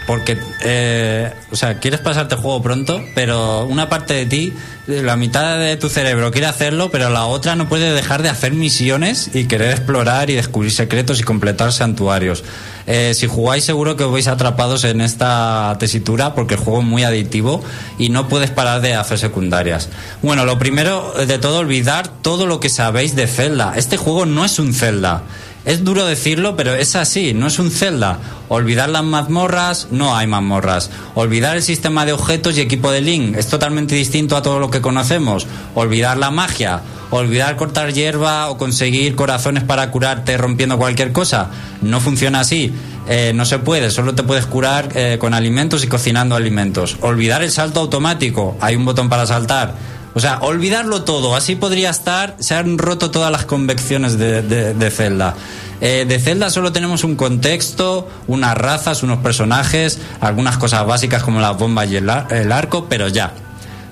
porque, 0.05 0.37
eh, 0.61 1.31
o 1.51 1.55
sea, 1.55 1.79
quieres 1.79 1.99
pasarte 2.01 2.35
el 2.35 2.41
juego 2.41 2.61
pronto, 2.61 3.03
pero 3.15 3.65
una 3.65 3.89
parte 3.89 4.13
de 4.13 4.25
ti, 4.25 4.53
la 4.87 5.15
mitad 5.15 5.57
de 5.59 5.77
tu 5.77 5.87
cerebro 5.87 6.31
quiere 6.31 6.47
hacerlo, 6.47 6.91
pero 6.91 7.09
la 7.09 7.25
otra 7.25 7.55
no 7.55 7.69
puede 7.69 7.93
dejar 7.93 8.21
de 8.21 8.29
hacer 8.29 8.53
misiones 8.53 9.31
y 9.33 9.45
querer 9.45 9.71
explorar 9.71 10.29
y 10.29 10.35
descubrir 10.35 10.71
secretos 10.71 11.19
y 11.19 11.23
completar 11.23 11.71
santuarios. 11.71 12.43
Eh, 12.85 13.13
si 13.13 13.27
jugáis 13.27 13.63
seguro 13.63 13.95
que 13.95 14.03
os 14.03 14.11
vais 14.11 14.27
atrapados 14.27 14.83
en 14.83 14.99
esta 14.99 15.75
tesitura 15.79 16.35
porque 16.35 16.55
el 16.55 16.59
juego 16.59 16.81
es 16.81 16.85
muy 16.85 17.03
adictivo 17.03 17.63
y 17.97 18.09
no 18.09 18.27
puedes 18.27 18.49
parar 18.49 18.81
de 18.81 18.95
hacer 18.95 19.17
secundarias. 19.17 19.89
Bueno, 20.21 20.45
lo 20.45 20.59
primero 20.59 21.13
de 21.25 21.39
todo, 21.39 21.59
olvidar 21.59 22.09
todo 22.21 22.45
lo 22.45 22.59
que 22.59 22.69
sabéis 22.69 23.15
de 23.15 23.27
Zelda. 23.27 23.73
Este 23.77 23.95
juego 23.95 24.25
no 24.25 24.43
es 24.43 24.59
un 24.59 24.73
Zelda. 24.73 25.23
Es 25.65 25.85
duro 25.85 26.05
decirlo, 26.05 26.57
pero 26.57 26.73
es 26.73 26.95
así, 26.95 27.33
no 27.33 27.47
es 27.47 27.57
un 27.57 27.71
Zelda. 27.71 28.19
Olvidar 28.49 28.89
las 28.89 29.03
mazmorras, 29.03 29.87
no 29.91 30.15
hay 30.15 30.27
mazmorras. 30.27 30.89
Olvidar 31.15 31.55
el 31.55 31.63
sistema 31.63 32.05
de 32.05 32.11
objetos 32.11 32.57
y 32.57 32.61
equipo 32.61 32.91
de 32.91 32.99
Link, 32.99 33.37
es 33.37 33.47
totalmente 33.47 33.95
distinto 33.95 34.35
a 34.35 34.41
todo 34.41 34.59
lo 34.59 34.69
que 34.69 34.81
conocemos. 34.81 35.47
Olvidar 35.73 36.17
la 36.17 36.31
magia, 36.31 36.81
olvidar 37.11 37.55
cortar 37.55 37.93
hierba 37.93 38.49
o 38.49 38.57
conseguir 38.57 39.15
corazones 39.15 39.63
para 39.63 39.89
curarte 39.89 40.37
rompiendo 40.37 40.77
cualquier 40.77 41.13
cosa, 41.13 41.49
no 41.81 42.01
funciona 42.01 42.41
así. 42.41 42.73
Eh, 43.07 43.33
no 43.35 43.45
se 43.45 43.59
puede, 43.59 43.91
solo 43.91 44.15
te 44.15 44.23
puedes 44.23 44.45
curar 44.45 44.89
eh, 44.95 45.17
con 45.19 45.33
alimentos 45.33 45.83
y 45.83 45.87
cocinando 45.87 46.35
alimentos. 46.35 46.97
Olvidar 47.01 47.43
el 47.43 47.51
salto 47.51 47.81
automático, 47.81 48.57
hay 48.61 48.75
un 48.75 48.85
botón 48.85 49.09
para 49.09 49.25
saltar. 49.25 49.75
O 50.15 50.19
sea, 50.19 50.39
olvidarlo 50.41 51.03
todo, 51.03 51.35
así 51.35 51.55
podría 51.55 51.89
estar, 51.89 52.35
se 52.39 52.53
han 52.55 52.77
roto 52.77 53.09
todas 53.09 53.31
las 53.31 53.45
convecciones 53.45 54.17
de, 54.17 54.41
de, 54.43 54.73
de 54.73 54.91
Zelda. 54.91 55.35
Eh, 55.81 56.05
de 56.07 56.19
Zelda 56.19 56.49
solo 56.49 56.71
tenemos 56.71 57.03
un 57.03 57.15
contexto, 57.15 58.07
unas 58.27 58.57
razas, 58.57 59.03
unos 59.03 59.19
personajes, 59.19 59.99
algunas 60.21 60.57
cosas 60.57 60.85
básicas 60.85 61.23
como 61.23 61.41
las 61.41 61.57
bombas 61.57 61.89
y 61.89 61.97
el, 61.97 62.09
el 62.29 62.51
arco, 62.51 62.87
pero 62.87 63.07
ya. 63.07 63.33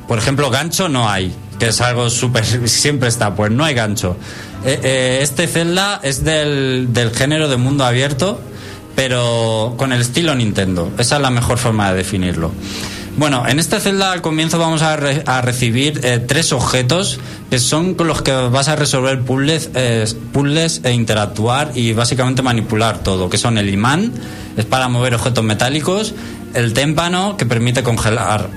Por 0.08 0.18
ejemplo, 0.18 0.50
gancho 0.50 0.90
no 0.90 1.10
hay, 1.10 1.36
que 1.60 1.68
es 1.70 1.82
algo 1.82 2.10
súper, 2.10 2.46
siempre 2.70 3.10
está, 3.10 3.36
pues 3.36 3.52
no 3.52 3.64
hay 3.64 3.74
gancho. 3.74 4.16
Eh, 4.64 4.80
eh, 4.84 5.20
este 5.22 5.48
Zelda 5.48 6.00
es 6.04 6.24
del, 6.24 6.94
del 6.94 7.12
género 7.16 7.50
de 7.50 7.58
mundo 7.58 7.84
abierto, 7.84 8.40
pero 8.96 9.74
con 9.76 9.92
el 9.92 10.02
estilo 10.02 10.36
Nintendo. 10.36 10.92
Esa 10.98 11.16
es 11.16 11.22
la 11.22 11.32
mejor 11.32 11.58
forma 11.58 11.90
de 11.92 11.98
definirlo. 11.98 12.52
Bueno, 13.22 13.48
en 13.48 13.60
este 13.60 13.80
Zelda 13.80 14.14
al 14.14 14.24
comienzo 14.24 14.58
vamos 14.58 14.82
a, 14.82 14.96
re- 14.96 15.22
a 15.28 15.44
recibir 15.44 16.02
eh, 16.04 16.18
tres 16.18 16.52
objetos 16.54 17.20
que 17.52 17.60
son 17.60 17.94
con 17.94 18.08
los 18.08 18.24
que 18.24 18.32
vas 18.32 18.68
a 18.68 18.76
resolver 18.76 19.22
puzzles, 19.22 19.70
eh, 19.76 20.12
puzzles 20.34 20.82
e 20.84 20.92
interactuar 20.92 21.72
y 21.76 21.94
básicamente 21.94 22.42
manipular 22.42 23.04
todo, 23.04 23.30
que 23.30 23.38
son 23.38 23.60
el 23.60 23.70
imán, 23.70 24.12
es 24.58 24.66
para 24.66 24.88
mover 24.88 25.14
objetos 25.14 25.44
metálicos, 25.44 26.16
el 26.56 26.74
témpano, 26.74 27.38
que 27.38 27.46
permite 27.46 27.84
congelar 27.84 28.50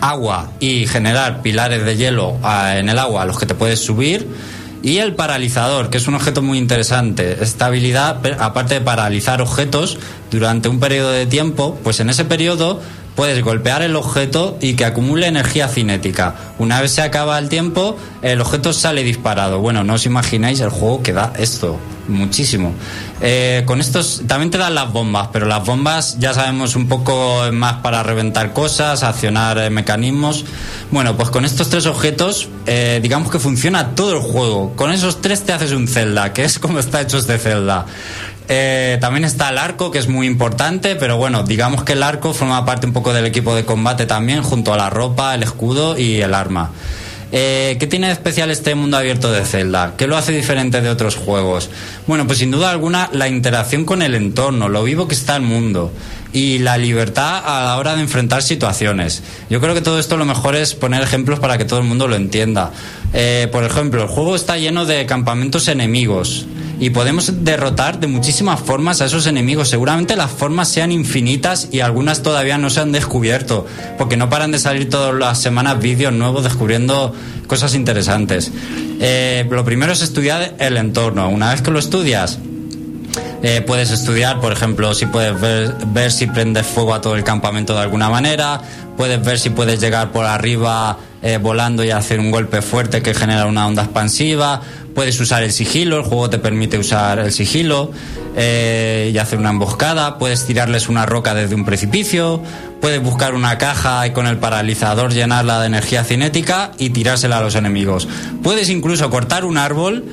agua 0.00 0.52
y 0.60 0.86
generar 0.86 1.42
pilares 1.42 1.84
de 1.84 1.98
hielo 1.98 2.38
ah, 2.42 2.78
en 2.78 2.88
el 2.88 2.98
agua 2.98 3.24
a 3.24 3.26
los 3.26 3.38
que 3.38 3.44
te 3.44 3.54
puedes 3.54 3.80
subir. 3.84 4.26
Y 4.82 4.98
el 4.98 5.14
paralizador, 5.14 5.90
que 5.90 5.98
es 5.98 6.08
un 6.08 6.14
objeto 6.14 6.40
muy 6.40 6.56
interesante. 6.56 7.38
Esta 7.42 7.66
habilidad, 7.66 8.20
aparte 8.38 8.74
de 8.74 8.80
paralizar 8.80 9.40
objetos 9.42 9.98
durante 10.30 10.68
un 10.70 10.80
periodo 10.80 11.10
de 11.10 11.26
tiempo, 11.26 11.78
pues 11.82 12.00
en 12.00 12.10
ese 12.10 12.26
periodo 12.26 12.80
puedes 13.14 13.42
golpear 13.42 13.82
el 13.82 13.96
objeto 13.96 14.58
y 14.60 14.74
que 14.74 14.84
acumule 14.84 15.26
energía 15.26 15.68
cinética. 15.68 16.34
Una 16.58 16.80
vez 16.80 16.92
se 16.92 17.02
acaba 17.02 17.38
el 17.38 17.48
tiempo, 17.48 17.96
el 18.22 18.40
objeto 18.40 18.72
sale 18.72 19.02
disparado. 19.02 19.60
Bueno, 19.60 19.84
no 19.84 19.94
os 19.94 20.06
imagináis 20.06 20.60
el 20.60 20.70
juego 20.70 21.02
que 21.02 21.12
da 21.12 21.32
esto. 21.38 21.78
Muchísimo. 22.06 22.74
Eh, 23.22 23.62
con 23.64 23.80
estos 23.80 24.22
también 24.26 24.50
te 24.50 24.58
dan 24.58 24.74
las 24.74 24.92
bombas, 24.92 25.28
pero 25.32 25.46
las 25.46 25.64
bombas 25.64 26.18
ya 26.18 26.34
sabemos 26.34 26.76
un 26.76 26.86
poco 26.86 27.50
más 27.52 27.76
para 27.76 28.02
reventar 28.02 28.52
cosas, 28.52 29.02
accionar 29.02 29.56
eh, 29.58 29.70
mecanismos. 29.70 30.44
Bueno, 30.90 31.16
pues 31.16 31.30
con 31.30 31.46
estos 31.46 31.70
tres 31.70 31.86
objetos, 31.86 32.48
eh, 32.66 33.00
digamos 33.02 33.30
que 33.30 33.38
funciona 33.38 33.94
todo 33.94 34.12
el 34.12 34.20
juego. 34.20 34.74
Con 34.76 34.92
esos 34.92 35.22
tres 35.22 35.44
te 35.44 35.52
haces 35.54 35.72
un 35.72 35.88
Zelda, 35.88 36.34
que 36.34 36.44
es 36.44 36.58
como 36.58 36.78
está 36.78 37.00
hecho 37.00 37.16
este 37.16 37.38
Zelda. 37.38 37.86
Eh, 38.48 38.98
también 39.00 39.24
está 39.24 39.48
el 39.48 39.58
arco, 39.58 39.90
que 39.90 39.98
es 39.98 40.08
muy 40.08 40.26
importante, 40.26 40.96
pero 40.96 41.16
bueno, 41.16 41.44
digamos 41.44 41.82
que 41.84 41.94
el 41.94 42.02
arco 42.02 42.34
forma 42.34 42.64
parte 42.64 42.86
un 42.86 42.92
poco 42.92 43.12
del 43.12 43.24
equipo 43.24 43.54
de 43.54 43.64
combate 43.64 44.06
también, 44.06 44.42
junto 44.42 44.74
a 44.74 44.76
la 44.76 44.90
ropa, 44.90 45.34
el 45.34 45.42
escudo 45.42 45.98
y 45.98 46.20
el 46.20 46.34
arma. 46.34 46.70
Eh, 47.32 47.76
¿Qué 47.80 47.86
tiene 47.86 48.08
de 48.08 48.12
especial 48.12 48.50
este 48.50 48.74
mundo 48.74 48.96
abierto 48.96 49.32
de 49.32 49.44
Zelda? 49.44 49.94
¿Qué 49.96 50.06
lo 50.06 50.16
hace 50.16 50.30
diferente 50.32 50.80
de 50.80 50.90
otros 50.90 51.16
juegos? 51.16 51.70
Bueno, 52.06 52.26
pues 52.26 52.38
sin 52.38 52.50
duda 52.50 52.70
alguna 52.70 53.08
la 53.12 53.28
interacción 53.28 53.84
con 53.84 54.02
el 54.02 54.14
entorno, 54.14 54.68
lo 54.68 54.84
vivo 54.84 55.08
que 55.08 55.14
está 55.14 55.34
el 55.36 55.42
mundo 55.42 55.90
y 56.34 56.58
la 56.58 56.76
libertad 56.76 57.42
a 57.46 57.64
la 57.64 57.78
hora 57.78 57.94
de 57.94 58.02
enfrentar 58.02 58.42
situaciones. 58.42 59.22
Yo 59.48 59.60
creo 59.60 59.72
que 59.72 59.80
todo 59.80 60.00
esto 60.00 60.16
lo 60.16 60.24
mejor 60.26 60.56
es 60.56 60.74
poner 60.74 61.00
ejemplos 61.00 61.38
para 61.38 61.56
que 61.56 61.64
todo 61.64 61.78
el 61.78 61.86
mundo 61.86 62.08
lo 62.08 62.16
entienda. 62.16 62.72
Eh, 63.14 63.48
por 63.52 63.62
ejemplo, 63.62 64.02
el 64.02 64.08
juego 64.08 64.34
está 64.34 64.58
lleno 64.58 64.84
de 64.84 65.06
campamentos 65.06 65.68
enemigos 65.68 66.46
y 66.80 66.90
podemos 66.90 67.44
derrotar 67.44 68.00
de 68.00 68.08
muchísimas 68.08 68.58
formas 68.58 69.00
a 69.00 69.04
esos 69.04 69.28
enemigos. 69.28 69.68
Seguramente 69.68 70.16
las 70.16 70.32
formas 70.32 70.68
sean 70.68 70.90
infinitas 70.90 71.68
y 71.70 71.80
algunas 71.80 72.22
todavía 72.22 72.58
no 72.58 72.68
se 72.68 72.80
han 72.80 72.90
descubierto, 72.90 73.64
porque 73.96 74.16
no 74.16 74.28
paran 74.28 74.50
de 74.50 74.58
salir 74.58 74.90
todas 74.90 75.14
las 75.14 75.40
semanas 75.40 75.78
vídeos 75.80 76.12
nuevos 76.12 76.42
descubriendo 76.42 77.14
cosas 77.46 77.76
interesantes. 77.76 78.50
Eh, 79.00 79.46
lo 79.48 79.64
primero 79.64 79.92
es 79.92 80.02
estudiar 80.02 80.56
el 80.58 80.76
entorno. 80.78 81.28
Una 81.28 81.52
vez 81.52 81.62
que 81.62 81.70
lo 81.70 81.78
estudias, 81.78 82.40
eh, 83.42 83.62
puedes 83.66 83.90
estudiar, 83.90 84.40
por 84.40 84.52
ejemplo, 84.52 84.94
si 84.94 85.06
puedes 85.06 85.38
ver, 85.40 86.10
si 86.10 86.26
prendes 86.26 86.66
fuego 86.66 86.94
a 86.94 87.00
todo 87.00 87.14
el 87.14 87.24
campamento 87.24 87.74
de 87.74 87.80
alguna 87.80 88.08
manera, 88.08 88.60
puedes 88.96 89.22
ver 89.22 89.38
si 89.38 89.50
puedes 89.50 89.80
llegar 89.80 90.12
por 90.12 90.24
arriba 90.24 90.96
eh, 91.22 91.38
volando 91.38 91.84
y 91.84 91.90
hacer 91.90 92.20
un 92.20 92.30
golpe 92.30 92.62
fuerte 92.62 93.02
que 93.02 93.14
genera 93.14 93.46
una 93.46 93.66
onda 93.66 93.82
expansiva, 93.82 94.62
puedes 94.94 95.18
usar 95.20 95.42
el 95.42 95.52
sigilo, 95.52 95.98
el 95.98 96.04
juego 96.04 96.30
te 96.30 96.38
permite 96.38 96.78
usar 96.78 97.18
el 97.18 97.32
sigilo 97.32 97.90
eh, 98.36 99.10
y 99.12 99.18
hacer 99.18 99.38
una 99.38 99.50
emboscada, 99.50 100.18
puedes 100.18 100.46
tirarles 100.46 100.88
una 100.88 101.04
roca 101.04 101.34
desde 101.34 101.54
un 101.54 101.64
precipicio, 101.64 102.42
puedes 102.80 103.02
buscar 103.02 103.34
una 103.34 103.58
caja 103.58 104.06
y 104.06 104.12
con 104.12 104.26
el 104.26 104.38
paralizador 104.38 105.12
llenarla 105.12 105.60
de 105.60 105.66
energía 105.66 106.04
cinética 106.04 106.72
y 106.78 106.90
tirársela 106.90 107.38
a 107.38 107.42
los 107.42 107.56
enemigos. 107.56 108.08
Puedes 108.42 108.70
incluso 108.70 109.10
cortar 109.10 109.44
un 109.44 109.58
árbol 109.58 110.04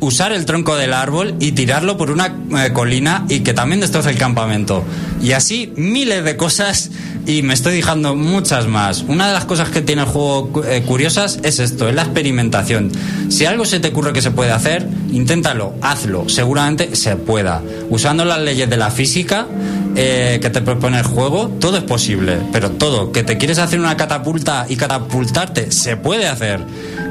usar 0.00 0.32
el 0.32 0.44
tronco 0.46 0.76
del 0.76 0.92
árbol 0.92 1.34
y 1.38 1.52
tirarlo 1.52 1.96
por 1.96 2.10
una 2.10 2.34
eh, 2.56 2.72
colina 2.72 3.24
y 3.28 3.40
que 3.40 3.54
también 3.54 3.80
destroce 3.80 4.10
el 4.10 4.16
campamento. 4.16 4.82
Y 5.22 5.32
así 5.32 5.72
miles 5.76 6.24
de 6.24 6.36
cosas 6.36 6.90
y 7.26 7.42
me 7.42 7.54
estoy 7.54 7.74
dejando 7.74 8.16
muchas 8.16 8.66
más. 8.66 9.04
Una 9.06 9.28
de 9.28 9.34
las 9.34 9.44
cosas 9.44 9.68
que 9.68 9.82
tiene 9.82 10.02
el 10.02 10.08
juego 10.08 10.64
eh, 10.64 10.82
curiosas 10.86 11.38
es 11.42 11.58
esto, 11.58 11.88
es 11.88 11.94
la 11.94 12.02
experimentación. 12.02 12.90
Si 13.28 13.44
algo 13.44 13.64
se 13.64 13.80
te 13.80 13.88
ocurre 13.88 14.12
que 14.12 14.22
se 14.22 14.30
puede 14.30 14.50
hacer, 14.50 14.88
inténtalo, 15.12 15.74
hazlo, 15.82 16.28
seguramente 16.28 16.96
se 16.96 17.16
pueda. 17.16 17.62
Usando 17.90 18.24
las 18.24 18.40
leyes 18.40 18.68
de 18.68 18.76
la 18.76 18.90
física 18.90 19.46
eh, 19.96 20.38
que 20.40 20.50
te 20.50 20.62
propone 20.62 20.98
el 20.98 21.04
juego, 21.04 21.48
todo 21.60 21.76
es 21.76 21.84
posible, 21.84 22.38
pero 22.52 22.70
todo, 22.70 23.12
que 23.12 23.22
te 23.22 23.36
quieres 23.38 23.58
hacer 23.58 23.78
una 23.78 23.96
catapulta 23.96 24.66
y 24.68 24.76
catapultarte, 24.76 25.70
se 25.72 25.96
puede 25.96 26.26
hacer 26.26 26.60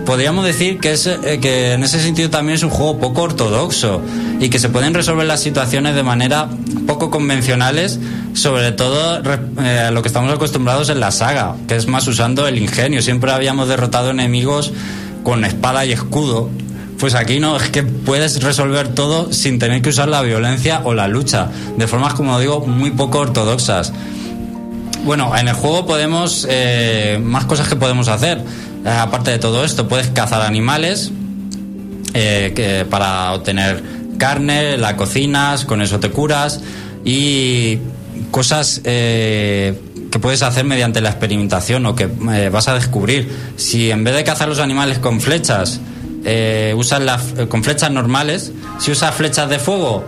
podríamos 0.10 0.44
decir 0.44 0.80
que, 0.80 0.94
es, 0.94 1.06
eh, 1.06 1.38
que 1.40 1.74
en 1.74 1.84
ese 1.84 2.02
sentido 2.02 2.32
también 2.32 2.56
es 2.56 2.64
un 2.64 2.72
juego 2.72 2.98
poco 2.98 3.22
ortodoxo 3.22 4.02
y 4.40 4.50
que 4.50 4.58
se 4.58 4.70
pueden 4.70 4.96
resolver 4.96 5.28
las 5.28 5.40
situaciones 5.40 5.94
de 5.94 6.02
manera 6.02 6.50
poco 6.88 7.12
convencionales, 7.12 8.00
sobre 8.34 8.72
todo 8.72 9.22
eh, 9.62 9.92
lo 9.94 10.02
que 10.02 10.08
estamos 10.08 10.34
acostumbrados 10.34 10.90
en 10.90 11.00
la 11.00 11.12
saga, 11.12 11.58
que 11.68 11.76
es 11.76 11.86
más 11.86 12.08
usando 12.08 12.48
el 12.48 12.58
ingenio. 12.58 13.04
Siempre 13.04 13.32
habíamos 13.32 13.68
derrotado 13.68 14.10
enemigos 14.10 14.74
con 15.22 15.46
espada 15.46 15.86
y 15.86 15.92
escudo. 15.92 16.50
Pues 16.98 17.14
aquí 17.14 17.40
no, 17.40 17.58
es 17.58 17.70
que 17.70 17.84
puedes 17.84 18.42
resolver 18.42 18.88
todo 18.88 19.32
sin 19.32 19.60
tener 19.60 19.84
que 19.84 19.90
usar 19.90 20.10
la 20.10 20.24
violencia 20.24 20.82
o 20.86 20.96
la 20.96 21.08
lucha, 21.08 21.50
de 21.78 21.86
formas, 21.86 22.16
como 22.16 22.40
digo, 22.40 22.62
muy 22.62 22.90
poco 22.90 23.20
ortodoxas. 23.20 23.94
Bueno, 25.06 25.38
en 25.38 25.48
el 25.48 25.54
juego 25.54 25.86
podemos 25.86 26.48
eh, 26.50 27.22
más 27.24 27.46
cosas 27.46 27.68
que 27.68 27.76
podemos 27.76 28.08
hacer. 28.08 28.44
Eh, 28.86 28.90
aparte 28.90 29.32
de 29.32 29.40
todo 29.40 29.64
esto, 29.64 29.88
puedes 29.88 30.08
cazar 30.10 30.42
animales 30.42 31.12
eh, 32.14 32.54
que, 32.56 32.86
para 32.86 33.34
obtener 33.34 33.84
carne, 34.18 34.78
la 34.78 34.98
cocinas, 34.98 35.66
con 35.66 35.82
eso 35.82 36.00
te 36.00 36.10
curas 36.10 36.62
y 37.06 37.78
cosas 38.32 38.82
eh, 38.84 39.80
que 40.12 40.20
puedes 40.20 40.42
hacer 40.42 40.66
mediante 40.66 41.02
la 41.02 41.10
experimentación 41.10 41.86
o 41.86 41.96
que 41.96 42.10
eh, 42.34 42.50
vas 42.52 42.68
a 42.68 42.74
descubrir. 42.74 43.32
Si 43.58 43.92
en 43.92 44.04
vez 44.04 44.16
de 44.16 44.24
cazar 44.24 44.48
los 44.48 44.60
animales 44.60 45.00
con 45.00 45.22
flechas, 45.22 45.80
usas 46.76 47.02
las 47.02 47.22
con 47.48 47.64
flechas 47.64 47.92
normales, 47.92 48.52
si 48.80 48.92
usas 48.92 49.16
flechas 49.16 49.50
de 49.50 49.58
fuego, 49.58 50.04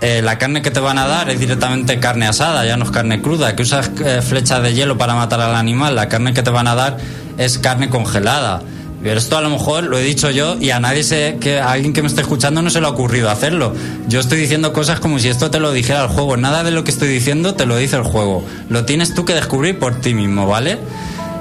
eh, 0.00 0.22
la 0.22 0.38
carne 0.38 0.62
que 0.62 0.70
te 0.70 0.80
van 0.80 0.98
a 0.98 1.06
dar 1.06 1.28
es 1.28 1.40
directamente 1.40 1.98
carne 1.98 2.26
asada, 2.26 2.64
ya 2.64 2.76
no 2.76 2.84
es 2.84 2.90
carne 2.90 3.20
cruda. 3.20 3.56
Que 3.56 3.62
usas 3.62 3.90
eh, 4.04 4.22
flechas 4.22 4.62
de 4.62 4.74
hielo 4.74 4.96
para 4.96 5.14
matar 5.14 5.40
al 5.40 5.56
animal, 5.56 5.96
la 5.96 6.08
carne 6.08 6.34
que 6.34 6.42
te 6.42 6.50
van 6.50 6.68
a 6.68 6.74
dar 6.74 6.98
es 7.36 7.58
carne 7.58 7.88
congelada. 7.88 8.62
Pero 9.02 9.18
esto 9.18 9.38
a 9.38 9.40
lo 9.40 9.50
mejor 9.50 9.84
lo 9.84 9.96
he 9.98 10.02
dicho 10.02 10.30
yo 10.30 10.56
y 10.60 10.70
a 10.70 10.80
nadie 10.80 11.04
se, 11.04 11.38
que 11.40 11.60
a 11.60 11.70
alguien 11.70 11.92
que 11.92 12.02
me 12.02 12.08
esté 12.08 12.20
escuchando 12.20 12.62
no 12.62 12.70
se 12.70 12.80
le 12.80 12.86
ha 12.86 12.90
ocurrido 12.90 13.30
hacerlo. 13.30 13.74
Yo 14.08 14.18
estoy 14.18 14.38
diciendo 14.38 14.72
cosas 14.72 14.98
como 14.98 15.18
si 15.18 15.28
esto 15.28 15.50
te 15.50 15.60
lo 15.60 15.72
dijera 15.72 16.02
el 16.02 16.08
juego. 16.08 16.36
Nada 16.36 16.64
de 16.64 16.72
lo 16.72 16.82
que 16.82 16.90
estoy 16.90 17.08
diciendo 17.08 17.54
te 17.54 17.64
lo 17.64 17.76
dice 17.76 17.96
el 17.96 18.02
juego. 18.02 18.44
Lo 18.68 18.84
tienes 18.84 19.14
tú 19.14 19.24
que 19.24 19.34
descubrir 19.34 19.78
por 19.78 20.00
ti 20.00 20.14
mismo, 20.14 20.46
¿vale? 20.46 20.78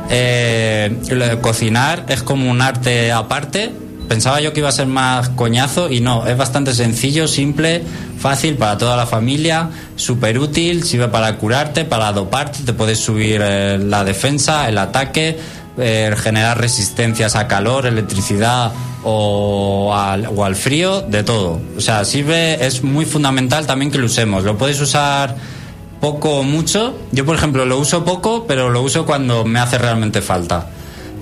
Eh, 0.10 1.38
cocinar 1.41 2.05
es 2.10 2.22
como 2.22 2.49
un 2.49 2.62
arte 2.62 3.12
aparte. 3.12 3.72
Pensaba 4.08 4.39
yo 4.39 4.53
que 4.53 4.62
iba 4.62 4.70
a 4.70 4.74
ser 4.74 4.88
más 4.88 5.30
coñazo 5.30 5.91
y 5.91 5.99
no, 5.99 6.26
es 6.26 6.38
bastante 6.38 6.74
sencillo, 6.74 7.28
simple, 7.28 7.84
fácil 8.18 8.55
para 8.55 8.78
toda 8.78 8.95
la 8.95 9.05
familia, 9.05 9.70
súper 9.95 10.39
útil, 10.39 10.84
sirve 10.84 11.10
para 11.10 11.38
curarte, 11.38 11.84
para 11.84 12.12
doparte, 12.14 12.60
te 12.66 12.74
puedes 12.74 12.99
subir 12.99 13.41
eh, 13.43 13.78
la 13.78 14.03
defensa, 14.05 14.70
el 14.70 14.78
ataque, 14.78 15.38
eh, 15.78 16.16
generar 16.18 16.60
resistencias 16.60 17.36
a 17.36 17.47
calor, 17.47 17.86
electricidad 17.86 18.72
o 19.03 19.93
al, 19.93 20.28
o 20.28 20.45
al 20.45 20.55
frío, 20.55 21.01
de 21.01 21.24
todo. 21.24 21.60
O 21.78 21.82
sea, 21.82 22.03
sirve, 22.05 22.66
es 22.66 22.84
muy 22.84 23.05
fundamental 23.05 23.68
también 23.68 23.91
que 23.91 23.97
lo 23.97 24.05
usemos. 24.05 24.43
Lo 24.43 24.58
puedes 24.58 24.80
usar 24.80 25.36
poco 25.99 26.39
o 26.39 26.43
mucho. 26.43 26.97
Yo, 27.12 27.26
por 27.26 27.36
ejemplo, 27.36 27.66
lo 27.66 27.78
uso 27.78 28.03
poco, 28.05 28.45
pero 28.47 28.70
lo 28.70 28.82
uso 28.82 29.05
cuando 29.05 29.45
me 29.45 29.60
hace 29.60 29.78
realmente 29.78 30.22
falta. 30.22 30.68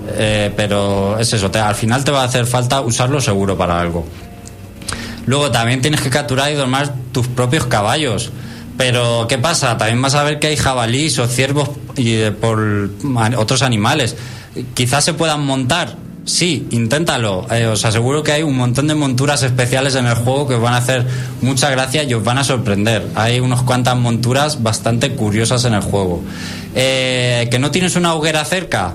Eh, 0.08 0.52
pero 0.56 1.18
es 1.18 1.32
eso, 1.32 1.50
te- 1.50 1.58
al 1.58 1.74
final 1.74 2.04
te 2.04 2.10
va 2.10 2.22
a 2.22 2.24
hacer 2.24 2.46
falta 2.46 2.80
usarlo 2.80 3.20
seguro 3.20 3.56
para 3.56 3.80
algo. 3.80 4.06
Luego 5.26 5.50
también 5.50 5.82
tienes 5.82 6.00
que 6.00 6.10
capturar 6.10 6.50
y 6.52 6.54
domar 6.54 6.92
tus 7.12 7.26
propios 7.26 7.66
caballos. 7.66 8.30
Pero, 8.76 9.26
¿qué 9.28 9.38
pasa? 9.38 9.76
También 9.78 10.00
vas 10.02 10.14
a 10.14 10.22
ver 10.22 10.38
que 10.38 10.48
hay 10.48 10.56
jabalíes 10.56 11.18
o 11.18 11.26
ciervos 11.26 11.70
y 11.96 12.12
eh, 12.12 12.30
por 12.30 12.90
otros 13.36 13.62
animales. 13.62 14.16
Quizás 14.74 15.04
se 15.04 15.14
puedan 15.14 15.44
montar. 15.44 15.96
Sí, 16.26 16.66
inténtalo. 16.70 17.46
Eh, 17.50 17.66
os 17.66 17.84
aseguro 17.84 18.22
que 18.22 18.32
hay 18.32 18.42
un 18.42 18.56
montón 18.56 18.86
de 18.88 18.94
monturas 18.94 19.42
especiales 19.44 19.94
en 19.94 20.06
el 20.06 20.14
juego 20.14 20.46
que 20.48 20.54
os 20.54 20.60
van 20.60 20.74
a 20.74 20.78
hacer 20.78 21.06
mucha 21.40 21.70
gracia 21.70 22.02
y 22.02 22.12
os 22.14 22.22
van 22.22 22.38
a 22.38 22.44
sorprender. 22.44 23.06
Hay 23.14 23.40
unas 23.40 23.62
cuantas 23.62 23.96
monturas 23.96 24.62
bastante 24.62 25.12
curiosas 25.12 25.64
en 25.64 25.74
el 25.74 25.80
juego. 25.82 26.22
¿Que 26.74 27.56
no 27.60 27.70
tienes 27.70 27.96
una 27.96 28.12
hoguera 28.14 28.44
cerca? 28.44 28.94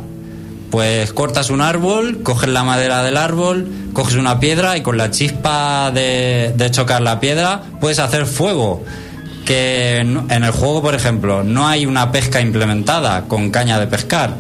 Pues 0.72 1.12
cortas 1.12 1.50
un 1.50 1.60
árbol, 1.62 2.24
coges 2.24 2.50
la 2.50 2.64
madera 2.64 3.04
del 3.04 3.18
árbol, 3.18 3.68
coges 3.94 4.16
una 4.16 4.40
piedra 4.40 4.78
y 4.78 4.82
con 4.82 4.98
la 4.98 5.12
chispa 5.12 5.92
de, 5.92 6.70
chocar 6.72 7.02
la 7.02 7.20
piedra 7.20 7.64
puedes 7.80 8.00
hacer 8.00 8.26
fuego. 8.26 8.84
Que 9.46 9.98
en 9.98 10.44
el 10.44 10.52
juego, 10.52 10.82
por 10.82 10.96
ejemplo, 10.96 11.44
no 11.44 11.68
hay 11.68 11.86
una 11.86 12.12
pesca 12.12 12.40
implementada 12.40 13.24
con 13.24 13.52
caña 13.52 13.80
de 13.80 13.88
pescar. 13.88 14.38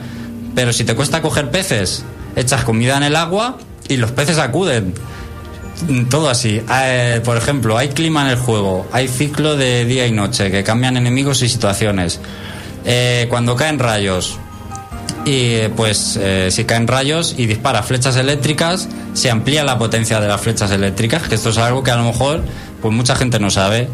Pero 0.55 0.71
si 0.71 0.85
te 0.85 0.95
cuesta 0.95 1.21
coger 1.21 1.51
peces, 1.51 2.05
echas 2.35 2.63
comida 2.63 2.97
en 2.97 3.03
el 3.03 3.15
agua 3.17 3.57
y 3.89 3.97
los 3.97 4.11
peces 4.11 4.37
acuden. 4.37 4.93
Todo 6.09 6.29
así. 6.29 6.61
Eh, 6.71 7.21
por 7.25 7.37
ejemplo, 7.37 7.77
hay 7.77 7.89
clima 7.89 8.21
en 8.21 8.27
el 8.27 8.37
juego, 8.37 8.87
hay 8.91 9.07
ciclo 9.07 9.57
de 9.57 9.85
día 9.85 10.05
y 10.07 10.11
noche 10.11 10.51
que 10.51 10.63
cambian 10.63 10.95
enemigos 10.95 11.41
y 11.41 11.49
situaciones. 11.49 12.19
Eh, 12.85 13.27
cuando 13.29 13.55
caen 13.55 13.79
rayos, 13.79 14.37
y 15.25 15.67
pues 15.75 16.17
eh, 16.19 16.49
si 16.51 16.65
caen 16.65 16.87
rayos 16.87 17.35
y 17.37 17.45
dispara 17.45 17.83
flechas 17.83 18.15
eléctricas, 18.15 18.89
se 19.13 19.29
amplía 19.29 19.63
la 19.63 19.77
potencia 19.77 20.19
de 20.19 20.27
las 20.27 20.41
flechas 20.41 20.71
eléctricas, 20.71 21.23
que 21.27 21.35
esto 21.35 21.49
es 21.49 21.57
algo 21.57 21.83
que 21.83 21.91
a 21.91 21.95
lo 21.97 22.03
mejor 22.03 22.41
pues 22.81 22.93
mucha 22.93 23.15
gente 23.15 23.39
no 23.39 23.49
sabe. 23.51 23.87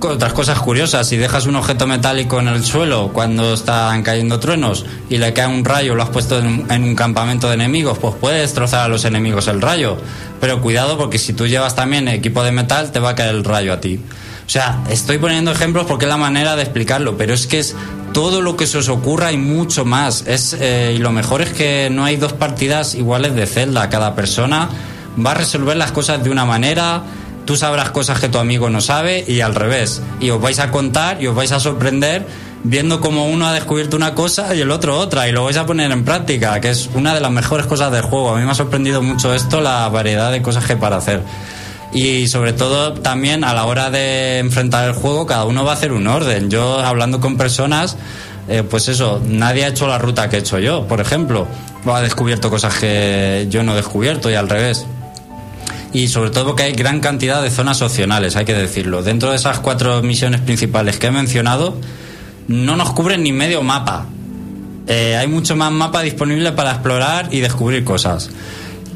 Otras 0.00 0.34
cosas 0.34 0.58
curiosas, 0.60 1.08
si 1.08 1.16
dejas 1.16 1.46
un 1.46 1.56
objeto 1.56 1.86
metálico 1.86 2.38
en 2.38 2.48
el 2.48 2.62
suelo 2.62 3.10
cuando 3.14 3.54
están 3.54 4.02
cayendo 4.02 4.38
truenos 4.38 4.84
y 5.08 5.16
le 5.16 5.32
cae 5.32 5.46
un 5.46 5.64
rayo, 5.64 5.94
lo 5.94 6.02
has 6.02 6.10
puesto 6.10 6.38
en, 6.38 6.46
un- 6.46 6.70
en 6.70 6.84
un 6.84 6.94
campamento 6.94 7.48
de 7.48 7.54
enemigos, 7.54 7.96
pues 7.98 8.14
puede 8.20 8.40
destrozar 8.40 8.80
a 8.84 8.88
los 8.88 9.06
enemigos 9.06 9.48
el 9.48 9.62
rayo. 9.62 9.96
Pero 10.42 10.60
cuidado 10.60 10.98
porque 10.98 11.16
si 11.18 11.32
tú 11.32 11.46
llevas 11.46 11.74
también 11.74 12.06
equipo 12.08 12.42
de 12.44 12.52
metal, 12.52 12.92
te 12.92 12.98
va 13.00 13.10
a 13.10 13.14
caer 13.14 13.34
el 13.34 13.44
rayo 13.44 13.72
a 13.72 13.80
ti. 13.80 13.98
O 14.46 14.50
sea, 14.50 14.82
estoy 14.90 15.16
poniendo 15.16 15.50
ejemplos 15.52 15.86
porque 15.86 16.04
es 16.04 16.10
la 16.10 16.18
manera 16.18 16.54
de 16.54 16.62
explicarlo, 16.64 17.16
pero 17.16 17.32
es 17.32 17.46
que 17.46 17.60
es 17.60 17.74
todo 18.14 18.40
lo 18.40 18.56
que 18.56 18.66
se 18.66 18.78
os 18.78 18.88
ocurra 18.88 19.32
y 19.32 19.36
mucho 19.36 19.84
más. 19.84 20.24
Es, 20.26 20.56
eh, 20.58 20.94
y 20.96 20.98
lo 20.98 21.12
mejor 21.12 21.42
es 21.42 21.50
que 21.50 21.90
no 21.90 22.04
hay 22.04 22.16
dos 22.16 22.32
partidas 22.32 22.94
iguales 22.94 23.34
de 23.34 23.44
Zelda. 23.44 23.90
Cada 23.90 24.14
persona 24.14 24.70
va 25.24 25.32
a 25.32 25.34
resolver 25.34 25.76
las 25.76 25.92
cosas 25.92 26.22
de 26.24 26.30
una 26.30 26.46
manera, 26.46 27.02
tú 27.44 27.56
sabrás 27.56 27.90
cosas 27.90 28.20
que 28.20 28.28
tu 28.28 28.38
amigo 28.38 28.70
no 28.70 28.80
sabe 28.80 29.24
y 29.26 29.40
al 29.40 29.54
revés. 29.54 30.00
Y 30.20 30.30
os 30.30 30.40
vais 30.40 30.60
a 30.60 30.70
contar 30.70 31.20
y 31.20 31.26
os 31.26 31.34
vais 31.34 31.52
a 31.52 31.60
sorprender 31.60 32.24
viendo 32.62 33.00
cómo 33.00 33.26
uno 33.26 33.46
ha 33.46 33.52
descubierto 33.52 33.96
una 33.96 34.14
cosa 34.14 34.54
y 34.54 34.60
el 34.60 34.70
otro 34.70 34.98
otra 34.98 35.28
y 35.28 35.32
lo 35.32 35.44
vais 35.44 35.56
a 35.56 35.66
poner 35.66 35.90
en 35.92 36.04
práctica, 36.04 36.58
que 36.60 36.70
es 36.70 36.88
una 36.94 37.14
de 37.14 37.20
las 37.20 37.32
mejores 37.32 37.66
cosas 37.66 37.92
del 37.92 38.02
juego. 38.02 38.30
A 38.34 38.38
mí 38.38 38.44
me 38.44 38.50
ha 38.52 38.54
sorprendido 38.54 39.02
mucho 39.02 39.34
esto, 39.34 39.60
la 39.60 39.88
variedad 39.88 40.30
de 40.30 40.40
cosas 40.40 40.64
que 40.64 40.76
para 40.76 40.96
hacer. 40.96 41.20
Y 41.94 42.26
sobre 42.26 42.52
todo 42.52 42.92
también 42.94 43.44
a 43.44 43.54
la 43.54 43.66
hora 43.66 43.88
de 43.88 44.40
enfrentar 44.40 44.88
el 44.88 44.94
juego, 44.94 45.26
cada 45.26 45.44
uno 45.44 45.64
va 45.64 45.70
a 45.70 45.74
hacer 45.74 45.92
un 45.92 46.08
orden. 46.08 46.50
Yo 46.50 46.80
hablando 46.80 47.20
con 47.20 47.36
personas, 47.36 47.96
eh, 48.48 48.64
pues 48.68 48.88
eso, 48.88 49.22
nadie 49.24 49.64
ha 49.64 49.68
hecho 49.68 49.86
la 49.86 49.98
ruta 49.98 50.28
que 50.28 50.36
he 50.36 50.40
hecho 50.40 50.58
yo, 50.58 50.88
por 50.88 51.00
ejemplo. 51.00 51.46
O 51.84 51.94
ha 51.94 52.00
descubierto 52.02 52.50
cosas 52.50 52.74
que 52.78 53.46
yo 53.48 53.62
no 53.62 53.72
he 53.72 53.76
descubierto 53.76 54.28
y 54.28 54.34
al 54.34 54.48
revés. 54.48 54.84
Y 55.92 56.08
sobre 56.08 56.30
todo 56.30 56.46
porque 56.46 56.64
hay 56.64 56.72
gran 56.72 56.98
cantidad 56.98 57.40
de 57.40 57.50
zonas 57.50 57.80
opcionales, 57.80 58.34
hay 58.34 58.44
que 58.44 58.54
decirlo. 58.54 59.04
Dentro 59.04 59.30
de 59.30 59.36
esas 59.36 59.60
cuatro 59.60 60.02
misiones 60.02 60.40
principales 60.40 60.98
que 60.98 61.06
he 61.06 61.10
mencionado, 61.12 61.76
no 62.48 62.74
nos 62.74 62.92
cubren 62.92 63.22
ni 63.22 63.32
medio 63.32 63.62
mapa. 63.62 64.06
Eh, 64.88 65.16
hay 65.16 65.28
mucho 65.28 65.54
más 65.54 65.70
mapa 65.70 66.02
disponible 66.02 66.50
para 66.50 66.72
explorar 66.72 67.28
y 67.30 67.38
descubrir 67.38 67.84
cosas. 67.84 68.30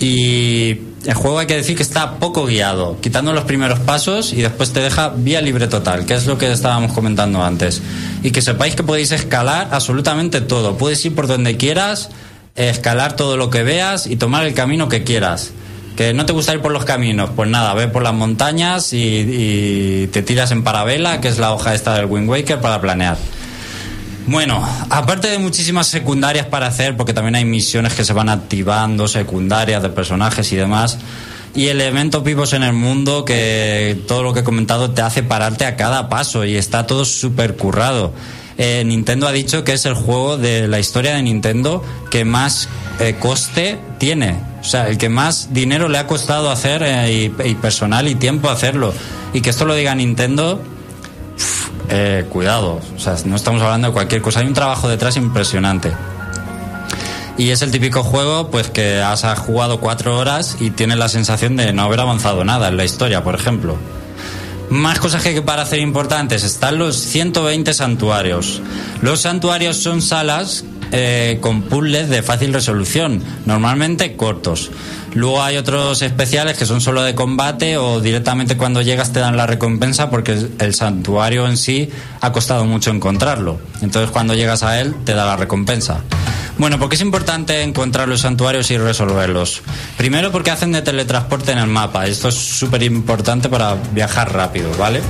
Y 0.01 0.79
el 1.09 1.15
juego 1.15 1.39
hay 1.39 1.47
que 1.47 1.57
decir 1.57 1.75
que 1.75 1.83
está 1.83 2.17
poco 2.17 2.45
guiado, 2.45 3.01
quitando 3.01 3.33
los 3.33 3.45
primeros 3.45 3.79
pasos 3.79 4.35
y 4.35 4.43
después 4.43 4.75
te 4.75 4.81
deja 4.81 5.09
vía 5.17 5.41
libre 5.41 5.67
total, 5.67 6.05
que 6.05 6.13
es 6.13 6.27
lo 6.27 6.37
que 6.37 6.53
estábamos 6.53 6.93
comentando 6.93 7.43
antes. 7.43 7.81
Y 8.23 8.31
que 8.31 8.43
sepáis 8.43 8.75
que 8.75 8.83
podéis 8.83 9.11
escalar 9.13 9.69
absolutamente 9.73 10.43
todo. 10.43 10.77
Puedes 10.77 11.03
ir 11.07 11.15
por 11.15 11.27
donde 11.27 11.57
quieras, 11.57 12.11
escalar 12.57 13.17
todo 13.17 13.39
lo 13.39 13.49
que 13.49 13.63
veas 13.63 14.07
y 14.07 14.17
tomar 14.17 14.45
el 14.45 14.53
camino 14.53 14.91
que 14.91 15.03
quieras. 15.03 15.53
Que 15.97 16.13
no 16.13 16.27
te 16.27 16.35
gusta 16.35 16.53
ir 16.53 16.61
por 16.61 16.73
los 16.73 16.85
caminos, 16.85 17.31
pues 17.35 17.49
nada, 17.49 17.73
ve 17.73 17.89
por 17.89 18.03
las 18.03 18.13
montañas 18.13 18.93
y, 18.93 18.99
y 18.99 20.07
te 20.09 20.21
tiras 20.21 20.51
en 20.51 20.63
parabela, 20.63 21.23
que 21.23 21.29
es 21.29 21.39
la 21.39 21.55
hoja 21.55 21.75
esta 21.75 21.95
del 21.95 22.05
Wind 22.05 22.29
Waker, 22.29 22.61
para 22.61 22.83
planear. 22.83 23.17
Bueno, 24.29 24.63
aparte 24.91 25.29
de 25.29 25.39
muchísimas 25.39 25.87
secundarias 25.87 26.45
para 26.45 26.67
hacer, 26.67 26.99
porque 26.99 27.15
también 27.15 27.35
hay 27.35 27.47
misiones 27.47 27.95
que 27.95 28.05
se 28.05 28.13
van 28.13 28.29
activando, 28.29 29.09
secundarias 29.09 29.83
de 29.83 29.89
personajes 29.89 30.53
y 30.53 30.57
demás, 30.57 30.99
y 31.55 31.69
elementos 31.69 32.23
vivos 32.23 32.53
en 32.53 32.63
el 32.63 32.75
mundo 32.75 33.25
que 33.25 33.99
todo 34.07 34.23
lo 34.23 34.35
que 34.35 34.41
he 34.41 34.45
comentado 34.45 34.91
te 34.91 35.01
hace 35.01 35.23
pararte 35.23 35.65
a 35.65 35.77
cada 35.77 36.11
paso 36.11 36.45
y 36.45 36.57
está 36.57 36.87
todo 36.87 37.07
súper 37.07 37.57
currado. 37.57 38.13
Eh, 38.59 38.83
Nintendo 38.85 39.27
ha 39.27 39.33
dicho 39.33 39.65
que 39.65 39.73
es 39.73 39.87
el 39.87 39.95
juego 39.95 40.37
de 40.37 40.69
la 40.69 40.79
historia 40.79 41.15
de 41.15 41.23
Nintendo 41.23 41.83
que 42.11 42.27
más 42.27 42.69
eh, 43.01 43.17
coste 43.19 43.79
tiene. 43.97 44.39
O 44.61 44.65
sea, 44.65 44.89
el 44.89 44.99
que 44.99 45.09
más 45.09 45.55
dinero 45.55 45.89
le 45.89 45.97
ha 45.97 46.07
costado 46.07 46.51
hacer 46.51 46.83
eh, 46.83 47.33
y, 47.39 47.49
y 47.49 47.55
personal 47.55 48.07
y 48.09 48.15
tiempo 48.15 48.51
hacerlo. 48.51 48.93
Y 49.33 49.41
que 49.41 49.49
esto 49.49 49.65
lo 49.65 49.75
diga 49.75 49.95
Nintendo, 49.95 50.61
eh, 51.89 52.27
cuidado, 52.29 52.81
o 52.95 52.99
sea, 52.99 53.17
no 53.25 53.37
estamos 53.37 53.63
hablando 53.63 53.89
de 53.89 53.93
cualquier 53.93 54.23
cosa, 54.23 54.41
hay 54.41 54.47
un 54.47 54.55
trabajo 54.55 54.89
detrás 54.89 55.17
impresionante. 55.17 55.93
Y 57.39 57.51
es 57.51 57.63
el 57.63 57.71
típico 57.71 58.03
juego, 58.03 58.51
pues 58.51 58.69
que 58.69 59.01
has 59.01 59.23
jugado 59.39 59.79
cuatro 59.79 60.19
horas 60.19 60.57
y 60.59 60.71
tienes 60.71 60.99
la 60.99 61.09
sensación 61.09 61.57
de 61.57 61.73
no 61.73 61.83
haber 61.83 62.01
avanzado 62.01 62.45
nada 62.45 62.67
en 62.69 62.77
la 62.77 62.85
historia, 62.85 63.23
por 63.23 63.37
ejemplo. 63.37 63.77
Más 64.71 64.99
cosas 64.99 65.23
que 65.23 65.41
para 65.41 65.63
hacer 65.63 65.79
importantes. 65.79 66.43
Están 66.43 66.79
los 66.79 66.97
120 66.97 67.73
santuarios. 67.73 68.61
Los 69.01 69.21
santuarios 69.21 69.77
son 69.77 70.03
salas 70.03 70.65
eh, 70.93 71.39
con 71.41 71.63
puzzles 71.63 72.09
de 72.09 72.23
fácil 72.23 72.53
resolución, 72.53 73.23
normalmente 73.47 74.17
cortos. 74.17 74.71
Luego 75.15 75.43
hay 75.43 75.57
otros 75.57 76.03
especiales 76.03 76.57
que 76.59 76.67
son 76.67 76.81
solo 76.81 77.03
de 77.03 77.15
combate 77.15 77.77
o 77.79 78.01
directamente 78.01 78.57
cuando 78.57 78.83
llegas 78.83 79.13
te 79.13 79.21
dan 79.21 79.37
la 79.37 79.47
recompensa 79.47 80.11
porque 80.11 80.49
el- 80.59 80.75
santuario 80.75 81.47
en 81.49 81.57
sí 81.57 81.89
ha 82.21 82.31
costado 82.33 82.65
mucho 82.67 82.91
encontrarlo. 82.91 83.59
Entonces 83.81 84.11
cuando 84.11 84.35
llegas 84.35 84.63
a 84.63 84.81
él 84.81 84.95
te 85.05 85.15
da 85.15 85.25
la 85.27 85.37
recompensa. 85.37 86.01
Bueno, 86.59 86.79
porque 86.79 86.97
es 86.97 87.03
importante 87.03 87.63
encontrar 87.63 88.09
los 88.09 88.21
santuarios 88.21 88.71
y 88.71 88.79
resolverlos. 88.79 89.63
Primero 89.97 90.31
porque 90.33 90.51
hacen 90.51 90.73
de 90.73 90.83
teletransporte 90.83 91.53
en 91.53 91.59
el 91.59 91.69
mapa. 91.69 92.07
Esto 92.07 92.29
es 92.29 92.35
súper 92.35 92.83
importante 92.83 93.49
para 93.49 93.77
viajar 93.93 94.33
rápido, 94.33 94.71
¿vale? 94.77 95.01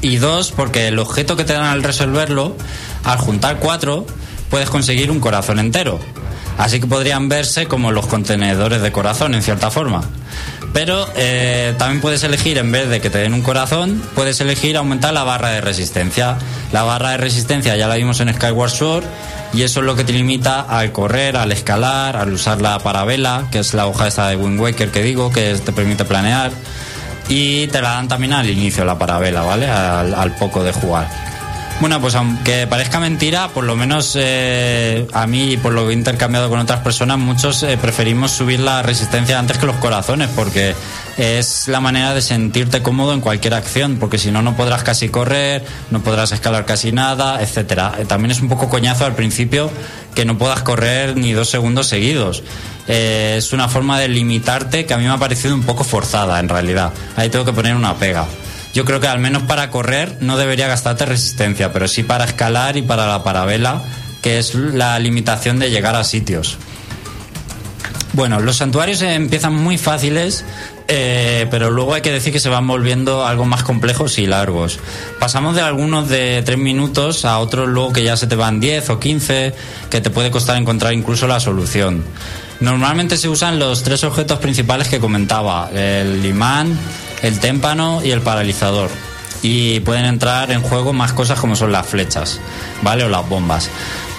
Y 0.00 0.16
dos, 0.16 0.52
porque 0.52 0.88
el 0.88 0.98
objeto 0.98 1.36
que 1.36 1.44
te 1.44 1.52
dan 1.54 1.64
al 1.64 1.82
resolverlo, 1.82 2.56
al 3.04 3.18
juntar 3.18 3.58
cuatro, 3.58 4.06
puedes 4.50 4.70
conseguir 4.70 5.10
un 5.10 5.20
corazón 5.20 5.58
entero. 5.58 5.98
Así 6.58 6.80
que 6.80 6.88
podrían 6.88 7.28
verse 7.28 7.66
como 7.66 7.92
los 7.92 8.06
contenedores 8.06 8.82
de 8.82 8.90
corazón, 8.90 9.34
en 9.34 9.42
cierta 9.42 9.70
forma. 9.70 10.02
Pero 10.72 11.06
eh, 11.16 11.74
también 11.78 12.00
puedes 12.00 12.24
elegir, 12.24 12.58
en 12.58 12.72
vez 12.72 12.88
de 12.88 13.00
que 13.00 13.10
te 13.10 13.18
den 13.18 13.32
un 13.32 13.42
corazón, 13.42 14.02
puedes 14.14 14.40
elegir 14.40 14.76
aumentar 14.76 15.14
la 15.14 15.22
barra 15.22 15.50
de 15.50 15.60
resistencia. 15.60 16.36
La 16.72 16.82
barra 16.82 17.10
de 17.10 17.16
resistencia 17.16 17.76
ya 17.76 17.86
la 17.86 17.94
vimos 17.94 18.20
en 18.20 18.34
Skyward 18.34 18.70
Sword 18.70 19.04
y 19.54 19.62
eso 19.62 19.80
es 19.80 19.86
lo 19.86 19.96
que 19.96 20.04
te 20.04 20.12
limita 20.12 20.60
al 20.60 20.92
correr, 20.92 21.36
al 21.36 21.52
escalar, 21.52 22.16
al 22.16 22.32
usar 22.32 22.60
la 22.60 22.78
parabela, 22.80 23.46
que 23.50 23.60
es 23.60 23.72
la 23.72 23.86
hoja 23.86 24.08
esta 24.08 24.28
de 24.28 24.36
Wind 24.36 24.60
Waker 24.60 24.90
que 24.90 25.02
digo, 25.02 25.32
que 25.32 25.54
te 25.54 25.72
permite 25.72 26.04
planear. 26.04 26.50
Y 27.28 27.66
te 27.68 27.80
la 27.80 27.90
dan 27.90 28.08
también 28.08 28.32
al 28.32 28.48
inicio 28.48 28.84
la 28.84 28.98
parabela, 28.98 29.42
¿vale? 29.42 29.68
Al, 29.68 30.14
al 30.14 30.34
poco 30.36 30.64
de 30.64 30.72
jugar. 30.72 31.08
Bueno, 31.80 32.00
pues 32.00 32.16
aunque 32.16 32.66
parezca 32.66 32.98
mentira, 32.98 33.48
por 33.50 33.62
lo 33.62 33.76
menos 33.76 34.16
eh, 34.18 35.06
a 35.12 35.28
mí, 35.28 35.56
por 35.56 35.72
lo 35.72 35.86
que 35.86 35.92
he 35.92 35.94
intercambiado 35.94 36.48
con 36.48 36.58
otras 36.58 36.80
personas, 36.80 37.18
muchos 37.18 37.62
eh, 37.62 37.78
preferimos 37.80 38.32
subir 38.32 38.58
la 38.58 38.82
resistencia 38.82 39.38
antes 39.38 39.58
que 39.58 39.66
los 39.66 39.76
corazones, 39.76 40.28
porque 40.34 40.74
es 41.16 41.68
la 41.68 41.78
manera 41.80 42.14
de 42.14 42.20
sentirte 42.20 42.82
cómodo 42.82 43.14
en 43.14 43.20
cualquier 43.20 43.54
acción, 43.54 43.98
porque 44.00 44.18
si 44.18 44.32
no, 44.32 44.42
no 44.42 44.56
podrás 44.56 44.82
casi 44.82 45.08
correr, 45.08 45.64
no 45.92 46.00
podrás 46.00 46.32
escalar 46.32 46.64
casi 46.64 46.90
nada, 46.90 47.40
etcétera. 47.40 47.92
También 48.08 48.32
es 48.32 48.40
un 48.40 48.48
poco 48.48 48.68
coñazo 48.68 49.06
al 49.06 49.14
principio 49.14 49.70
que 50.16 50.24
no 50.24 50.36
puedas 50.36 50.62
correr 50.62 51.16
ni 51.16 51.32
dos 51.32 51.48
segundos 51.48 51.86
seguidos. 51.86 52.42
Eh, 52.88 53.36
es 53.38 53.52
una 53.52 53.68
forma 53.68 54.00
de 54.00 54.08
limitarte 54.08 54.84
que 54.84 54.94
a 54.94 54.98
mí 54.98 55.04
me 55.04 55.10
ha 55.10 55.18
parecido 55.18 55.54
un 55.54 55.62
poco 55.62 55.84
forzada, 55.84 56.40
en 56.40 56.48
realidad. 56.48 56.92
Ahí 57.14 57.28
tengo 57.28 57.44
que 57.44 57.52
poner 57.52 57.76
una 57.76 57.94
pega. 57.94 58.26
Yo 58.74 58.84
creo 58.84 59.00
que 59.00 59.08
al 59.08 59.18
menos 59.18 59.44
para 59.44 59.70
correr 59.70 60.18
no 60.20 60.36
debería 60.36 60.68
gastarte 60.68 61.06
resistencia, 61.06 61.72
pero 61.72 61.88
sí 61.88 62.02
para 62.02 62.24
escalar 62.24 62.76
y 62.76 62.82
para 62.82 63.06
la 63.06 63.22
parabela, 63.22 63.82
que 64.22 64.38
es 64.38 64.54
la 64.54 64.98
limitación 64.98 65.58
de 65.58 65.70
llegar 65.70 65.96
a 65.96 66.04
sitios. 66.04 66.58
Bueno, 68.12 68.40
los 68.40 68.56
santuarios 68.56 69.02
empiezan 69.02 69.54
muy 69.54 69.78
fáciles, 69.78 70.44
eh, 70.88 71.46
pero 71.50 71.70
luego 71.70 71.94
hay 71.94 72.00
que 72.00 72.10
decir 72.10 72.32
que 72.32 72.40
se 72.40 72.48
van 72.48 72.66
volviendo 72.66 73.24
algo 73.24 73.44
más 73.44 73.62
complejos 73.62 74.18
y 74.18 74.26
largos. 74.26 74.80
Pasamos 75.20 75.54
de 75.54 75.60
algunos 75.60 76.08
de 76.08 76.42
3 76.44 76.58
minutos 76.58 77.24
a 77.24 77.38
otros 77.38 77.68
luego 77.68 77.92
que 77.92 78.02
ya 78.02 78.16
se 78.16 78.26
te 78.26 78.34
van 78.34 78.58
10 78.58 78.90
o 78.90 78.98
15, 78.98 79.54
que 79.90 80.00
te 80.00 80.10
puede 80.10 80.30
costar 80.30 80.56
encontrar 80.56 80.94
incluso 80.94 81.28
la 81.28 81.38
solución. 81.38 82.02
Normalmente 82.60 83.16
se 83.16 83.28
usan 83.28 83.58
los 83.60 83.84
tres 83.84 84.02
objetos 84.02 84.40
principales 84.40 84.88
que 84.88 84.98
comentaba, 84.98 85.70
el 85.72 86.24
imán, 86.24 86.76
el 87.22 87.40
témpano 87.40 88.00
y 88.04 88.10
el 88.10 88.20
paralizador. 88.20 88.90
Y 89.42 89.80
pueden 89.80 90.04
entrar 90.04 90.50
en 90.50 90.62
juego 90.62 90.92
más 90.92 91.12
cosas 91.12 91.38
como 91.38 91.54
son 91.54 91.70
las 91.70 91.86
flechas, 91.86 92.40
¿vale? 92.82 93.04
O 93.04 93.08
las 93.08 93.28
bombas. 93.28 93.70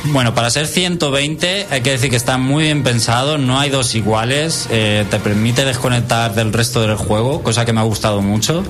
Bueno, 0.05 0.33
para 0.33 0.49
ser 0.49 0.65
120 0.65 1.67
hay 1.69 1.81
que 1.81 1.91
decir 1.91 2.09
que 2.09 2.15
está 2.15 2.37
muy 2.37 2.63
bien 2.63 2.83
pensado, 2.83 3.37
no 3.37 3.59
hay 3.59 3.69
dos 3.69 3.95
iguales, 3.95 4.67
eh, 4.71 5.05
te 5.09 5.19
permite 5.19 5.65
desconectar 5.65 6.33
del 6.35 6.53
resto 6.53 6.81
del 6.81 6.95
juego, 6.95 7.43
cosa 7.43 7.65
que 7.65 7.73
me 7.73 7.81
ha 7.81 7.83
gustado 7.83 8.21
mucho, 8.21 8.63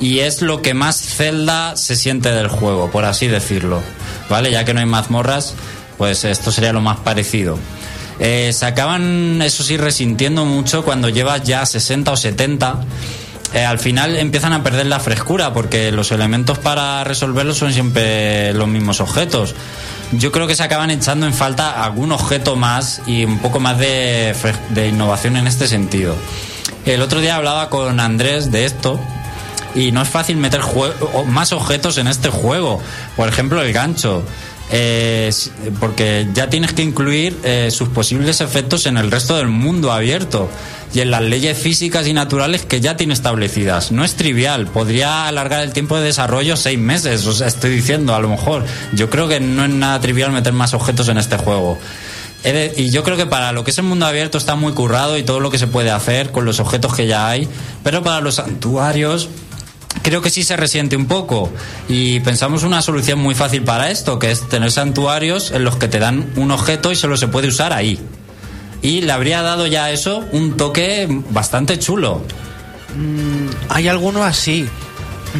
y 0.00 0.20
es 0.20 0.40
lo 0.40 0.62
que 0.62 0.72
más 0.72 0.96
Zelda 0.96 1.76
se 1.76 1.94
siente 1.94 2.30
del 2.32 2.48
juego, 2.48 2.90
por 2.90 3.04
así 3.04 3.28
decirlo, 3.28 3.82
¿vale? 4.30 4.50
Ya 4.50 4.64
que 4.64 4.72
no 4.72 4.80
hay 4.80 4.86
mazmorras, 4.86 5.54
pues 5.98 6.24
esto 6.24 6.50
sería 6.50 6.72
lo 6.72 6.80
más 6.80 7.00
parecido. 7.00 7.58
Eh, 8.18 8.52
se 8.54 8.64
acaban, 8.64 9.42
eso 9.42 9.62
sí, 9.62 9.76
resintiendo 9.76 10.46
mucho 10.46 10.84
cuando 10.84 11.10
llevas 11.10 11.42
ya 11.42 11.66
60 11.66 12.12
o 12.12 12.16
70 12.16 12.80
eh, 13.54 13.64
al 13.64 13.78
final 13.78 14.16
empiezan 14.16 14.52
a 14.52 14.62
perder 14.62 14.86
la 14.86 15.00
frescura 15.00 15.52
porque 15.52 15.92
los 15.92 16.10
elementos 16.12 16.58
para 16.58 17.04
resolverlos 17.04 17.58
son 17.58 17.72
siempre 17.72 18.52
los 18.54 18.68
mismos 18.68 19.00
objetos. 19.00 19.54
Yo 20.12 20.32
creo 20.32 20.46
que 20.46 20.54
se 20.54 20.62
acaban 20.62 20.90
echando 20.90 21.26
en 21.26 21.34
falta 21.34 21.84
algún 21.84 22.12
objeto 22.12 22.56
más 22.56 23.02
y 23.06 23.24
un 23.24 23.38
poco 23.38 23.60
más 23.60 23.78
de, 23.78 24.34
de 24.70 24.88
innovación 24.88 25.36
en 25.36 25.46
este 25.46 25.68
sentido. 25.68 26.14
El 26.84 27.00
otro 27.00 27.20
día 27.20 27.36
hablaba 27.36 27.70
con 27.70 28.00
Andrés 28.00 28.50
de 28.50 28.64
esto 28.64 29.00
y 29.74 29.92
no 29.92 30.02
es 30.02 30.08
fácil 30.08 30.36
meter 30.36 30.60
más 31.26 31.52
objetos 31.52 31.98
en 31.98 32.08
este 32.08 32.28
juego. 32.28 32.80
Por 33.16 33.28
ejemplo, 33.28 33.62
el 33.62 33.72
gancho. 33.72 34.22
Eh, 34.74 35.30
porque 35.78 36.26
ya 36.32 36.48
tienes 36.48 36.72
que 36.72 36.82
incluir 36.82 37.38
eh, 37.44 37.68
sus 37.70 37.90
posibles 37.90 38.40
efectos 38.40 38.86
en 38.86 38.96
el 38.96 39.10
resto 39.10 39.36
del 39.36 39.48
mundo 39.48 39.92
abierto 39.92 40.48
y 40.94 41.00
en 41.00 41.10
las 41.10 41.22
leyes 41.22 41.58
físicas 41.58 42.06
y 42.06 42.12
naturales 42.12 42.64
que 42.64 42.80
ya 42.80 42.96
tiene 42.96 43.14
establecidas. 43.14 43.92
No 43.92 44.04
es 44.04 44.14
trivial, 44.14 44.66
podría 44.66 45.26
alargar 45.26 45.62
el 45.62 45.72
tiempo 45.72 45.96
de 45.96 46.04
desarrollo 46.04 46.56
seis 46.56 46.78
meses, 46.78 47.26
o 47.26 47.32
sea, 47.32 47.46
estoy 47.46 47.70
diciendo 47.70 48.14
a 48.14 48.20
lo 48.20 48.28
mejor. 48.28 48.64
Yo 48.92 49.08
creo 49.10 49.28
que 49.28 49.40
no 49.40 49.64
es 49.64 49.70
nada 49.70 50.00
trivial 50.00 50.32
meter 50.32 50.52
más 50.52 50.74
objetos 50.74 51.08
en 51.08 51.18
este 51.18 51.36
juego. 51.36 51.78
Y 52.76 52.90
yo 52.90 53.04
creo 53.04 53.16
que 53.16 53.26
para 53.26 53.52
lo 53.52 53.62
que 53.62 53.70
es 53.70 53.78
el 53.78 53.84
mundo 53.84 54.04
abierto 54.04 54.36
está 54.36 54.56
muy 54.56 54.72
currado 54.72 55.16
y 55.16 55.22
todo 55.22 55.38
lo 55.38 55.50
que 55.50 55.58
se 55.58 55.68
puede 55.68 55.92
hacer 55.92 56.32
con 56.32 56.44
los 56.44 56.58
objetos 56.58 56.94
que 56.94 57.06
ya 57.06 57.28
hay, 57.28 57.48
pero 57.84 58.02
para 58.02 58.20
los 58.20 58.34
santuarios 58.36 59.28
creo 60.02 60.22
que 60.22 60.30
sí 60.30 60.42
se 60.42 60.56
resiente 60.56 60.96
un 60.96 61.06
poco 61.06 61.52
y 61.88 62.18
pensamos 62.20 62.64
una 62.64 62.82
solución 62.82 63.20
muy 63.20 63.36
fácil 63.36 63.62
para 63.62 63.90
esto, 63.90 64.18
que 64.18 64.32
es 64.32 64.48
tener 64.48 64.72
santuarios 64.72 65.52
en 65.52 65.62
los 65.64 65.76
que 65.76 65.86
te 65.86 66.00
dan 66.00 66.32
un 66.34 66.50
objeto 66.50 66.90
y 66.90 66.96
solo 66.96 67.16
se 67.16 67.28
puede 67.28 67.46
usar 67.46 67.72
ahí. 67.72 68.00
Y 68.82 69.00
le 69.02 69.12
habría 69.12 69.42
dado 69.42 69.66
ya 69.66 69.90
eso 69.90 70.24
un 70.32 70.56
toque 70.56 71.06
bastante 71.30 71.78
chulo. 71.78 72.22
Hay 73.68 73.88
algunos 73.88 74.22
así. 74.24 74.68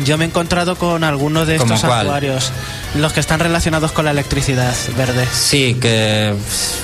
Yo 0.06 0.16
me 0.16 0.24
he 0.24 0.28
encontrado 0.28 0.76
con 0.76 1.04
algunos 1.04 1.46
de 1.46 1.58
¿Cómo 1.58 1.74
estos 1.74 1.86
cuál? 1.86 2.00
santuarios, 2.00 2.50
los 2.94 3.12
que 3.12 3.20
están 3.20 3.40
relacionados 3.40 3.92
con 3.92 4.06
la 4.06 4.12
electricidad 4.12 4.72
verde. 4.96 5.26
Sí, 5.30 5.76
que 5.78 6.32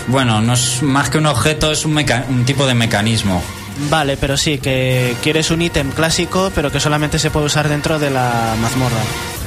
bueno, 0.09 0.43
no 0.43 0.53
es 0.53 0.83
más 0.83 1.09
que 1.09 1.17
un 1.17 1.25
objeto, 1.25 1.73
es 1.73 1.87
un, 1.87 1.95
meca- 1.95 2.27
un 2.29 2.45
tipo 2.45 2.67
de 2.67 2.75
mecanismo. 2.75 3.43
Vale, 3.89 4.19
pero 4.19 4.37
sí, 4.37 4.59
que 4.59 5.17
quieres 5.23 5.51
un 5.51 5.63
ítem 5.63 5.91
clásico, 5.93 6.53
pero 6.55 6.71
que 6.71 6.81
solamente 6.81 7.19
se 7.19 7.31
puede 7.31 7.47
usar 7.47 7.69
dentro 7.71 7.99
de 7.99 8.11
la 8.11 8.55
mazmorra. 8.61 9.01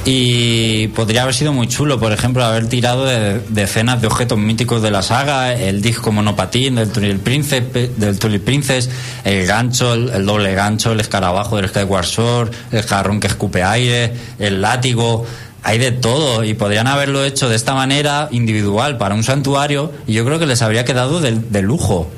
Y 0.04 0.88
podría 0.88 1.22
haber 1.22 1.34
sido 1.34 1.52
muy 1.52 1.68
chulo, 1.68 2.00
por 2.00 2.10
ejemplo, 2.10 2.44
haber 2.44 2.68
tirado 2.68 3.04
de 3.04 3.40
decenas 3.50 4.00
de 4.00 4.08
objetos 4.08 4.36
míticos 4.36 4.82
de 4.82 4.90
la 4.90 5.00
saga, 5.00 5.54
el 5.54 5.80
disco 5.80 6.10
monopatín 6.10 6.74
del 6.74 6.90
Tulip 6.90 7.22
Princess, 7.22 7.62
del 7.72 8.18
Tulip 8.18 8.44
Princess 8.44 8.90
el 9.22 9.46
gancho, 9.46 9.94
el, 9.94 10.10
el 10.10 10.26
doble 10.26 10.54
gancho, 10.54 10.90
el 10.90 10.98
escarabajo 10.98 11.56
del 11.56 11.68
Skyward 11.68 12.06
Sword, 12.06 12.50
el 12.72 12.82
jarrón 12.82 13.20
que 13.20 13.28
escupe 13.28 13.62
aire, 13.62 14.12
el 14.40 14.60
látigo. 14.60 15.24
Hay 15.62 15.78
de 15.78 15.92
todo 15.92 16.42
y 16.42 16.54
podrían 16.54 16.88
haberlo 16.88 17.24
hecho 17.24 17.48
de 17.48 17.54
esta 17.54 17.72
manera 17.72 18.26
individual 18.32 18.98
para 18.98 19.14
un 19.14 19.22
santuario 19.22 19.92
y 20.08 20.14
yo 20.14 20.24
creo 20.24 20.40
que 20.40 20.46
les 20.46 20.60
habría 20.60 20.84
quedado 20.84 21.20
de, 21.20 21.38
de 21.38 21.62
lujo. 21.62 22.10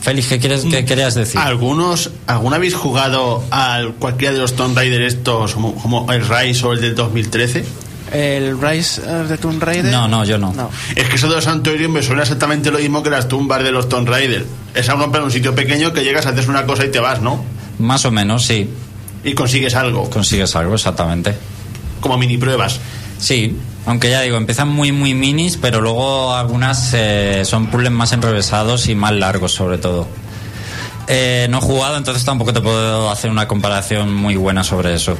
Félix, 0.00 0.28
¿qué, 0.28 0.38
quieres, 0.38 0.64
qué 0.70 0.84
querías 0.84 1.14
decir? 1.14 1.38
Algunos, 1.38 2.10
¿alguna 2.26 2.56
habéis 2.56 2.74
jugado 2.74 3.44
a 3.50 3.82
cualquiera 3.98 4.32
de 4.32 4.40
los 4.40 4.54
Tomb 4.56 4.76
Raider 4.76 5.02
estos, 5.02 5.54
como, 5.54 5.74
como 5.74 6.10
el 6.12 6.26
Rise 6.26 6.66
o 6.66 6.72
el 6.72 6.80
del 6.80 6.94
2013? 6.94 7.64
El 8.12 8.60
Rise 8.60 9.02
the 9.28 9.36
Tomb 9.38 9.62
Raider. 9.62 9.92
No, 9.92 10.08
no, 10.08 10.24
yo 10.24 10.36
no. 10.38 10.52
No. 10.52 10.70
Es 10.96 11.08
que 11.08 11.16
eso 11.16 11.28
de 11.28 11.36
los 11.36 11.44
santuarios 11.44 11.90
me 11.90 12.02
suena 12.02 12.22
exactamente 12.22 12.70
lo 12.70 12.78
mismo 12.78 13.02
que 13.02 13.10
las 13.10 13.28
tumbas 13.28 13.62
de 13.62 13.70
los 13.72 13.88
Tomb 13.88 14.08
Raider. 14.08 14.44
Es 14.74 14.88
algo 14.88 15.12
para 15.12 15.22
un 15.22 15.30
sitio 15.30 15.54
pequeño 15.54 15.92
que 15.92 16.02
llegas, 16.02 16.26
haces 16.26 16.48
una 16.48 16.64
cosa 16.66 16.84
y 16.84 16.90
te 16.90 16.98
vas, 16.98 17.20
¿no? 17.20 17.44
Más 17.78 18.04
o 18.06 18.10
menos, 18.10 18.44
sí. 18.46 18.68
Y 19.22 19.34
consigues 19.34 19.74
algo, 19.74 20.08
Consigues 20.10 20.56
algo, 20.56 20.74
exactamente. 20.74 21.34
como 22.00 22.16
mini 22.16 22.38
pruebas. 22.38 22.80
Sí, 23.18 23.54
aunque 23.86 24.10
ya 24.10 24.20
digo, 24.20 24.36
empiezan 24.36 24.68
muy, 24.68 24.92
muy 24.92 25.14
minis, 25.14 25.56
pero 25.56 25.80
luego 25.80 26.34
algunas 26.34 26.92
eh, 26.94 27.42
son 27.44 27.68
puzzles 27.68 27.92
más 27.92 28.12
enrevesados 28.12 28.88
y 28.88 28.94
más 28.94 29.12
largos, 29.12 29.52
sobre 29.52 29.78
todo. 29.78 30.06
Eh, 31.08 31.48
no 31.50 31.58
he 31.58 31.60
jugado, 31.60 31.96
entonces 31.96 32.24
tampoco 32.24 32.52
te 32.52 32.60
puedo 32.60 33.10
hacer 33.10 33.30
una 33.30 33.48
comparación 33.48 34.14
muy 34.14 34.36
buena 34.36 34.62
sobre 34.62 34.94
eso. 34.94 35.16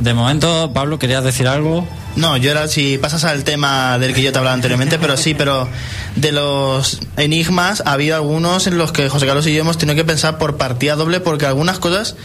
De 0.00 0.14
momento, 0.14 0.72
Pablo, 0.72 0.98
¿querías 0.98 1.22
decir 1.22 1.46
algo? 1.46 1.86
No, 2.16 2.36
yo 2.36 2.50
era 2.50 2.66
si 2.68 2.98
pasas 2.98 3.24
al 3.24 3.44
tema 3.44 3.98
del 3.98 4.12
que 4.14 4.22
yo 4.22 4.32
te 4.32 4.38
hablaba 4.38 4.54
anteriormente, 4.54 4.98
pero 4.98 5.16
sí, 5.16 5.34
pero 5.34 5.68
de 6.16 6.32
los 6.32 6.98
enigmas 7.16 7.82
ha 7.86 7.92
habido 7.92 8.16
algunos 8.16 8.66
en 8.66 8.78
los 8.78 8.90
que 8.92 9.08
José 9.08 9.26
Carlos 9.26 9.46
y 9.46 9.54
yo 9.54 9.60
hemos 9.60 9.78
tenido 9.78 9.94
que 9.96 10.04
pensar 10.04 10.36
por 10.38 10.56
partida 10.56 10.96
doble 10.96 11.20
porque 11.20 11.46
algunas 11.46 11.78
cosas 11.78 12.16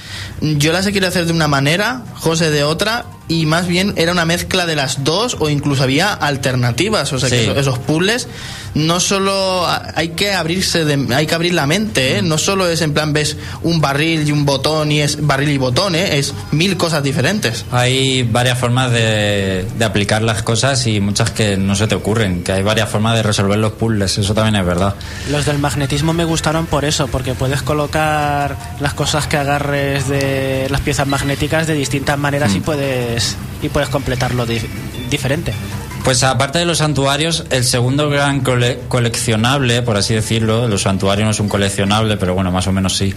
yo 0.42 0.72
las 0.74 0.86
he 0.88 0.94
querido 0.94 1.08
hacer 1.10 1.26
de 1.28 1.34
una 1.34 1.48
manera, 1.48 2.02
José 2.16 2.50
de 2.50 2.64
otra 2.64 3.06
y 3.28 3.46
más 3.48 3.68
bien 3.68 3.94
era 3.96 4.12
una 4.12 4.26
mezcla 4.26 4.66
de 4.68 4.76
las 4.76 5.04
dos 5.04 5.38
o 5.40 5.50
incluso 5.50 5.82
había 5.84 6.14
alternativas, 6.14 7.12
o 7.14 7.20
sea 7.20 7.30
que 7.30 7.46
Sí. 7.46 7.52
esos 7.56 7.80
puzzles 7.80 8.28
no 8.76 9.00
solo 9.00 9.66
ha- 9.66 9.94
hay 9.96 10.10
que 10.10 10.34
abrirse 10.34 10.84
de- 10.86 11.16
hay 11.16 11.26
que 11.26 11.34
abrir 11.34 11.54
la 11.54 11.66
mente, 11.66 12.18
¿eh? 12.18 12.22
no 12.22 12.38
solo 12.38 12.68
es 12.68 12.82
en 12.82 12.94
plan 12.94 13.14
ves 13.14 13.38
un 13.64 13.82
barril 13.82 14.28
y 14.28 14.32
un 14.32 14.46
botón 14.46 14.92
y 14.92 15.02
es 15.02 15.26
barril 15.26 15.50
y 15.50 15.58
botón, 15.58 15.96
¿eh? 15.96 16.18
es 16.20 16.34
mil 16.52 16.76
cosas 16.78 17.02
diferentes. 17.04 17.66
Hay 17.72 18.24
varias 18.24 18.60
formas 18.60 18.92
de, 18.92 19.66
de 19.78 19.86
aplicar 19.86 20.22
las 20.22 20.42
cosas 20.44 20.88
y 20.88 21.00
muchas 21.00 21.32
que 21.32 21.58
no 21.58 21.76
se 21.76 21.88
te 21.88 21.96
ocurren, 21.96 22.44
que 22.44 22.54
hay 22.54 22.64
varias 22.64 22.90
formas 22.90 23.16
de 23.16 23.24
resolver 23.24 23.58
los 23.60 23.74
puzzles, 23.74 24.18
eso 24.18 24.34
también 24.34 24.56
es 24.56 24.66
verdad. 24.66 24.96
Los 25.30 25.46
del 25.46 25.60
magnetismo 25.60 26.14
me 26.14 26.24
gustaron 26.26 26.66
por 26.66 26.86
eso, 26.86 27.08
porque 27.08 27.34
puedes 27.34 27.62
colocar 27.62 28.56
las 28.80 28.94
cosas 28.94 29.28
que 29.28 29.38
agarres 29.38 30.08
de 30.08 30.68
las 30.70 30.82
piezas 30.82 31.08
magnéticas 31.08 31.68
de 31.68 31.74
distintas 31.74 32.18
maneras 32.18 32.54
Mm. 32.54 32.56
y 32.56 32.60
puedes 32.62 33.36
y 33.62 33.70
puedes 33.70 33.90
completarlo 33.90 34.46
di- 34.46 34.62
diferente. 35.10 35.54
Pues 36.06 36.22
aparte 36.24 36.60
de 36.60 36.66
los 36.66 36.78
santuarios, 36.78 37.45
el 37.49 37.64
segundo 37.64 38.12
gran 38.12 38.41
cole- 38.41 38.80
coleccionable, 38.88 39.82
por 39.82 39.97
así 39.97 40.14
decirlo, 40.14 40.68
los 40.68 40.84
santuarios 40.84 41.26
no 41.26 41.32
es 41.32 41.39
un 41.39 41.49
coleccionable, 41.49 42.16
pero 42.18 42.36
bueno, 42.36 42.51
más 42.51 42.68
o 42.68 42.72
menos 42.72 42.95
sí, 42.95 43.12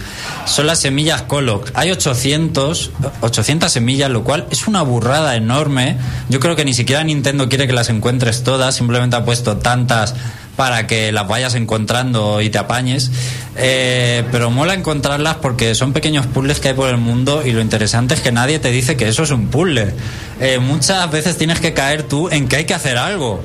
son 0.45 0.65
las 0.65 0.79
semillas 0.79 1.21
Coloc. 1.21 1.69
Hay 1.75 1.91
800, 1.91 2.89
800 3.21 3.71
semillas, 3.71 4.09
lo 4.09 4.23
cual 4.23 4.47
es 4.49 4.67
una 4.67 4.81
burrada 4.81 5.35
enorme. 5.35 5.97
Yo 6.29 6.39
creo 6.39 6.55
que 6.55 6.65
ni 6.65 6.73
siquiera 6.73 7.03
Nintendo 7.03 7.47
quiere 7.47 7.67
que 7.67 7.73
las 7.73 7.89
encuentres 7.89 8.43
todas, 8.43 8.73
simplemente 8.75 9.15
ha 9.15 9.23
puesto 9.23 9.57
tantas 9.57 10.15
para 10.59 10.87
que 10.87 11.13
las 11.13 11.25
vayas 11.25 11.55
encontrando 11.55 12.41
y 12.41 12.49
te 12.49 12.57
apañes. 12.57 13.11
Eh, 13.55 14.25
pero 14.29 14.51
mola 14.51 14.73
encontrarlas 14.73 15.37
porque 15.37 15.73
son 15.73 15.93
pequeños 15.93 16.27
puzzles 16.27 16.59
que 16.59 16.67
hay 16.67 16.73
por 16.73 16.89
el 16.89 16.97
mundo 16.97 17.43
y 17.45 17.53
lo 17.53 17.61
interesante 17.61 18.13
es 18.13 18.19
que 18.19 18.33
nadie 18.33 18.59
te 18.59 18.69
dice 18.69 18.97
que 18.97 19.07
eso 19.07 19.23
es 19.23 19.31
un 19.31 19.47
puzzle. 19.47 19.93
Eh, 20.41 20.59
muchas 20.59 21.09
veces 21.11 21.37
tienes 21.37 21.61
que 21.61 21.73
caer 21.73 22.03
tú 22.03 22.27
en 22.29 22.49
que 22.49 22.57
hay 22.57 22.65
que 22.65 22.73
hacer 22.73 22.97
algo. 22.97 23.41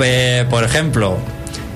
Eh, 0.00 0.46
por 0.48 0.64
ejemplo, 0.64 1.18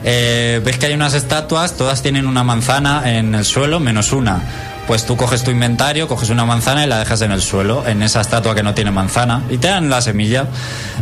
ves 0.03 0.79
que 0.79 0.87
hay 0.87 0.95
unas 0.95 1.13
estatuas, 1.13 1.77
todas 1.77 2.01
tienen 2.01 2.27
una 2.27 2.43
manzana 2.43 3.03
en 3.19 3.35
el 3.35 3.45
suelo 3.45 3.81
menos 3.81 4.13
una. 4.13 4.41
Pues 4.87 5.05
tú 5.05 5.15
coges 5.15 5.45
tu 5.45 5.51
inventario, 5.51 6.09
coges 6.09 6.31
una 6.31 6.47
manzana 6.47 6.87
y 6.87 6.89
la 6.89 6.99
dejas 6.99 7.21
en 7.21 7.33
el 7.33 7.43
suelo, 7.43 7.87
en 7.87 8.03
esa 8.03 8.23
estatua 8.23 8.55
que 8.55 8.63
no 8.63 8.73
tiene 8.73 8.91
manzana, 8.91 9.43
y 9.51 9.59
te 9.59 9.69
dan 9.69 9.91
la 9.91 10.01
semilla. 10.01 10.47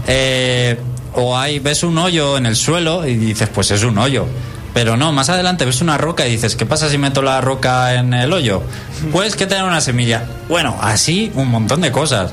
Eh, 0.09 0.81
o 1.15 1.37
hay, 1.37 1.59
ves 1.59 1.83
un 1.83 1.99
hoyo 1.99 2.37
en 2.37 2.47
el 2.47 2.57
suelo 2.57 3.07
y 3.07 3.15
dices, 3.15 3.49
pues 3.49 3.71
es 3.71 3.83
un 3.83 3.99
hoyo. 3.99 4.27
Pero 4.75 4.97
no, 4.97 5.13
más 5.13 5.29
adelante 5.29 5.65
ves 5.65 5.81
una 5.81 5.99
roca 5.99 6.27
y 6.27 6.33
dices, 6.33 6.55
¿qué 6.55 6.67
pasa 6.67 6.89
si 6.89 6.99
meto 6.99 7.23
la 7.23 7.41
roca 7.41 7.95
en 7.95 8.15
el 8.15 8.33
hoyo? 8.33 8.63
Pues 9.11 9.35
que 9.35 9.47
te 9.47 9.55
dan 9.55 9.65
una 9.65 9.81
semilla. 9.81 10.25
Bueno, 10.49 10.77
así 10.81 11.33
un 11.35 11.49
montón 11.49 11.81
de 11.81 11.91
cosas. 11.91 12.33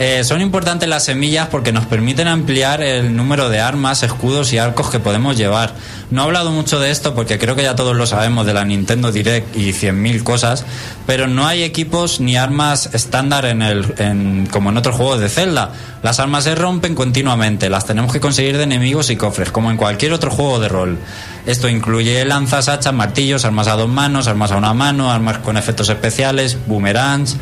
Eh, 0.00 0.22
son 0.22 0.40
importantes 0.40 0.88
las 0.88 1.04
semillas 1.04 1.48
porque 1.48 1.72
nos 1.72 1.84
permiten 1.86 2.28
ampliar 2.28 2.82
el 2.82 3.16
número 3.16 3.48
de 3.48 3.58
armas, 3.58 4.04
escudos 4.04 4.52
y 4.52 4.58
arcos 4.58 4.90
que 4.90 5.00
podemos 5.00 5.36
llevar. 5.36 5.72
No 6.12 6.22
he 6.22 6.24
hablado 6.26 6.52
mucho 6.52 6.78
de 6.78 6.92
esto 6.92 7.16
porque 7.16 7.36
creo 7.36 7.56
que 7.56 7.64
ya 7.64 7.74
todos 7.74 7.96
lo 7.96 8.06
sabemos 8.06 8.46
de 8.46 8.54
la 8.54 8.64
Nintendo 8.64 9.10
Direct 9.10 9.56
y 9.56 9.72
100.000 9.72 10.22
cosas, 10.22 10.64
pero 11.04 11.26
no 11.26 11.48
hay 11.48 11.64
equipos 11.64 12.20
ni 12.20 12.36
armas 12.36 12.90
estándar 12.94 13.44
en 13.44 13.60
el, 13.60 13.92
en- 13.98 14.46
como 14.46 14.70
en 14.70 14.76
otros 14.76 14.94
juegos 14.94 15.18
de 15.18 15.28
Zelda. 15.28 15.72
Las 16.04 16.20
armas 16.20 16.44
se 16.44 16.54
rompen 16.54 16.94
continuamente, 16.94 17.68
las 17.68 17.84
tenemos 17.84 18.12
que 18.12 18.20
conseguir 18.20 18.56
de 18.56 18.62
enemigos 18.62 19.10
y 19.10 19.16
cofres, 19.16 19.50
como 19.50 19.68
en 19.72 19.76
cualquier 19.76 20.12
otro 20.12 20.30
juego 20.30 20.60
de 20.60 20.68
rol. 20.68 20.96
Esto 21.44 21.68
incluye 21.68 22.24
lanzas, 22.24 22.68
hachas, 22.68 22.94
martillos, 22.94 23.44
armas 23.44 23.66
a 23.66 23.74
dos 23.74 23.88
manos, 23.88 24.28
armas 24.28 24.52
a 24.52 24.56
una 24.58 24.74
mano, 24.74 25.10
armas 25.10 25.38
con 25.38 25.56
efectos 25.56 25.88
especiales, 25.88 26.56
boomerangs, 26.68 27.36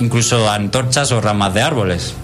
incluso 0.00 0.50
antorchas 0.50 1.12
o 1.12 1.20
ramas 1.20 1.54
de 1.54 1.62
árboles. 1.62 2.14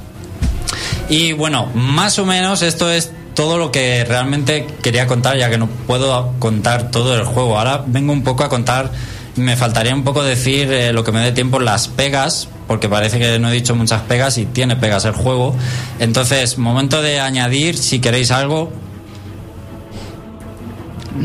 Y 1.08 1.32
bueno, 1.32 1.66
más 1.74 2.18
o 2.18 2.26
menos 2.26 2.62
esto 2.62 2.90
es 2.90 3.12
todo 3.34 3.58
lo 3.58 3.70
que 3.70 4.04
realmente 4.04 4.66
quería 4.82 5.06
contar, 5.06 5.36
ya 5.38 5.50
que 5.50 5.58
no 5.58 5.68
puedo 5.68 6.32
contar 6.38 6.90
todo 6.90 7.14
el 7.14 7.24
juego. 7.24 7.58
Ahora 7.58 7.84
vengo 7.86 8.12
un 8.12 8.24
poco 8.24 8.42
a 8.42 8.48
contar, 8.48 8.90
me 9.36 9.56
faltaría 9.56 9.94
un 9.94 10.04
poco 10.04 10.24
decir 10.24 10.72
eh, 10.72 10.92
lo 10.92 11.04
que 11.04 11.12
me 11.12 11.20
dé 11.20 11.32
tiempo, 11.32 11.60
las 11.60 11.86
pegas, 11.86 12.48
porque 12.66 12.88
parece 12.88 13.18
que 13.18 13.38
no 13.38 13.50
he 13.50 13.52
dicho 13.52 13.76
muchas 13.76 14.02
pegas 14.02 14.38
y 14.38 14.46
tiene 14.46 14.74
pegas 14.76 15.04
el 15.04 15.12
juego. 15.12 15.54
Entonces, 16.00 16.58
momento 16.58 17.02
de 17.02 17.20
añadir, 17.20 17.76
si 17.76 18.00
queréis 18.00 18.30
algo, 18.30 18.72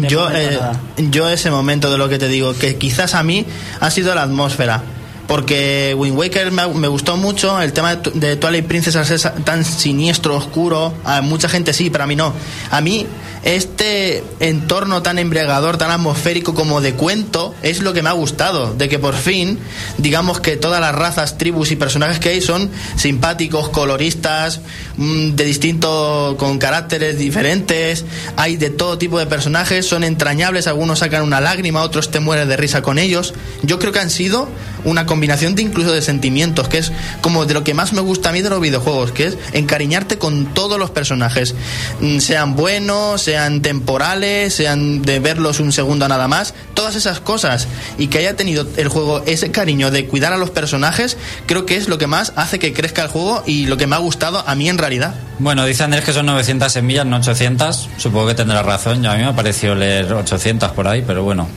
yo, 0.07 0.29
eh, 0.31 0.59
yo 0.97 1.29
ese 1.29 1.49
momento 1.49 1.89
de 1.89 1.97
lo 1.97 2.09
que 2.09 2.19
te 2.19 2.27
digo, 2.27 2.53
que 2.53 2.75
quizás 2.75 3.15
a 3.15 3.23
mí 3.23 3.45
ha 3.79 3.89
sido 3.89 4.13
la 4.15 4.23
atmósfera. 4.23 4.83
Porque 5.31 5.95
Wind 5.97 6.17
Waker 6.17 6.51
me, 6.51 6.67
me 6.67 6.89
gustó 6.89 7.15
mucho, 7.15 7.61
el 7.61 7.71
tema 7.71 7.95
de, 7.95 8.11
de 8.11 8.35
Twilight 8.35 8.65
Princess 8.65 8.97
es 9.09 9.29
tan 9.45 9.63
siniestro, 9.63 10.35
oscuro, 10.35 10.93
a 11.05 11.21
mucha 11.21 11.47
gente 11.47 11.71
sí, 11.71 11.89
pero 11.89 12.03
a 12.03 12.07
mí 12.07 12.17
no. 12.17 12.33
A 12.69 12.81
mí 12.81 13.07
este 13.43 14.23
entorno 14.39 15.01
tan 15.01 15.17
embriagador, 15.17 15.77
tan 15.77 15.89
atmosférico 15.89 16.53
como 16.53 16.81
de 16.81 16.93
cuento, 16.93 17.55
es 17.63 17.81
lo 17.81 17.93
que 17.93 18.03
me 18.03 18.09
ha 18.09 18.13
gustado, 18.13 18.73
de 18.73 18.89
que 18.89 18.99
por 18.99 19.15
fin, 19.15 19.57
digamos 19.97 20.41
que 20.41 20.57
todas 20.57 20.81
las 20.81 20.93
razas, 20.93 21.37
tribus 21.37 21.71
y 21.71 21.75
personajes 21.75 22.19
que 22.19 22.29
hay 22.29 22.41
son 22.41 22.69
simpáticos, 22.97 23.69
coloristas, 23.69 24.59
mm, 24.97 25.31
de 25.31 25.43
distintos, 25.45 26.35
con 26.35 26.59
caracteres 26.59 27.17
diferentes, 27.17 28.05
hay 28.35 28.57
de 28.57 28.69
todo 28.69 28.97
tipo 28.97 29.17
de 29.17 29.27
personajes, 29.27 29.87
son 29.87 30.03
entrañables, 30.03 30.67
algunos 30.67 30.99
sacan 30.99 31.23
una 31.23 31.39
lágrima, 31.39 31.81
otros 31.81 32.11
te 32.11 32.19
mueres 32.19 32.47
de 32.47 32.57
risa 32.57 32.81
con 32.81 32.99
ellos. 32.99 33.33
Yo 33.63 33.79
creo 33.79 33.91
que 33.91 33.99
han 33.99 34.09
sido 34.09 34.49
una 34.83 35.05
combinación 35.05 35.20
de 35.21 35.61
incluso 35.61 35.91
de 35.91 36.01
sentimientos, 36.01 36.67
que 36.67 36.79
es 36.79 36.91
como 37.21 37.45
de 37.45 37.53
lo 37.53 37.63
que 37.63 37.73
más 37.73 37.93
me 37.93 38.01
gusta 38.01 38.29
a 38.29 38.31
mí 38.31 38.41
de 38.41 38.49
los 38.49 38.59
videojuegos, 38.59 39.11
que 39.11 39.27
es 39.27 39.37
encariñarte 39.53 40.17
con 40.17 40.53
todos 40.53 40.77
los 40.77 40.89
personajes, 40.89 41.55
Mm, 41.99 42.19
sean 42.19 42.55
buenos, 42.55 43.21
sean 43.21 43.61
temporales, 43.61 44.53
sean 44.53 45.01
de 45.01 45.19
verlos 45.19 45.59
un 45.59 45.71
segundo 45.71 46.07
nada 46.07 46.27
más, 46.27 46.53
todas 46.73 46.95
esas 46.95 47.19
cosas, 47.19 47.67
y 47.97 48.07
que 48.07 48.19
haya 48.19 48.35
tenido 48.35 48.67
el 48.77 48.87
juego 48.87 49.23
ese 49.25 49.51
cariño 49.51 49.91
de 49.91 50.07
cuidar 50.07 50.33
a 50.33 50.37
los 50.37 50.49
personajes, 50.49 51.17
creo 51.45 51.65
que 51.65 51.75
es 51.75 51.87
lo 51.87 51.97
que 51.97 52.07
más 52.07 52.33
hace 52.35 52.59
que 52.59 52.73
crezca 52.73 53.03
el 53.03 53.09
juego 53.09 53.43
y 53.45 53.65
lo 53.65 53.77
que 53.77 53.87
me 53.87 53.95
ha 53.95 53.99
gustado 53.99 54.43
a 54.47 54.55
mí 54.55 54.69
en 54.69 54.77
realidad. 54.77 55.15
Bueno, 55.39 55.65
dice 55.65 55.83
Andrés 55.83 56.03
que 56.03 56.13
son 56.13 56.25
900 56.25 56.71
semillas, 56.71 57.05
no 57.05 57.17
800. 57.17 57.89
Supongo 57.97 58.27
que 58.27 58.35
tendrá 58.35 58.63
razón. 58.63 59.05
A 59.05 59.15
mí 59.15 59.21
me 59.21 59.29
ha 59.29 59.35
parecido 59.35 59.75
leer 59.75 60.11
800 60.13 60.71
por 60.71 60.87
ahí, 60.87 61.03
pero 61.05 61.23
bueno. 61.23 61.47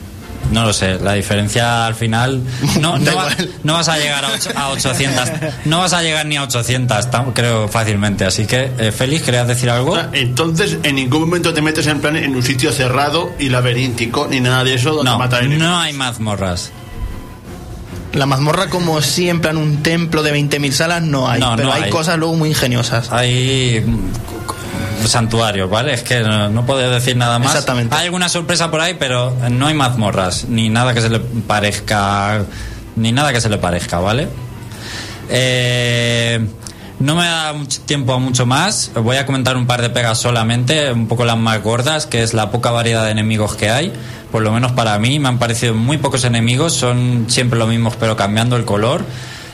No 0.51 0.63
lo 0.63 0.73
sé, 0.73 0.99
la 0.99 1.13
diferencia 1.13 1.85
al 1.87 1.95
final 1.95 2.41
no, 2.79 2.97
no, 2.99 3.05
va- 3.05 3.11
igual. 3.33 3.49
no 3.63 3.73
vas 3.73 3.89
a 3.89 3.97
llegar 3.97 4.23
a, 4.25 4.29
ocho- 4.31 4.51
a 4.55 4.69
800, 4.69 5.29
no 5.65 5.79
vas 5.79 5.93
a 5.93 6.01
llegar 6.03 6.25
ni 6.27 6.37
a 6.37 6.43
800, 6.43 7.09
tam- 7.09 7.33
creo 7.33 7.67
fácilmente. 7.67 8.25
Así 8.25 8.45
que, 8.45 8.71
eh, 8.77 8.91
Félix, 8.91 9.23
¿querías 9.23 9.47
decir 9.47 9.69
algo? 9.71 9.95
Sea, 9.95 10.09
Entonces, 10.13 10.77
en 10.83 10.95
ningún 10.95 11.21
momento 11.21 11.53
te 11.53 11.61
metes 11.61 11.87
en 11.87 11.99
plan 11.99 12.15
en 12.15 12.35
un 12.35 12.43
sitio 12.43 12.71
cerrado 12.71 13.33
y 13.39 13.49
laberíntico, 13.49 14.27
ni 14.29 14.39
nada 14.39 14.63
de 14.63 14.75
eso 14.75 14.93
donde 14.93 15.09
No, 15.11 15.57
no 15.57 15.79
hay 15.79 15.93
mazmorras. 15.93 16.71
La 18.13 18.25
mazmorra 18.25 18.69
como 18.69 19.01
siempre 19.01 19.51
en 19.51 19.57
un 19.57 19.83
templo 19.83 20.23
de 20.23 20.33
20.000 20.33 20.71
salas 20.71 21.01
no 21.01 21.27
hay, 21.29 21.41
No, 21.41 21.55
pero 21.57 21.67
no 21.67 21.73
hay, 21.73 21.83
hay. 21.83 21.89
cosas 21.89 22.17
luego 22.17 22.35
muy 22.35 22.49
ingeniosas. 22.49 23.11
Hay 23.11 23.83
santuarios, 25.05 25.69
¿vale? 25.69 25.93
Es 25.93 26.03
que 26.03 26.21
no, 26.21 26.49
no 26.49 26.65
puedo 26.65 26.89
decir 26.89 27.15
nada 27.17 27.39
más. 27.39 27.49
Exactamente. 27.49 27.95
Hay 27.95 28.05
alguna 28.05 28.29
sorpresa 28.29 28.71
por 28.71 28.81
ahí, 28.81 28.95
pero 28.97 29.35
no 29.49 29.67
hay 29.67 29.73
mazmorras, 29.73 30.45
ni 30.49 30.69
nada 30.69 30.93
que 30.93 31.01
se 31.01 31.09
le 31.09 31.19
parezca, 31.19 32.43
ni 32.95 33.11
nada 33.11 33.33
que 33.33 33.41
se 33.41 33.49
le 33.49 33.57
parezca, 33.57 33.99
¿vale? 33.99 34.27
Eh, 35.29 36.45
no 36.99 37.15
me 37.15 37.25
da 37.25 37.53
mucho 37.53 37.81
tiempo 37.81 38.13
a 38.13 38.19
mucho 38.19 38.45
más. 38.45 38.91
Voy 38.95 39.17
a 39.17 39.25
comentar 39.25 39.57
un 39.57 39.67
par 39.67 39.81
de 39.81 39.89
pegas 39.89 40.17
solamente, 40.17 40.91
un 40.91 41.07
poco 41.07 41.25
las 41.25 41.37
más 41.37 41.61
gordas, 41.61 42.05
que 42.05 42.23
es 42.23 42.33
la 42.33 42.51
poca 42.51 42.71
variedad 42.71 43.03
de 43.05 43.11
enemigos 43.11 43.55
que 43.55 43.69
hay. 43.69 43.91
Por 44.31 44.41
lo 44.41 44.51
menos 44.51 44.71
para 44.71 44.97
mí 44.99 45.19
me 45.19 45.27
han 45.27 45.37
parecido 45.37 45.73
muy 45.73 45.97
pocos 45.97 46.23
enemigos, 46.23 46.73
son 46.73 47.25
siempre 47.27 47.59
los 47.59 47.67
mismos, 47.67 47.95
pero 47.99 48.15
cambiando 48.15 48.55
el 48.55 48.65
color. 48.65 49.03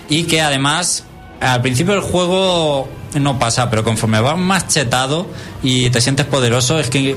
Y 0.07 0.23
que 0.23 0.41
además, 0.41 1.05
al 1.39 1.61
principio 1.61 1.93
del 1.93 2.03
juego 2.03 2.89
no 3.19 3.39
pasa, 3.39 3.69
pero 3.69 3.83
conforme 3.83 4.19
vas 4.21 4.37
más 4.37 4.67
chetado 4.67 5.27
y 5.61 5.89
te 5.89 6.01
sientes 6.01 6.25
poderoso, 6.25 6.79
es 6.79 6.89
que 6.89 7.15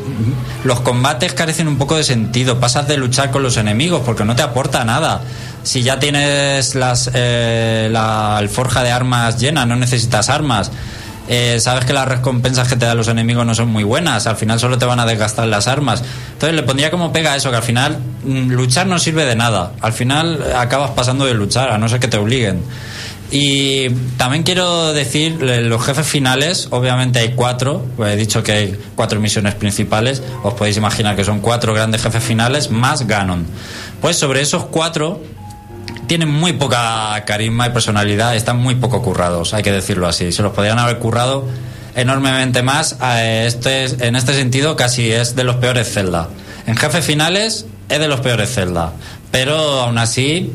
los 0.64 0.80
combates 0.80 1.32
carecen 1.32 1.68
un 1.68 1.78
poco 1.78 1.97
de 1.97 2.05
sentido. 2.05 2.59
Pasas 2.61 2.88
de 2.88 2.97
luchar 2.97 3.30
con 3.30 3.42
los 3.42 3.57
enemigos 3.57 4.03
porque 4.05 4.24
no 4.24 4.34
te 4.34 4.42
aporta 4.42 4.84
nada. 4.84 5.22
Si 5.62 5.82
ya 5.82 5.99
tienes 5.99 6.74
las, 6.74 7.11
eh, 7.14 7.88
la 7.90 8.36
alforja 8.36 8.82
de 8.82 8.90
armas 8.90 9.38
llena, 9.38 9.64
no 9.66 9.76
necesitas 9.76 10.28
armas. 10.28 10.70
Eh, 11.26 11.59
sabes 11.59 11.86
que 11.86 11.95
las 11.95 12.07
recompensas 12.07 12.68
que 12.68 12.76
te 12.76 12.84
dan 12.84 12.99
los 12.99 13.09
enemigos 13.09 13.47
no 13.47 13.55
son 13.55 13.68
muy 13.68 13.82
buenas, 13.82 14.26
al 14.26 14.36
final 14.36 14.61
solo 14.61 14.76
te 14.76 14.84
van 14.84 15.01
a 15.01 15.07
desgastar 15.07 15.47
las 15.47 15.68
armas. 15.68 16.03
Entonces 16.34 16.55
le 16.55 16.62
pondría 16.62 16.90
como 16.90 17.12
pega 17.12 17.34
eso, 17.34 17.51
que 17.51 17.57
al 17.57 17.62
final 17.62 17.99
mm, 18.24 18.51
luchar 18.51 18.86
no 18.86 18.99
sirve 18.99 19.24
de 19.24 19.34
nada. 19.34 19.72
Al 19.80 19.92
final 19.95 20.45
acabas 20.55 20.90
pasando 20.90 21.24
de 21.24 21.34
luchar, 21.34 21.70
a 21.70 21.78
no 21.78 21.88
ser 21.88 22.01
que 22.01 22.09
te 22.09 22.18
obliguen. 22.18 22.62
Y 23.37 23.91
también 24.16 24.45
quiero 24.45 24.93
decir, 24.93 25.39
eh, 25.43 25.61
los 25.62 25.85
jefes 25.85 26.07
finales, 26.07 26.68
obviamente 26.70 27.18
hay 27.18 27.32
cuatro, 27.35 27.85
pues 27.97 28.14
he 28.14 28.16
dicho 28.16 28.45
que 28.45 28.53
hay 28.53 28.78
cuatro 28.95 29.18
misiones 29.18 29.57
principales, 29.57 30.22
os 30.45 30.55
podéis 30.55 30.76
imaginar 30.76 31.16
que 31.16 31.24
son 31.24 31.41
cuatro 31.41 31.74
grandes 31.74 32.01
jefes 32.01 32.22
finales 32.22 32.70
más 32.70 33.09
Ganon. 33.09 33.45
Pues 34.01 34.16
sobre 34.16 34.41
esos 34.41 34.66
cuatro 34.66 35.20
tienen 36.07 36.30
muy 36.30 36.53
poca 36.53 37.24
carisma 37.26 37.66
y 37.66 37.70
personalidad, 37.70 38.37
están 38.37 38.59
muy 38.59 38.76
poco 38.76 39.03
currados, 39.03 39.53
hay 39.53 39.64
que 39.64 39.72
decirlo 39.72 40.07
así. 40.07 40.30
Se 40.30 40.43
los 40.45 40.53
podrían 40.53 40.78
haber 40.78 41.01
currado 41.01 41.49
enormemente 41.97 42.62
más. 42.62 42.97
Este, 43.20 43.82
es- 43.82 43.97
en 44.01 44.14
este 44.14 44.35
sentido, 44.35 44.76
casi 44.76 45.11
es 45.11 45.35
de 45.35 45.43
los 45.43 45.57
peores 45.57 45.93
Zelda. 45.93 46.28
En 46.68 46.76
jefes 46.76 47.05
finales 47.05 47.66
es 47.89 47.99
de 47.99 48.07
los 48.07 48.20
peores 48.20 48.55
Zelda, 48.55 48.93
pero 49.32 49.57
aún 49.80 49.99
así, 49.99 50.53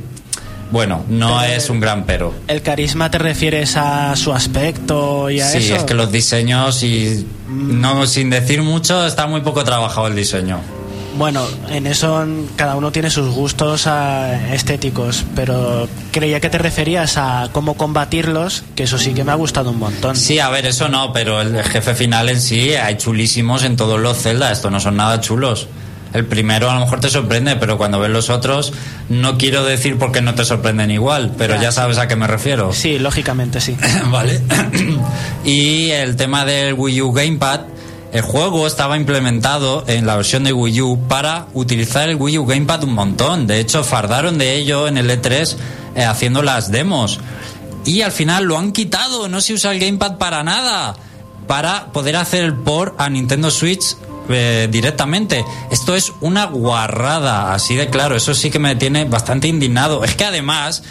bueno, 0.71 1.03
no 1.09 1.39
Pero- 1.41 1.53
es 1.53 1.69
un 1.69 1.79
gran 1.79 2.05
pero. 2.05 2.33
¿El 2.47 2.61
carisma 2.61 3.09
te 3.11 3.17
refieres 3.17 3.75
a 3.77 4.15
su 4.15 4.31
aspecto 4.33 5.29
y 5.29 5.39
a 5.41 5.47
Sí, 5.49 5.57
eso? 5.59 5.75
es 5.75 5.83
que 5.83 5.93
los 5.93 6.11
diseños 6.11 6.83
y 6.83 7.25
no 7.49 8.05
sin 8.05 8.29
decir 8.29 8.61
mucho 8.61 9.05
está 9.05 9.27
muy 9.27 9.41
poco 9.41 9.63
trabajado 9.63 10.07
el 10.07 10.15
diseño. 10.15 10.59
Bueno, 11.17 11.45
en 11.69 11.87
eso 11.87 12.23
cada 12.55 12.75
uno 12.77 12.91
tiene 12.91 13.09
sus 13.09 13.29
gustos 13.33 13.87
ah, 13.87 14.53
estéticos, 14.53 15.25
pero 15.35 15.89
creía 16.11 16.39
que 16.39 16.49
te 16.49 16.59
referías 16.59 17.17
a 17.17 17.49
cómo 17.51 17.73
combatirlos, 17.73 18.63
que 18.75 18.83
eso 18.83 18.97
sí 18.97 19.13
que 19.13 19.23
me 19.25 19.31
ha 19.31 19.35
gustado 19.35 19.71
un 19.71 19.79
montón. 19.79 20.15
Sí, 20.15 20.39
a 20.39 20.49
ver, 20.49 20.65
eso 20.67 20.87
no, 20.87 21.11
pero 21.11 21.41
el 21.41 21.61
jefe 21.63 21.93
final 21.95 22.29
en 22.29 22.39
sí 22.39 22.73
hay 22.75 22.95
chulísimos 22.97 23.63
en 23.63 23.75
todos 23.75 23.99
los 23.99 24.17
Zelda, 24.17 24.51
estos 24.51 24.71
no 24.71 24.79
son 24.79 24.95
nada 24.97 25.19
chulos. 25.19 25.67
El 26.13 26.25
primero 26.25 26.69
a 26.71 26.73
lo 26.73 26.79
mejor 26.81 26.99
te 26.99 27.09
sorprende, 27.09 27.55
pero 27.57 27.77
cuando 27.77 27.99
ves 27.99 28.09
los 28.09 28.29
otros, 28.29 28.73
no 29.09 29.37
quiero 29.37 29.63
decir 29.63 29.97
porque 29.97 30.21
no 30.21 30.33
te 30.33 30.43
sorprenden 30.43 30.89
igual, 30.91 31.33
pero 31.37 31.55
Ya, 31.61 31.71
sí. 31.71 31.75
sabes 31.75 31.97
a 31.99 32.07
qué 32.07 32.15
me 32.15 32.25
refiero. 32.27 32.73
Sí, 32.73 32.97
lógicamente 32.97 33.61
sí. 33.61 33.77
vale. 34.11 34.41
y 35.45 35.91
el 35.91 36.15
tema 36.15 36.45
del 36.45 36.73
Wii 36.73 37.01
U 37.01 37.11
Gamepad, 37.11 37.61
el 38.11 38.21
juego 38.21 38.65
estaba 38.65 38.97
implementado 38.97 39.83
en 39.87 40.07
la 40.07 40.15
versión 40.15 40.43
de 40.43 40.51
Wii 40.51 40.81
U 40.81 40.99
para 41.07 41.45
utilizar 41.53 42.09
el 42.09 42.15
Wii 42.15 42.39
U 42.39 42.45
Gamepad 42.45 42.83
un 42.83 42.93
montón. 42.93 43.45
De 43.45 43.59
hecho, 43.59 43.83
fardaron 43.83 44.37
de 44.39 44.55
ello 44.55 44.87
en 44.87 44.97
el 44.97 45.09
E3 45.11 45.55
eh, 45.95 46.03
haciendo 46.05 46.41
las 46.41 46.71
demos. 46.71 47.19
Y 47.85 48.01
al 48.01 48.11
final 48.11 48.45
lo 48.45 48.57
han 48.57 48.71
quitado, 48.71 49.29
no 49.29 49.41
se 49.41 49.53
usa 49.53 49.71
el 49.71 49.79
Gamepad 49.79 50.17
para 50.17 50.43
nada. 50.43 50.95
Para 51.47 51.87
poder 51.93 52.15
hacer 52.15 52.43
el 52.43 52.53
port 52.55 52.99
a 52.99 53.09
Nintendo 53.09 53.49
Switch 53.51 53.95
eh, 54.29 54.67
directamente. 54.71 55.43
Esto 55.71 55.95
es 55.95 56.13
una 56.21 56.45
guarrada, 56.45 57.53
así 57.53 57.75
de 57.75 57.89
claro. 57.89 58.15
Eso 58.15 58.33
sí 58.33 58.49
que 58.49 58.59
me 58.59 58.75
tiene 58.75 59.05
bastante 59.05 59.47
indignado. 59.47 60.03
Es 60.03 60.15
que 60.15 60.25
además, 60.25 60.83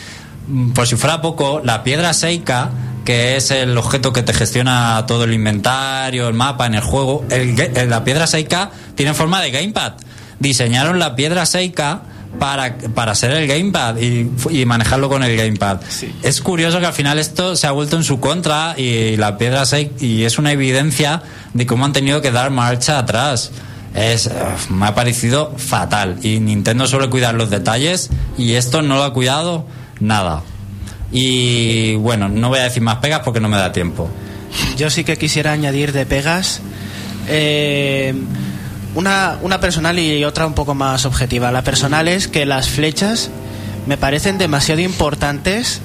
mm, 0.47 0.71
por 0.73 0.87
si 0.87 0.97
fuera 0.97 1.23
poco, 1.23 1.61
la 1.65 1.85
piedra 1.85 2.13
Seika, 2.13 2.71
que 3.05 3.37
es 3.37 3.51
el 3.51 3.77
objeto 3.79 4.13
que 4.13 4.23
te 4.23 4.35
gestiona 4.35 5.05
todo 5.07 5.25
el 5.25 5.33
inventario, 5.33 6.29
el 6.29 6.35
mapa 6.35 6.67
en 6.67 6.75
el 6.75 6.83
juego, 6.83 7.25
eh, 7.31 7.87
la 7.89 8.05
piedra 8.05 8.27
Seika 8.27 8.71
tiene 8.95 9.15
forma 9.15 9.41
de 9.41 9.51
gamepad. 9.51 9.95
Diseñaron 10.39 10.99
la 10.99 11.17
piedra 11.17 11.47
Seika 11.47 12.03
para, 12.39 12.77
para 12.95 13.15
ser 13.15 13.33
el 13.33 13.47
gamepad 13.47 13.97
y, 13.99 14.31
y 14.51 14.65
manejarlo 14.65 15.09
con 15.09 15.23
el 15.23 15.37
gamepad. 15.37 15.81
Es 16.23 16.41
curioso 16.41 16.81
que 16.81 16.87
al 16.87 16.93
final 16.93 17.19
esto 17.19 17.57
se 17.57 17.67
ha 17.67 17.73
vuelto 17.73 17.97
en 17.97 18.05
su 18.05 18.21
contra 18.21 18.75
y 18.77 19.17
la 19.17 19.39
piedra 19.39 19.65
Seika 19.67 19.95
y 20.05 20.25
es 20.25 20.39
una 20.39 20.53
evidencia 20.53 21.23
de 21.55 21.67
cómo 21.67 21.85
han 21.85 21.93
tenido 21.93 22.21
que 22.21 22.31
dar 22.31 22.51
marcha 22.51 22.99
atrás. 22.99 23.51
Es, 23.95 24.31
me 24.69 24.87
ha 24.87 24.95
parecido 24.95 25.55
fatal 25.57 26.19
y 26.23 26.41
Nintendo 26.41 26.87
suele 26.87 27.09
cuidar 27.09 27.35
los 27.35 27.51
detalles 27.51 28.11
y 28.37 28.53
esto 28.53 28.83
no 28.83 28.97
lo 28.97 29.05
ha 29.05 29.13
cuidado 29.13 29.67
nada. 29.99 30.43
Y 31.11 31.95
bueno, 31.97 32.29
no 32.29 32.51
voy 32.51 32.59
a 32.59 32.65
decir 32.65 32.83
más 32.83 32.97
pegas 32.97 33.23
porque 33.25 33.41
no 33.41 33.49
me 33.49 33.57
da 33.57 33.73
tiempo. 33.73 34.09
Yo 34.77 34.91
sí 34.91 35.05
que 35.05 35.17
quisiera 35.17 35.53
añadir 35.53 35.93
de 35.93 36.07
pegas 36.07 36.61
eh, 37.29 38.15
una, 38.99 39.39
una 39.43 39.61
personal 39.61 39.99
y 39.99 40.25
otra 40.25 40.47
un 40.47 40.55
poco 40.55 40.75
más 40.75 41.05
objetiva. 41.07 41.51
La 41.53 41.63
personal 41.63 42.09
es 42.09 42.27
que 42.29 42.45
las 42.47 42.69
flechas 42.69 43.31
me 43.87 43.97
parecen 43.97 44.39
demasiado 44.39 44.81
importantes 44.81 45.81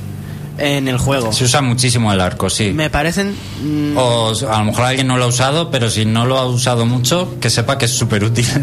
en 0.57 0.87
el 0.87 0.97
juego. 0.99 1.31
Se 1.33 1.45
usa 1.45 1.61
muchísimo 1.63 2.13
el 2.13 2.21
arco, 2.21 2.47
sí. 2.49 2.71
Me 2.73 2.89
parecen... 2.91 3.35
mm, 3.63 3.97
O 3.97 4.33
a 4.51 4.59
lo 4.59 4.65
mejor 4.65 4.85
alguien 4.85 5.07
no 5.07 5.17
lo 5.17 5.23
ha 5.23 5.27
usado, 5.27 5.71
pero 5.71 5.89
si 5.89 6.05
no 6.05 6.25
lo 6.27 6.37
ha 6.37 6.45
usado 6.45 6.85
mucho, 6.85 7.39
que 7.39 7.49
sepa 7.49 7.77
que 7.79 7.85
es 7.85 7.91
súper 7.91 8.23
útil. 8.23 8.45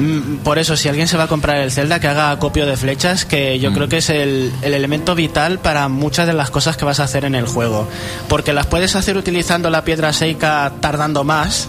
Mm, 0.00 0.38
Por 0.38 0.58
eso, 0.58 0.78
si 0.78 0.88
alguien 0.88 1.06
se 1.08 1.18
va 1.18 1.24
a 1.24 1.26
comprar 1.26 1.58
el 1.58 1.70
Zelda, 1.70 2.00
que 2.00 2.08
haga 2.08 2.30
acopio 2.30 2.64
de 2.64 2.78
flechas, 2.78 3.26
que 3.26 3.58
yo 3.58 3.70
Mm. 3.70 3.74
creo 3.74 3.88
que 3.90 3.98
es 3.98 4.08
el, 4.08 4.50
el 4.62 4.72
elemento 4.72 5.14
vital 5.14 5.58
para 5.58 5.88
muchas 5.88 6.26
de 6.26 6.32
las 6.32 6.48
cosas 6.50 6.78
que 6.78 6.86
vas 6.86 7.00
a 7.00 7.04
hacer 7.04 7.26
en 7.26 7.34
el 7.34 7.44
juego. 7.46 7.86
Porque 8.26 8.54
las 8.54 8.66
puedes 8.66 8.96
hacer 8.96 9.18
utilizando 9.18 9.68
la 9.68 9.84
piedra 9.84 10.14
Seika 10.14 10.72
tardando 10.80 11.22
más, 11.24 11.68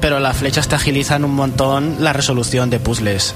pero 0.00 0.20
las 0.20 0.36
flechas 0.36 0.68
te 0.68 0.74
agilizan 0.74 1.24
un 1.24 1.34
montón 1.34 1.96
la 2.00 2.12
resolución 2.12 2.70
de 2.70 2.78
puzzles. 2.80 3.34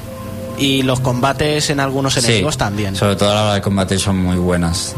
Y 0.58 0.82
los 0.82 1.00
combates 1.00 1.70
en 1.70 1.80
algunos 1.80 2.16
enemigos 2.18 2.58
también. 2.58 2.94
Sobre 2.94 3.16
todo 3.16 3.30
a 3.30 3.34
la 3.34 3.42
hora 3.44 3.54
de 3.54 3.61
combatir 3.62 3.98
son 3.98 4.18
muy 4.18 4.36
buenas. 4.36 4.94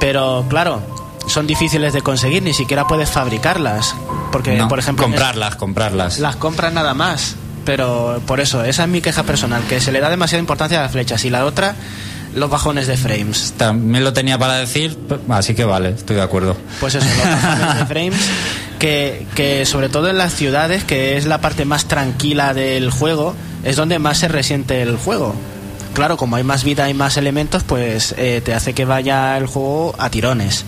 Pero 0.00 0.44
claro, 0.48 0.80
son 1.28 1.46
difíciles 1.46 1.92
de 1.92 2.00
conseguir, 2.02 2.42
ni 2.42 2.54
siquiera 2.54 2.86
puedes 2.86 3.10
fabricarlas. 3.10 3.94
Porque, 4.32 4.56
No, 4.56 4.68
por 4.68 4.78
ejemplo, 4.78 5.04
el- 5.06 5.12
comprarlas, 5.12 5.56
comprarlas. 5.56 6.18
las 6.18 6.36
compras 6.36 6.72
nada 6.72 6.94
más. 6.94 7.36
Pero 7.64 8.22
por 8.26 8.40
eso, 8.40 8.64
esa 8.64 8.84
es 8.84 8.88
mi 8.88 9.00
queja 9.00 9.24
personal, 9.24 9.62
que 9.68 9.80
se 9.80 9.90
le 9.92 10.00
da 10.00 10.08
demasiada 10.08 10.40
importancia 10.40 10.78
a 10.78 10.82
las 10.82 10.92
flechas. 10.92 11.24
Y 11.24 11.30
la 11.30 11.44
otra, 11.44 11.74
los 12.34 12.48
bajones 12.48 12.86
de 12.86 12.96
frames. 12.96 13.54
También 13.56 14.04
lo 14.04 14.12
tenía 14.12 14.38
para 14.38 14.54
decir, 14.54 14.96
así 15.30 15.54
que 15.54 15.64
vale, 15.64 15.90
estoy 15.90 16.16
de 16.16 16.22
acuerdo. 16.22 16.56
Pues 16.80 16.94
eso, 16.94 17.06
los 17.06 17.26
bajones 17.42 17.78
de 17.80 17.86
frames, 17.92 18.20
que, 18.78 19.26
que 19.34 19.64
sobre 19.66 19.88
todo 19.88 20.08
en 20.08 20.18
las 20.18 20.34
ciudades, 20.34 20.84
que 20.84 21.16
es 21.16 21.26
la 21.26 21.40
parte 21.40 21.64
más 21.64 21.86
tranquila 21.86 22.54
del 22.54 22.90
juego, 22.90 23.34
es 23.64 23.76
donde 23.76 23.98
más 23.98 24.18
se 24.18 24.28
resiente 24.28 24.82
el 24.82 24.96
juego. 24.96 25.34
Claro, 25.94 26.16
como 26.16 26.36
hay 26.36 26.44
más 26.44 26.62
vida 26.62 26.90
y 26.90 26.94
más 26.94 27.16
elementos, 27.16 27.62
pues 27.62 28.14
eh, 28.18 28.42
te 28.44 28.54
hace 28.54 28.74
que 28.74 28.84
vaya 28.84 29.36
el 29.38 29.46
juego 29.46 29.94
a 29.98 30.10
tirones. 30.10 30.64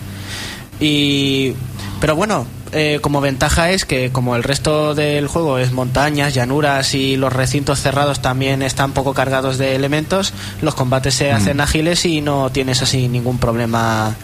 Y, 0.79 1.53
pero 2.01 2.15
bueno, 2.15 2.47
eh, 2.71 2.99
como 3.01 3.21
ventaja 3.21 3.71
es 3.71 3.85
que 3.85 4.11
como 4.11 4.35
el 4.35 4.43
resto 4.43 4.95
del 4.95 5.27
juego 5.27 5.59
es 5.59 5.71
montañas, 5.71 6.33
llanuras 6.33 6.93
y 6.95 7.15
los 7.15 7.31
recintos 7.31 7.79
cerrados 7.79 8.21
también 8.21 8.61
están 8.61 8.91
poco 8.93 9.13
cargados 9.13 9.57
de 9.57 9.75
elementos, 9.75 10.33
los 10.61 10.75
combates 10.75 11.13
se 11.13 11.31
hacen 11.31 11.61
ágiles 11.61 12.05
y 12.05 12.21
no 12.21 12.51
tienes 12.51 12.81
así 12.81 13.07
ningún 13.07 13.37
problema 13.37 14.15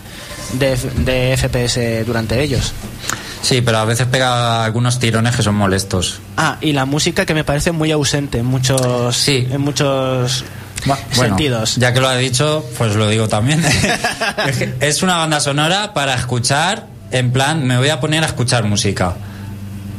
de, 0.54 0.76
de 0.76 1.38
FPS 1.38 2.06
durante 2.06 2.42
ellos. 2.42 2.74
Sí, 3.46 3.62
pero 3.62 3.78
a 3.78 3.86
veces 3.86 4.08
pega 4.08 4.66
algunos 4.66 4.98
tirones 4.98 5.36
que 5.36 5.44
son 5.44 5.54
molestos. 5.54 6.20
Ah, 6.36 6.58
y 6.62 6.74
la 6.74 6.86
música 6.86 7.28
que 7.28 7.36
me 7.36 7.44
parece 7.44 7.72
muy 7.72 7.92
ausente 7.92 8.40
en 8.40 8.48
muchos, 8.48 9.16
Sí. 9.16 9.48
en 9.52 9.62
muchos 9.62 10.44
Bueno, 10.86 11.04
sentidos. 11.14 11.76
Ya 11.76 11.94
que 11.94 12.02
lo 12.02 12.08
ha 12.08 12.16
dicho, 12.18 12.66
pues 12.76 12.96
lo 12.96 13.08
digo 13.08 13.28
también. 13.28 13.64
Es 14.80 15.04
una 15.04 15.18
banda 15.18 15.40
sonora 15.40 15.94
para 15.94 16.16
escuchar, 16.16 16.88
en 17.12 17.32
plan, 17.32 17.64
me 17.68 17.78
voy 17.78 17.90
a 17.90 18.00
poner 18.00 18.24
a 18.24 18.28
escuchar 18.28 18.64
música. 18.64 19.14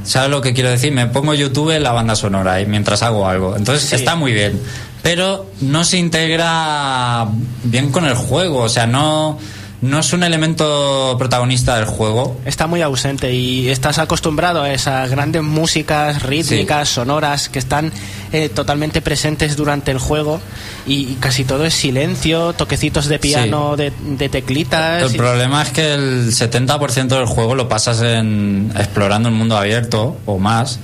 ¿Sabes 0.05 0.29
lo 0.31 0.41
que 0.41 0.53
quiero 0.53 0.71
decir? 0.71 0.91
Me 0.93 1.07
pongo 1.07 1.33
YouTube 1.35 1.71
en 1.71 1.85
la 1.85 1.93
banda 1.93 2.17
sonora 2.17 2.61
y 2.61 2.67
mientras 2.67 3.03
hago 3.05 3.29
algo. 3.29 3.55
Entonces 3.57 3.89
Sí. 3.89 3.95
está 3.95 4.17
muy 4.17 4.33
bien. 4.33 4.61
Pero 5.03 5.51
no 5.61 5.85
se 5.85 5.99
integra 5.99 7.27
bien 7.63 7.93
con 7.93 8.05
el 8.07 8.15
juego. 8.15 8.63
O 8.63 8.69
sea, 8.69 8.87
no, 8.89 9.39
no 9.87 10.01
es 10.01 10.13
un 10.13 10.23
elemento 10.23 11.17
protagonista 11.19 11.77
del 11.77 11.87
juego. 11.87 12.41
Está 12.45 12.67
muy 12.67 12.83
ausente 12.83 13.33
y 13.33 13.69
estás 13.69 13.99
acostumbrado 13.99 14.63
a 14.63 14.73
esas 14.73 15.11
grandes 15.11 15.43
músicas 15.43 16.23
rítmicas, 16.23 16.89
sonoras, 16.89 17.49
que 17.49 17.59
están 17.59 17.93
eh, 18.33 18.49
totalmente 18.49 19.01
presentes 19.01 19.57
durante 19.57 19.91
el 19.91 19.99
juego 19.99 20.41
y, 20.87 21.13
y 21.13 21.17
casi 21.21 21.45
todo 21.45 21.65
es 21.65 21.75
silencio, 21.75 22.53
toquecitos 22.53 23.07
de 23.07 23.19
piano, 23.19 23.77
de, 23.77 23.93
de 24.19 24.29
teclitas. 24.29 25.03
El 25.03 25.15
y- 25.15 25.19
problema 25.19 25.63
es 25.63 25.71
que 25.71 25.95
el 25.95 26.33
70% 26.33 27.09
del 27.09 27.27
juego 27.27 27.55
lo 27.55 27.69
pasas 27.69 28.01
en 28.03 28.73
explorando 28.77 29.29
el 29.29 29.35
mundo 29.35 29.57
abierto 29.57 30.17
o 30.27 30.39
más 30.39 30.79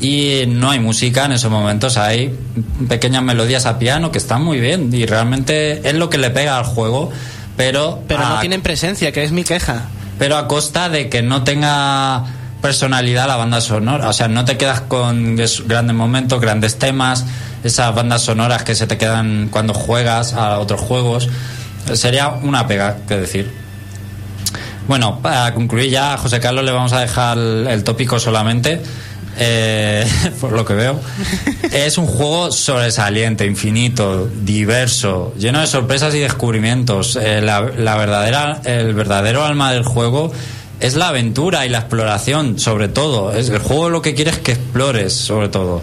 y 0.00 0.44
no 0.48 0.70
hay 0.70 0.80
música 0.80 1.26
en 1.26 1.32
esos 1.32 1.48
momentos, 1.50 1.96
hay 1.96 2.36
pequeñas 2.88 3.22
melodías 3.22 3.66
a 3.66 3.78
piano 3.78 4.10
que 4.10 4.18
están 4.18 4.42
muy 4.42 4.58
bien 4.58 4.92
y 4.92 5.06
realmente 5.06 5.88
es 5.88 5.94
lo 5.94 6.10
que 6.10 6.18
le 6.18 6.30
pega 6.30 6.58
al 6.58 6.64
juego, 6.64 7.10
pero 7.56 8.02
pero 8.08 8.26
no 8.28 8.40
tienen 8.40 8.62
presencia, 8.62 9.12
que 9.12 9.22
es 9.24 9.32
mi 9.32 9.44
queja. 9.44 9.82
pero 10.18 10.36
a 10.36 10.48
costa 10.48 10.88
de 10.88 11.08
que 11.08 11.22
no 11.22 11.42
tenga 11.44 12.24
personalidad 12.60 13.26
la 13.26 13.36
banda 13.36 13.60
sonora. 13.60 14.08
O 14.08 14.12
sea, 14.12 14.28
no 14.28 14.44
te 14.44 14.56
quedas 14.56 14.82
con 14.82 15.38
es- 15.40 15.66
grandes 15.66 15.96
momentos, 15.96 16.40
grandes 16.40 16.78
temas, 16.78 17.24
esas 17.64 17.92
bandas 17.94 18.22
sonoras 18.22 18.62
que 18.62 18.74
se 18.76 18.86
te 18.86 18.96
quedan 18.98 19.48
cuando 19.50 19.74
juegas 19.74 20.32
a 20.34 20.58
otros 20.60 20.80
juegos. 20.80 21.28
Sería 21.94 22.28
una 22.28 22.66
pega, 22.68 22.98
que 23.08 23.16
decir. 23.16 23.52
Bueno, 24.86 25.20
para 25.20 25.54
concluir 25.54 25.90
ya, 25.90 26.14
a 26.14 26.18
José 26.18 26.40
Carlos 26.40 26.64
le 26.64 26.72
vamos 26.72 26.92
a 26.92 27.00
dejar 27.00 27.38
el, 27.38 27.66
el 27.68 27.84
tópico 27.84 28.18
solamente. 28.20 28.80
Eh, 29.38 30.06
por 30.40 30.52
lo 30.52 30.64
que 30.64 30.74
veo, 30.74 31.00
es 31.72 31.98
un 31.98 32.06
juego 32.06 32.52
sobresaliente, 32.52 33.46
infinito, 33.46 34.26
diverso, 34.26 35.34
lleno 35.38 35.60
de 35.60 35.66
sorpresas 35.66 36.14
y 36.14 36.18
descubrimientos. 36.18 37.16
Eh, 37.16 37.40
la, 37.40 37.60
verdadera, 37.60 38.60
el 38.64 38.94
verdadero 38.94 39.44
alma 39.44 39.72
del 39.72 39.84
juego 39.84 40.32
es 40.80 40.96
la 40.96 41.08
aventura 41.08 41.64
y 41.64 41.68
la 41.68 41.78
exploración, 41.78 42.58
sobre 42.58 42.88
todo. 42.88 43.32
Es, 43.32 43.48
el 43.48 43.60
juego 43.60 43.88
lo 43.88 44.02
que 44.02 44.14
quiere 44.14 44.32
es 44.32 44.38
que 44.38 44.52
explores, 44.52 45.12
sobre 45.12 45.48
todo. 45.48 45.82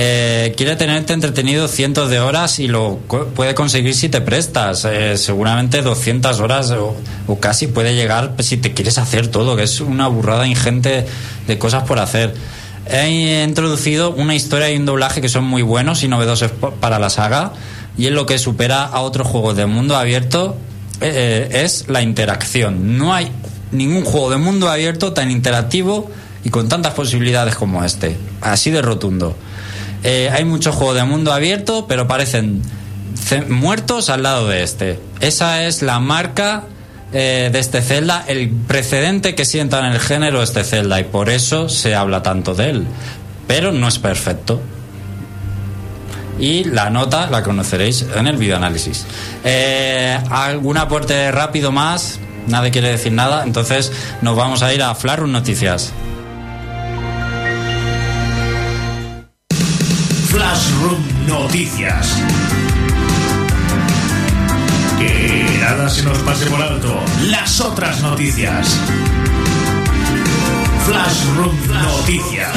Eh, 0.00 0.54
quiere 0.56 0.76
tenerte 0.76 1.12
entretenido 1.12 1.66
cientos 1.66 2.08
de 2.08 2.20
horas 2.20 2.60
y 2.60 2.68
lo 2.68 2.98
puede 3.34 3.54
conseguir 3.56 3.94
si 3.94 4.08
te 4.08 4.20
prestas. 4.20 4.84
Eh, 4.84 5.18
seguramente 5.18 5.82
200 5.82 6.38
horas 6.38 6.70
o, 6.70 6.94
o 7.26 7.40
casi 7.40 7.66
puede 7.66 7.96
llegar 7.96 8.34
si 8.38 8.58
te 8.58 8.72
quieres 8.74 8.96
hacer 8.98 9.26
todo, 9.26 9.56
que 9.56 9.64
es 9.64 9.80
una 9.80 10.06
burrada 10.06 10.46
ingente 10.46 11.04
de 11.48 11.58
cosas 11.58 11.82
por 11.82 11.98
hacer. 11.98 12.32
He 12.90 13.44
introducido 13.46 14.10
una 14.12 14.34
historia 14.34 14.70
y 14.70 14.76
un 14.76 14.86
doblaje 14.86 15.20
que 15.20 15.28
son 15.28 15.44
muy 15.44 15.62
buenos 15.62 16.02
y 16.02 16.08
novedosos 16.08 16.50
para 16.80 16.98
la 16.98 17.10
saga 17.10 17.52
y 17.96 18.06
es 18.06 18.12
lo 18.12 18.26
que 18.26 18.38
supera 18.38 18.84
a 18.84 19.00
otros 19.00 19.26
juegos 19.26 19.56
de 19.56 19.66
mundo 19.66 19.96
abierto 19.96 20.56
eh, 21.00 21.48
eh, 21.52 21.64
es 21.64 21.86
la 21.88 22.02
interacción. 22.02 22.96
No 22.98 23.12
hay 23.14 23.30
ningún 23.72 24.04
juego 24.04 24.30
de 24.30 24.36
mundo 24.38 24.68
abierto 24.68 25.12
tan 25.12 25.30
interactivo 25.30 26.10
y 26.44 26.50
con 26.50 26.68
tantas 26.68 26.94
posibilidades 26.94 27.54
como 27.56 27.84
este. 27.84 28.16
Así 28.40 28.70
de 28.70 28.80
rotundo. 28.82 29.36
Eh, 30.04 30.30
hay 30.32 30.44
muchos 30.44 30.74
juegos 30.74 30.94
de 30.96 31.04
mundo 31.04 31.32
abierto, 31.32 31.86
pero 31.88 32.06
parecen 32.06 32.62
ce- 33.16 33.42
muertos 33.42 34.08
al 34.10 34.22
lado 34.22 34.46
de 34.48 34.62
este. 34.62 34.98
Esa 35.20 35.64
es 35.64 35.82
la 35.82 35.98
marca 36.00 36.64
eh, 37.12 37.48
de 37.52 37.58
este 37.58 37.80
Zelda, 37.80 38.24
el 38.26 38.50
precedente 38.50 39.34
que 39.34 39.44
sienta 39.44 39.78
en 39.80 39.92
el 39.92 40.00
género 40.00 40.42
este 40.42 40.64
Zelda, 40.64 41.00
y 41.00 41.04
por 41.04 41.30
eso 41.30 41.68
se 41.68 41.94
habla 41.94 42.22
tanto 42.22 42.54
de 42.54 42.70
él. 42.70 42.86
Pero 43.46 43.72
no 43.72 43.88
es 43.88 43.98
perfecto. 43.98 44.60
Y 46.38 46.64
la 46.64 46.90
nota 46.90 47.28
la 47.30 47.42
conoceréis 47.42 48.04
en 48.14 48.26
el 48.26 48.36
videoanálisis. 48.36 49.06
Eh, 49.42 50.18
¿Algún 50.30 50.76
aporte 50.76 51.32
rápido 51.32 51.72
más? 51.72 52.20
Nadie 52.46 52.70
quiere 52.70 52.90
decir 52.90 53.12
nada. 53.12 53.42
Entonces 53.44 53.90
nos 54.22 54.36
vamos 54.36 54.62
a 54.62 54.72
ir 54.72 54.82
a 54.82 54.94
Flarun 54.94 55.32
Noticias. 55.32 55.92
Flashroom 60.28 61.26
Noticias. 61.26 62.22
Nada 65.70 65.90
se 65.90 66.02
nos 66.02 66.18
pase 66.18 66.46
por 66.46 66.62
alto. 66.62 66.98
Las 67.24 67.60
otras 67.60 68.00
noticias. 68.00 68.74
Flashroom 70.86 71.56
Noticias. 71.68 72.52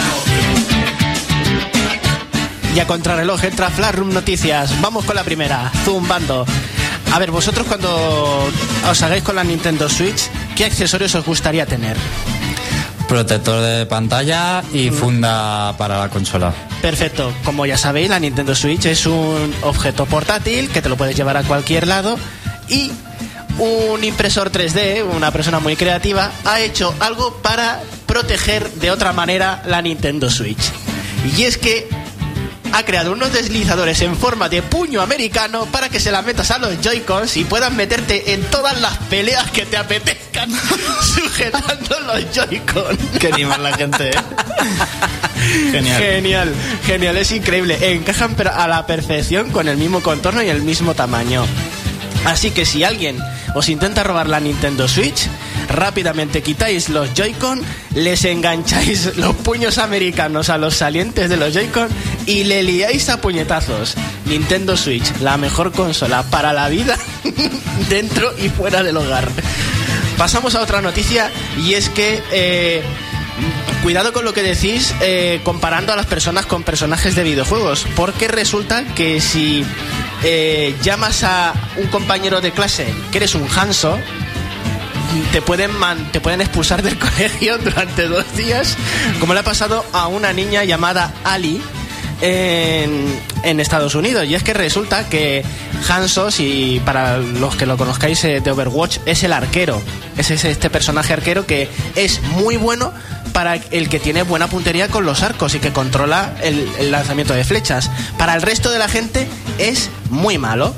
Y 2.74 2.80
a 2.80 2.88
contrarreloj 2.88 3.44
entra 3.44 3.70
Flashroom 3.70 4.14
Noticias. 4.14 4.80
Vamos 4.80 5.04
con 5.04 5.16
la 5.16 5.24
primera, 5.26 5.70
zumbando. 5.84 6.46
A 7.12 7.20
ver, 7.20 7.32
vosotros 7.32 7.68
cuando 7.68 8.50
os 8.90 9.02
hagáis 9.02 9.24
con 9.24 9.36
la 9.36 9.44
Nintendo 9.44 9.90
Switch, 9.90 10.30
¿qué 10.56 10.66
accesorios 10.66 11.14
os 11.16 11.26
gustaría 11.26 11.66
tener? 11.66 11.98
Protector 13.10 13.62
de 13.62 13.86
pantalla 13.88 14.64
y 14.72 14.90
funda 14.90 15.76
para 15.78 16.00
la 16.00 16.08
consola. 16.08 16.54
Perfecto, 16.82 17.34
como 17.44 17.66
ya 17.66 17.78
sabéis, 17.78 18.10
la 18.10 18.20
Nintendo 18.20 18.56
Switch 18.56 18.86
es 18.86 19.06
un 19.06 19.54
objeto 19.64 20.06
portátil 20.06 20.70
que 20.70 20.82
te 20.82 20.88
lo 20.88 20.96
puedes 20.96 21.18
llevar 21.18 21.36
a 21.36 21.44
cualquier 21.44 21.88
lado 21.88 22.18
y 22.72 22.92
un 23.60 24.04
impresor 24.04 24.52
3D, 24.52 25.04
una 25.04 25.32
persona 25.32 25.60
muy 25.60 25.76
creativa, 25.76 26.32
ha 26.46 26.60
hecho 26.62 26.96
algo 27.00 27.36
para 27.44 27.82
proteger 28.08 28.72
de 28.72 28.90
otra 28.90 29.14
manera 29.14 29.62
la 29.68 29.82
Nintendo 29.82 30.32
Switch. 30.32 30.72
Y 31.38 31.44
es 31.44 31.58
que 31.58 31.88
ha 32.74 32.84
creado 32.84 33.12
unos 33.12 33.34
deslizadores 33.34 34.02
en 34.02 34.16
forma 34.16 34.48
de 34.48 34.62
puño 34.62 35.02
americano 35.02 35.66
para 35.66 35.90
que 35.90 36.00
se 36.00 36.12
la 36.12 36.22
metas 36.22 36.52
a 36.52 36.58
los 36.58 36.80
Joy-Cons 36.82 37.36
y 37.38 37.44
puedas 37.44 37.72
meterte 37.72 38.34
en 38.34 38.42
todas 38.44 38.80
las 38.80 38.98
peleas 39.10 39.52
que 39.52 39.66
te 39.66 39.76
apetezcan 39.76 40.50
sujetando 41.16 42.00
los 42.00 42.32
Joy-Con. 42.32 42.98
Qué 43.20 43.28
animal 43.28 43.64
la 43.64 43.74
gente, 43.74 44.10
¿eh? 44.10 44.14
Genial. 45.72 46.02
Genial, 46.02 46.54
genial, 46.86 47.18
es 47.18 47.32
increíble. 47.32 47.94
Encajan 47.94 48.36
pero 48.36 48.54
a 48.54 48.68
la 48.68 48.86
perfección 48.86 49.52
con 49.52 49.68
el 49.68 49.76
mismo 49.76 50.02
contorno 50.02 50.42
y 50.42 50.50
el 50.50 50.62
mismo 50.62 50.94
tamaño. 50.94 51.46
Así 52.26 52.52
que 52.52 52.66
si 52.66 52.84
alguien 52.84 53.18
os 53.56 53.70
intenta 53.70 54.04
robar 54.04 54.30
la 54.30 54.40
Nintendo 54.40 54.88
Switch, 54.88 55.28
rápidamente 55.70 56.42
quitáis 56.42 56.90
los 56.90 57.14
Joy-Con, 57.14 57.62
les 57.96 58.26
engancháis 58.26 59.16
los 59.18 59.36
puños 59.38 59.78
americanos 59.78 60.50
a 60.50 60.58
los 60.58 60.76
salientes 60.76 61.30
de 61.30 61.38
los 61.38 61.54
Joy-Con 61.54 61.90
y 62.26 62.44
le 62.44 62.64
liáis 62.64 63.10
a 63.10 63.20
puñetazos. 63.20 63.96
Nintendo 64.26 64.78
Switch, 64.78 65.12
la 65.22 65.38
mejor 65.38 65.72
consola 65.72 66.24
para 66.24 66.54
la 66.54 66.70
vida 66.70 66.98
dentro 67.90 68.32
y 68.38 68.50
fuera 68.50 68.84
del 68.84 68.98
hogar. 68.98 69.28
Pasamos 70.18 70.54
a 70.56 70.62
otra 70.62 70.82
noticia 70.82 71.32
y 71.58 71.74
es 71.74 71.90
que 71.90 72.22
eh, 72.32 72.84
cuidado 73.84 74.14
con 74.14 74.26
lo 74.26 74.34
que 74.34 74.44
decís 74.44 74.94
eh, 75.02 75.40
comparando 75.44 75.92
a 75.94 75.96
las 75.96 76.06
personas 76.06 76.46
con 76.46 76.64
personajes 76.64 77.16
de 77.16 77.24
videojuegos, 77.24 77.86
porque 77.96 78.28
resulta 78.28 78.84
que 78.96 79.20
si 79.22 79.66
eh, 80.24 80.76
llamas 80.84 81.24
a 81.24 81.54
un 81.78 81.88
compañero 81.88 82.42
de 82.42 82.52
clase 82.52 82.86
que 83.12 83.18
eres 83.18 83.34
un 83.36 83.48
Hanso, 83.56 83.98
te 85.32 85.42
pueden, 85.42 85.76
man- 85.78 86.12
te 86.12 86.22
pueden 86.22 86.42
expulsar 86.42 86.84
del 86.84 86.98
colegio 87.00 87.58
durante 87.58 88.08
dos 88.08 88.26
días, 88.36 88.78
como 89.20 89.34
le 89.34 89.40
ha 89.40 89.44
pasado 89.44 89.84
a 89.94 90.08
una 90.08 90.32
niña 90.32 90.64
llamada 90.64 91.14
Ali 91.24 91.62
en, 92.22 93.60
Estados 93.60 93.96
Unidos. 93.96 94.26
Y 94.28 94.36
es 94.36 94.44
que 94.44 94.54
resulta 94.54 95.10
que 95.10 95.44
Hanso, 95.90 96.30
si 96.32 96.80
para 96.86 97.18
los 97.18 97.56
que 97.56 97.66
lo 97.66 97.78
conozcáis 97.78 98.24
eh, 98.26 98.42
de 98.42 98.52
Overwatch, 98.52 99.00
es 99.06 99.24
el 99.24 99.34
arquero. 99.34 99.82
Es 100.18 100.30
ese- 100.30 100.52
este 100.52 100.70
personaje 100.70 101.14
arquero 101.14 101.46
que 101.48 101.68
es 101.96 102.22
muy 102.22 102.58
bueno 102.58 102.94
para 103.34 103.56
el 103.56 103.90
que 103.90 104.00
tiene 104.00 104.24
buena 104.24 104.48
puntería 104.48 104.88
con 104.88 105.06
los 105.06 105.24
arcos 105.24 105.56
y 105.56 105.60
que 105.60 105.72
controla 105.72 106.34
el, 106.42 106.92
lanzamiento 106.92 107.34
de 107.34 107.44
flechas. 107.44 107.90
Para 108.18 108.36
el 108.36 108.42
resto 108.42 108.72
de 108.72 108.80
la 108.80 108.88
gente 108.88 109.28
es 109.58 109.90
muy 110.10 110.38
malo 110.38 110.74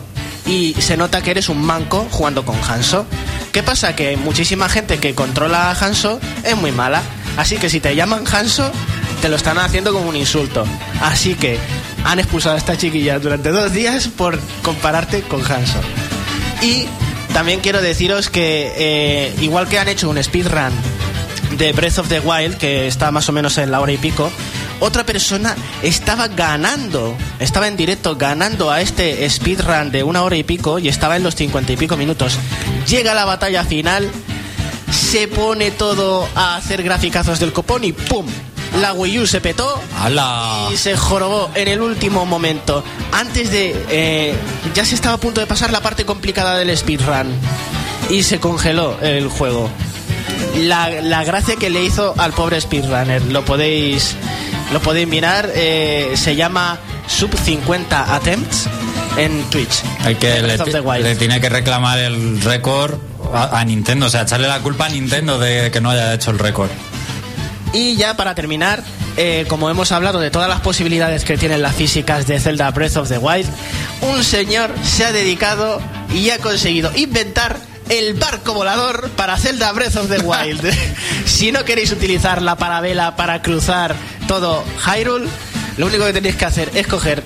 y 0.45 0.75
se 0.79 0.97
nota 0.97 1.21
que 1.21 1.31
eres 1.31 1.49
un 1.49 1.61
manco 1.61 2.07
jugando 2.11 2.45
con 2.45 2.55
Hanso. 2.63 3.05
¿Qué 3.51 3.63
pasa? 3.63 3.95
Que 3.95 4.17
muchísima 4.17 4.69
gente 4.69 4.97
que 4.97 5.15
controla 5.15 5.69
a 5.69 5.73
Hanso 5.73 6.19
es 6.43 6.55
muy 6.55 6.71
mala. 6.71 7.01
Así 7.37 7.57
que 7.57 7.69
si 7.69 7.79
te 7.79 7.95
llaman 7.95 8.23
Hanso, 8.31 8.71
te 9.21 9.29
lo 9.29 9.35
están 9.35 9.57
haciendo 9.57 9.93
como 9.93 10.09
un 10.09 10.15
insulto. 10.15 10.65
Así 11.01 11.35
que 11.35 11.57
han 12.03 12.19
expulsado 12.19 12.55
a 12.55 12.57
esta 12.57 12.77
chiquilla 12.77 13.19
durante 13.19 13.49
dos 13.49 13.73
días 13.73 14.07
por 14.07 14.39
compararte 14.61 15.21
con 15.21 15.41
Hanso. 15.49 15.79
Y 16.61 16.85
también 17.33 17.61
quiero 17.61 17.81
deciros 17.81 18.29
que 18.29 18.71
eh, 18.75 19.33
igual 19.41 19.67
que 19.67 19.79
han 19.79 19.87
hecho 19.87 20.09
un 20.09 20.23
speedrun 20.23 20.71
de 21.57 21.73
Breath 21.73 21.99
of 21.99 22.07
the 22.09 22.19
Wild, 22.19 22.57
que 22.57 22.87
está 22.87 23.11
más 23.11 23.29
o 23.29 23.31
menos 23.31 23.57
en 23.57 23.71
la 23.71 23.79
hora 23.79 23.91
y 23.91 23.97
pico, 23.97 24.31
otra 24.79 25.05
persona 25.05 25.55
estaba 25.81 26.27
ganando, 26.27 27.15
estaba 27.39 27.67
en 27.67 27.77
directo 27.77 28.15
ganando 28.15 28.71
a 28.71 28.81
este 28.81 29.29
speedrun 29.29 29.91
de 29.91 30.03
una 30.03 30.23
hora 30.23 30.35
y 30.35 30.43
pico 30.43 30.79
y 30.79 30.89
estaba 30.89 31.15
en 31.15 31.23
los 31.23 31.35
cincuenta 31.35 31.71
y 31.71 31.77
pico 31.77 31.95
minutos. 31.97 32.37
Llega 32.87 33.13
la 33.13 33.25
batalla 33.25 33.63
final, 33.63 34.09
se 34.91 35.27
pone 35.27 35.71
todo 35.71 36.27
a 36.35 36.55
hacer 36.55 36.83
graficazos 36.83 37.39
del 37.39 37.53
copón 37.53 37.83
y 37.83 37.91
¡pum! 37.93 38.25
La 38.81 38.93
Wii 38.93 39.19
U 39.19 39.27
se 39.27 39.39
petó 39.39 39.79
¡Hala! 40.01 40.67
y 40.73 40.77
se 40.77 40.97
jorobó 40.97 41.51
en 41.53 41.67
el 41.67 41.79
último 41.79 42.25
momento. 42.25 42.83
Antes 43.11 43.51
de. 43.51 43.75
eh, 43.89 44.35
ya 44.73 44.83
se 44.83 44.95
estaba 44.95 45.15
a 45.15 45.19
punto 45.19 45.39
de 45.41 45.45
pasar 45.47 45.71
la 45.71 45.81
parte 45.81 46.05
complicada 46.05 46.57
del 46.57 46.75
speedrun. 46.75 47.27
Y 48.09 48.23
se 48.23 48.39
congeló 48.39 48.97
el 49.01 49.27
juego. 49.29 49.69
La, 50.63 50.89
la 50.89 51.23
gracia 51.23 51.55
que 51.55 51.69
le 51.69 51.83
hizo 51.83 52.13
al 52.17 52.31
pobre 52.33 52.59
speedrunner, 52.61 53.21
lo 53.23 53.43
podéis. 53.43 54.15
Lo 54.71 54.79
podéis 54.81 55.07
mirar. 55.07 55.49
eh, 55.55 56.13
se 56.15 56.35
llama 56.35 56.79
Sub 57.07 57.31
50 57.37 58.15
Attempts 58.15 58.67
en 59.17 59.43
Twitch. 59.49 59.81
Hay 60.03 60.15
que 60.15 60.33
le, 60.35 60.41
Breath 60.41 60.61
of 60.61 60.71
the 60.71 60.79
Wild. 60.79 61.03
le 61.03 61.15
tiene 61.15 61.39
que 61.41 61.49
reclamar 61.49 61.99
el 61.99 62.41
récord 62.41 62.95
a, 63.33 63.59
a 63.59 63.65
Nintendo, 63.65 64.05
o 64.07 64.09
sea, 64.09 64.21
echarle 64.23 64.47
la 64.47 64.59
culpa 64.59 64.85
a 64.85 64.89
Nintendo 64.89 65.37
de 65.39 65.69
que 65.71 65.81
no 65.81 65.89
haya 65.91 66.13
hecho 66.13 66.31
el 66.31 66.39
récord. 66.39 66.69
Y 67.73 67.95
ya 67.95 68.15
para 68.15 68.35
terminar, 68.35 68.83
eh, 69.17 69.45
como 69.47 69.69
hemos 69.69 69.91
hablado 69.91 70.19
de 70.19 70.29
todas 70.29 70.47
las 70.47 70.61
posibilidades 70.61 71.25
que 71.25 71.37
tienen 71.37 71.61
las 71.63 71.75
físicas 71.75 72.27
de 72.27 72.39
Zelda 72.39 72.69
Breath 72.71 72.97
of 72.97 73.09
the 73.09 73.17
Wild, 73.17 73.47
un 74.01 74.23
señor 74.23 74.71
se 74.83 75.05
ha 75.05 75.11
dedicado 75.11 75.81
y 76.13 76.29
ha 76.29 76.37
conseguido 76.37 76.91
inventar 76.95 77.57
el 77.89 78.13
barco 78.15 78.53
volador 78.53 79.09
para 79.11 79.37
Zelda 79.37 79.71
Breath 79.71 79.95
of 79.97 80.09
the 80.09 80.19
Wild. 80.19 80.69
si 81.25 81.51
no 81.51 81.63
queréis 81.65 81.91
utilizar 81.91 82.41
la 82.41 82.55
parabela 82.55 83.15
para 83.15 83.41
cruzar 83.41 83.95
todo 84.27 84.63
Hyrule, 84.85 85.27
lo 85.77 85.87
único 85.87 86.05
que 86.05 86.13
tenéis 86.13 86.35
que 86.35 86.45
hacer 86.45 86.71
es 86.73 86.87
coger 86.87 87.23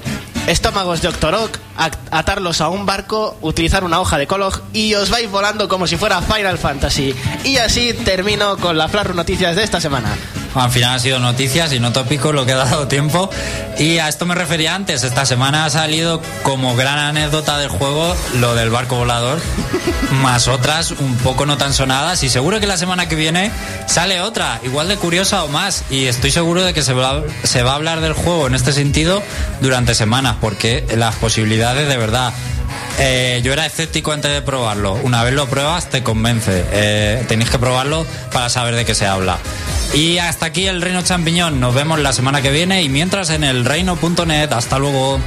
estómagos 0.48 1.02
de 1.02 1.10
Octorok, 1.10 1.58
at- 1.78 1.98
atarlos 2.12 2.62
a 2.62 2.70
un 2.70 2.86
barco, 2.86 3.38
utilizar 3.42 3.84
una 3.84 4.00
hoja 4.00 4.18
de 4.18 4.28
Kolog 4.28 4.62
y 4.74 4.94
os 4.96 5.10
vais 5.10 5.30
volando 5.30 5.68
como 5.68 5.88
si 5.88 5.98
fuera 5.98 6.22
Final 6.22 6.58
Fantasy. 6.58 7.14
Y 7.44 7.58
así 7.58 7.94
termino 7.94 8.58
con 8.58 8.78
la 8.78 8.88
Flash 8.88 9.10
Noticias 9.14 9.56
de 9.56 9.64
esta 9.64 9.82
semana. 9.82 10.16
Al 10.56 10.72
final 10.72 10.94
han 10.94 11.00
sido 11.00 11.20
noticias 11.20 11.74
y 11.74 11.80
no 11.80 11.92
tópicos 11.92 12.34
lo 12.34 12.46
que 12.46 12.54
ha 12.54 12.58
dado 12.58 12.88
tiempo. 12.88 13.30
Y 13.78 14.00
a 14.00 14.08
esto 14.08 14.26
me 14.26 14.36
refería 14.36 14.76
antes. 14.76 15.04
Esta 15.04 15.26
semana 15.26 15.66
ha 15.66 15.70
salido 15.70 16.22
como 16.44 16.76
gran 16.76 16.98
anécdota 16.98 17.58
del 17.58 17.70
juego 17.70 18.16
lo 18.40 18.56
del 18.56 18.70
barco 18.70 18.98
volador, 18.98 19.40
más 20.22 20.48
otras 20.48 20.92
un 20.92 21.18
poco 21.18 21.46
no 21.46 21.58
tan 21.58 21.74
sonadas. 21.74 22.24
Y 22.24 22.30
seguro 22.30 22.60
que 22.60 22.68
la 22.68 22.78
semana 22.78 23.08
que 23.08 23.16
viene 23.16 23.52
sale 23.86 24.22
otra, 24.22 24.60
igual 24.64 24.88
de 24.88 24.98
curiosa 24.98 25.44
o 25.44 25.48
más. 25.48 25.84
Y 25.90 26.06
estoy 26.06 26.32
seguro 26.32 26.64
de 26.64 26.74
que 26.74 26.82
se 26.82 26.94
va, 26.94 27.24
se 27.44 27.64
va 27.64 27.72
a 27.72 27.76
hablar 27.76 28.02
del 28.02 28.14
juego 28.14 28.48
en 28.48 28.56
este 28.56 28.74
sentido 28.74 29.22
durante 29.62 29.96
semanas, 29.96 30.38
porque 30.42 30.86
las 30.96 31.16
posibilidades 31.16 31.88
de 31.88 31.98
verdad. 31.98 32.34
Eh, 33.00 33.42
yo 33.44 33.54
era 33.54 33.66
escéptico 33.66 34.12
antes 34.12 34.32
de 34.32 34.42
probarlo. 34.42 34.94
Una 34.94 35.24
vez 35.24 35.34
lo 35.34 35.48
pruebas, 35.48 35.90
te 35.90 36.04
convence. 36.04 36.66
Eh, 36.72 37.26
tenéis 37.28 37.50
que 37.50 37.60
probarlo 37.60 38.06
para 38.32 38.50
saber 38.50 38.76
de 38.76 38.86
qué 38.86 38.96
se 38.96 39.06
habla. 39.06 39.38
Y 39.94 40.18
hasta 40.18 40.48
aquí 40.48 40.68
el 40.68 40.82
Reino 40.82 41.02
Champiñón. 41.02 41.60
Nos 41.60 41.74
vemos 41.74 42.00
la 42.00 42.14
semana 42.14 42.42
que 42.42 42.52
viene 42.52 42.82
y 42.84 42.90
mientras 42.90 43.30
en 43.30 43.44
el 43.44 43.66
reino.net. 43.66 44.52
Hasta 44.52 44.80
luego. 44.80 45.20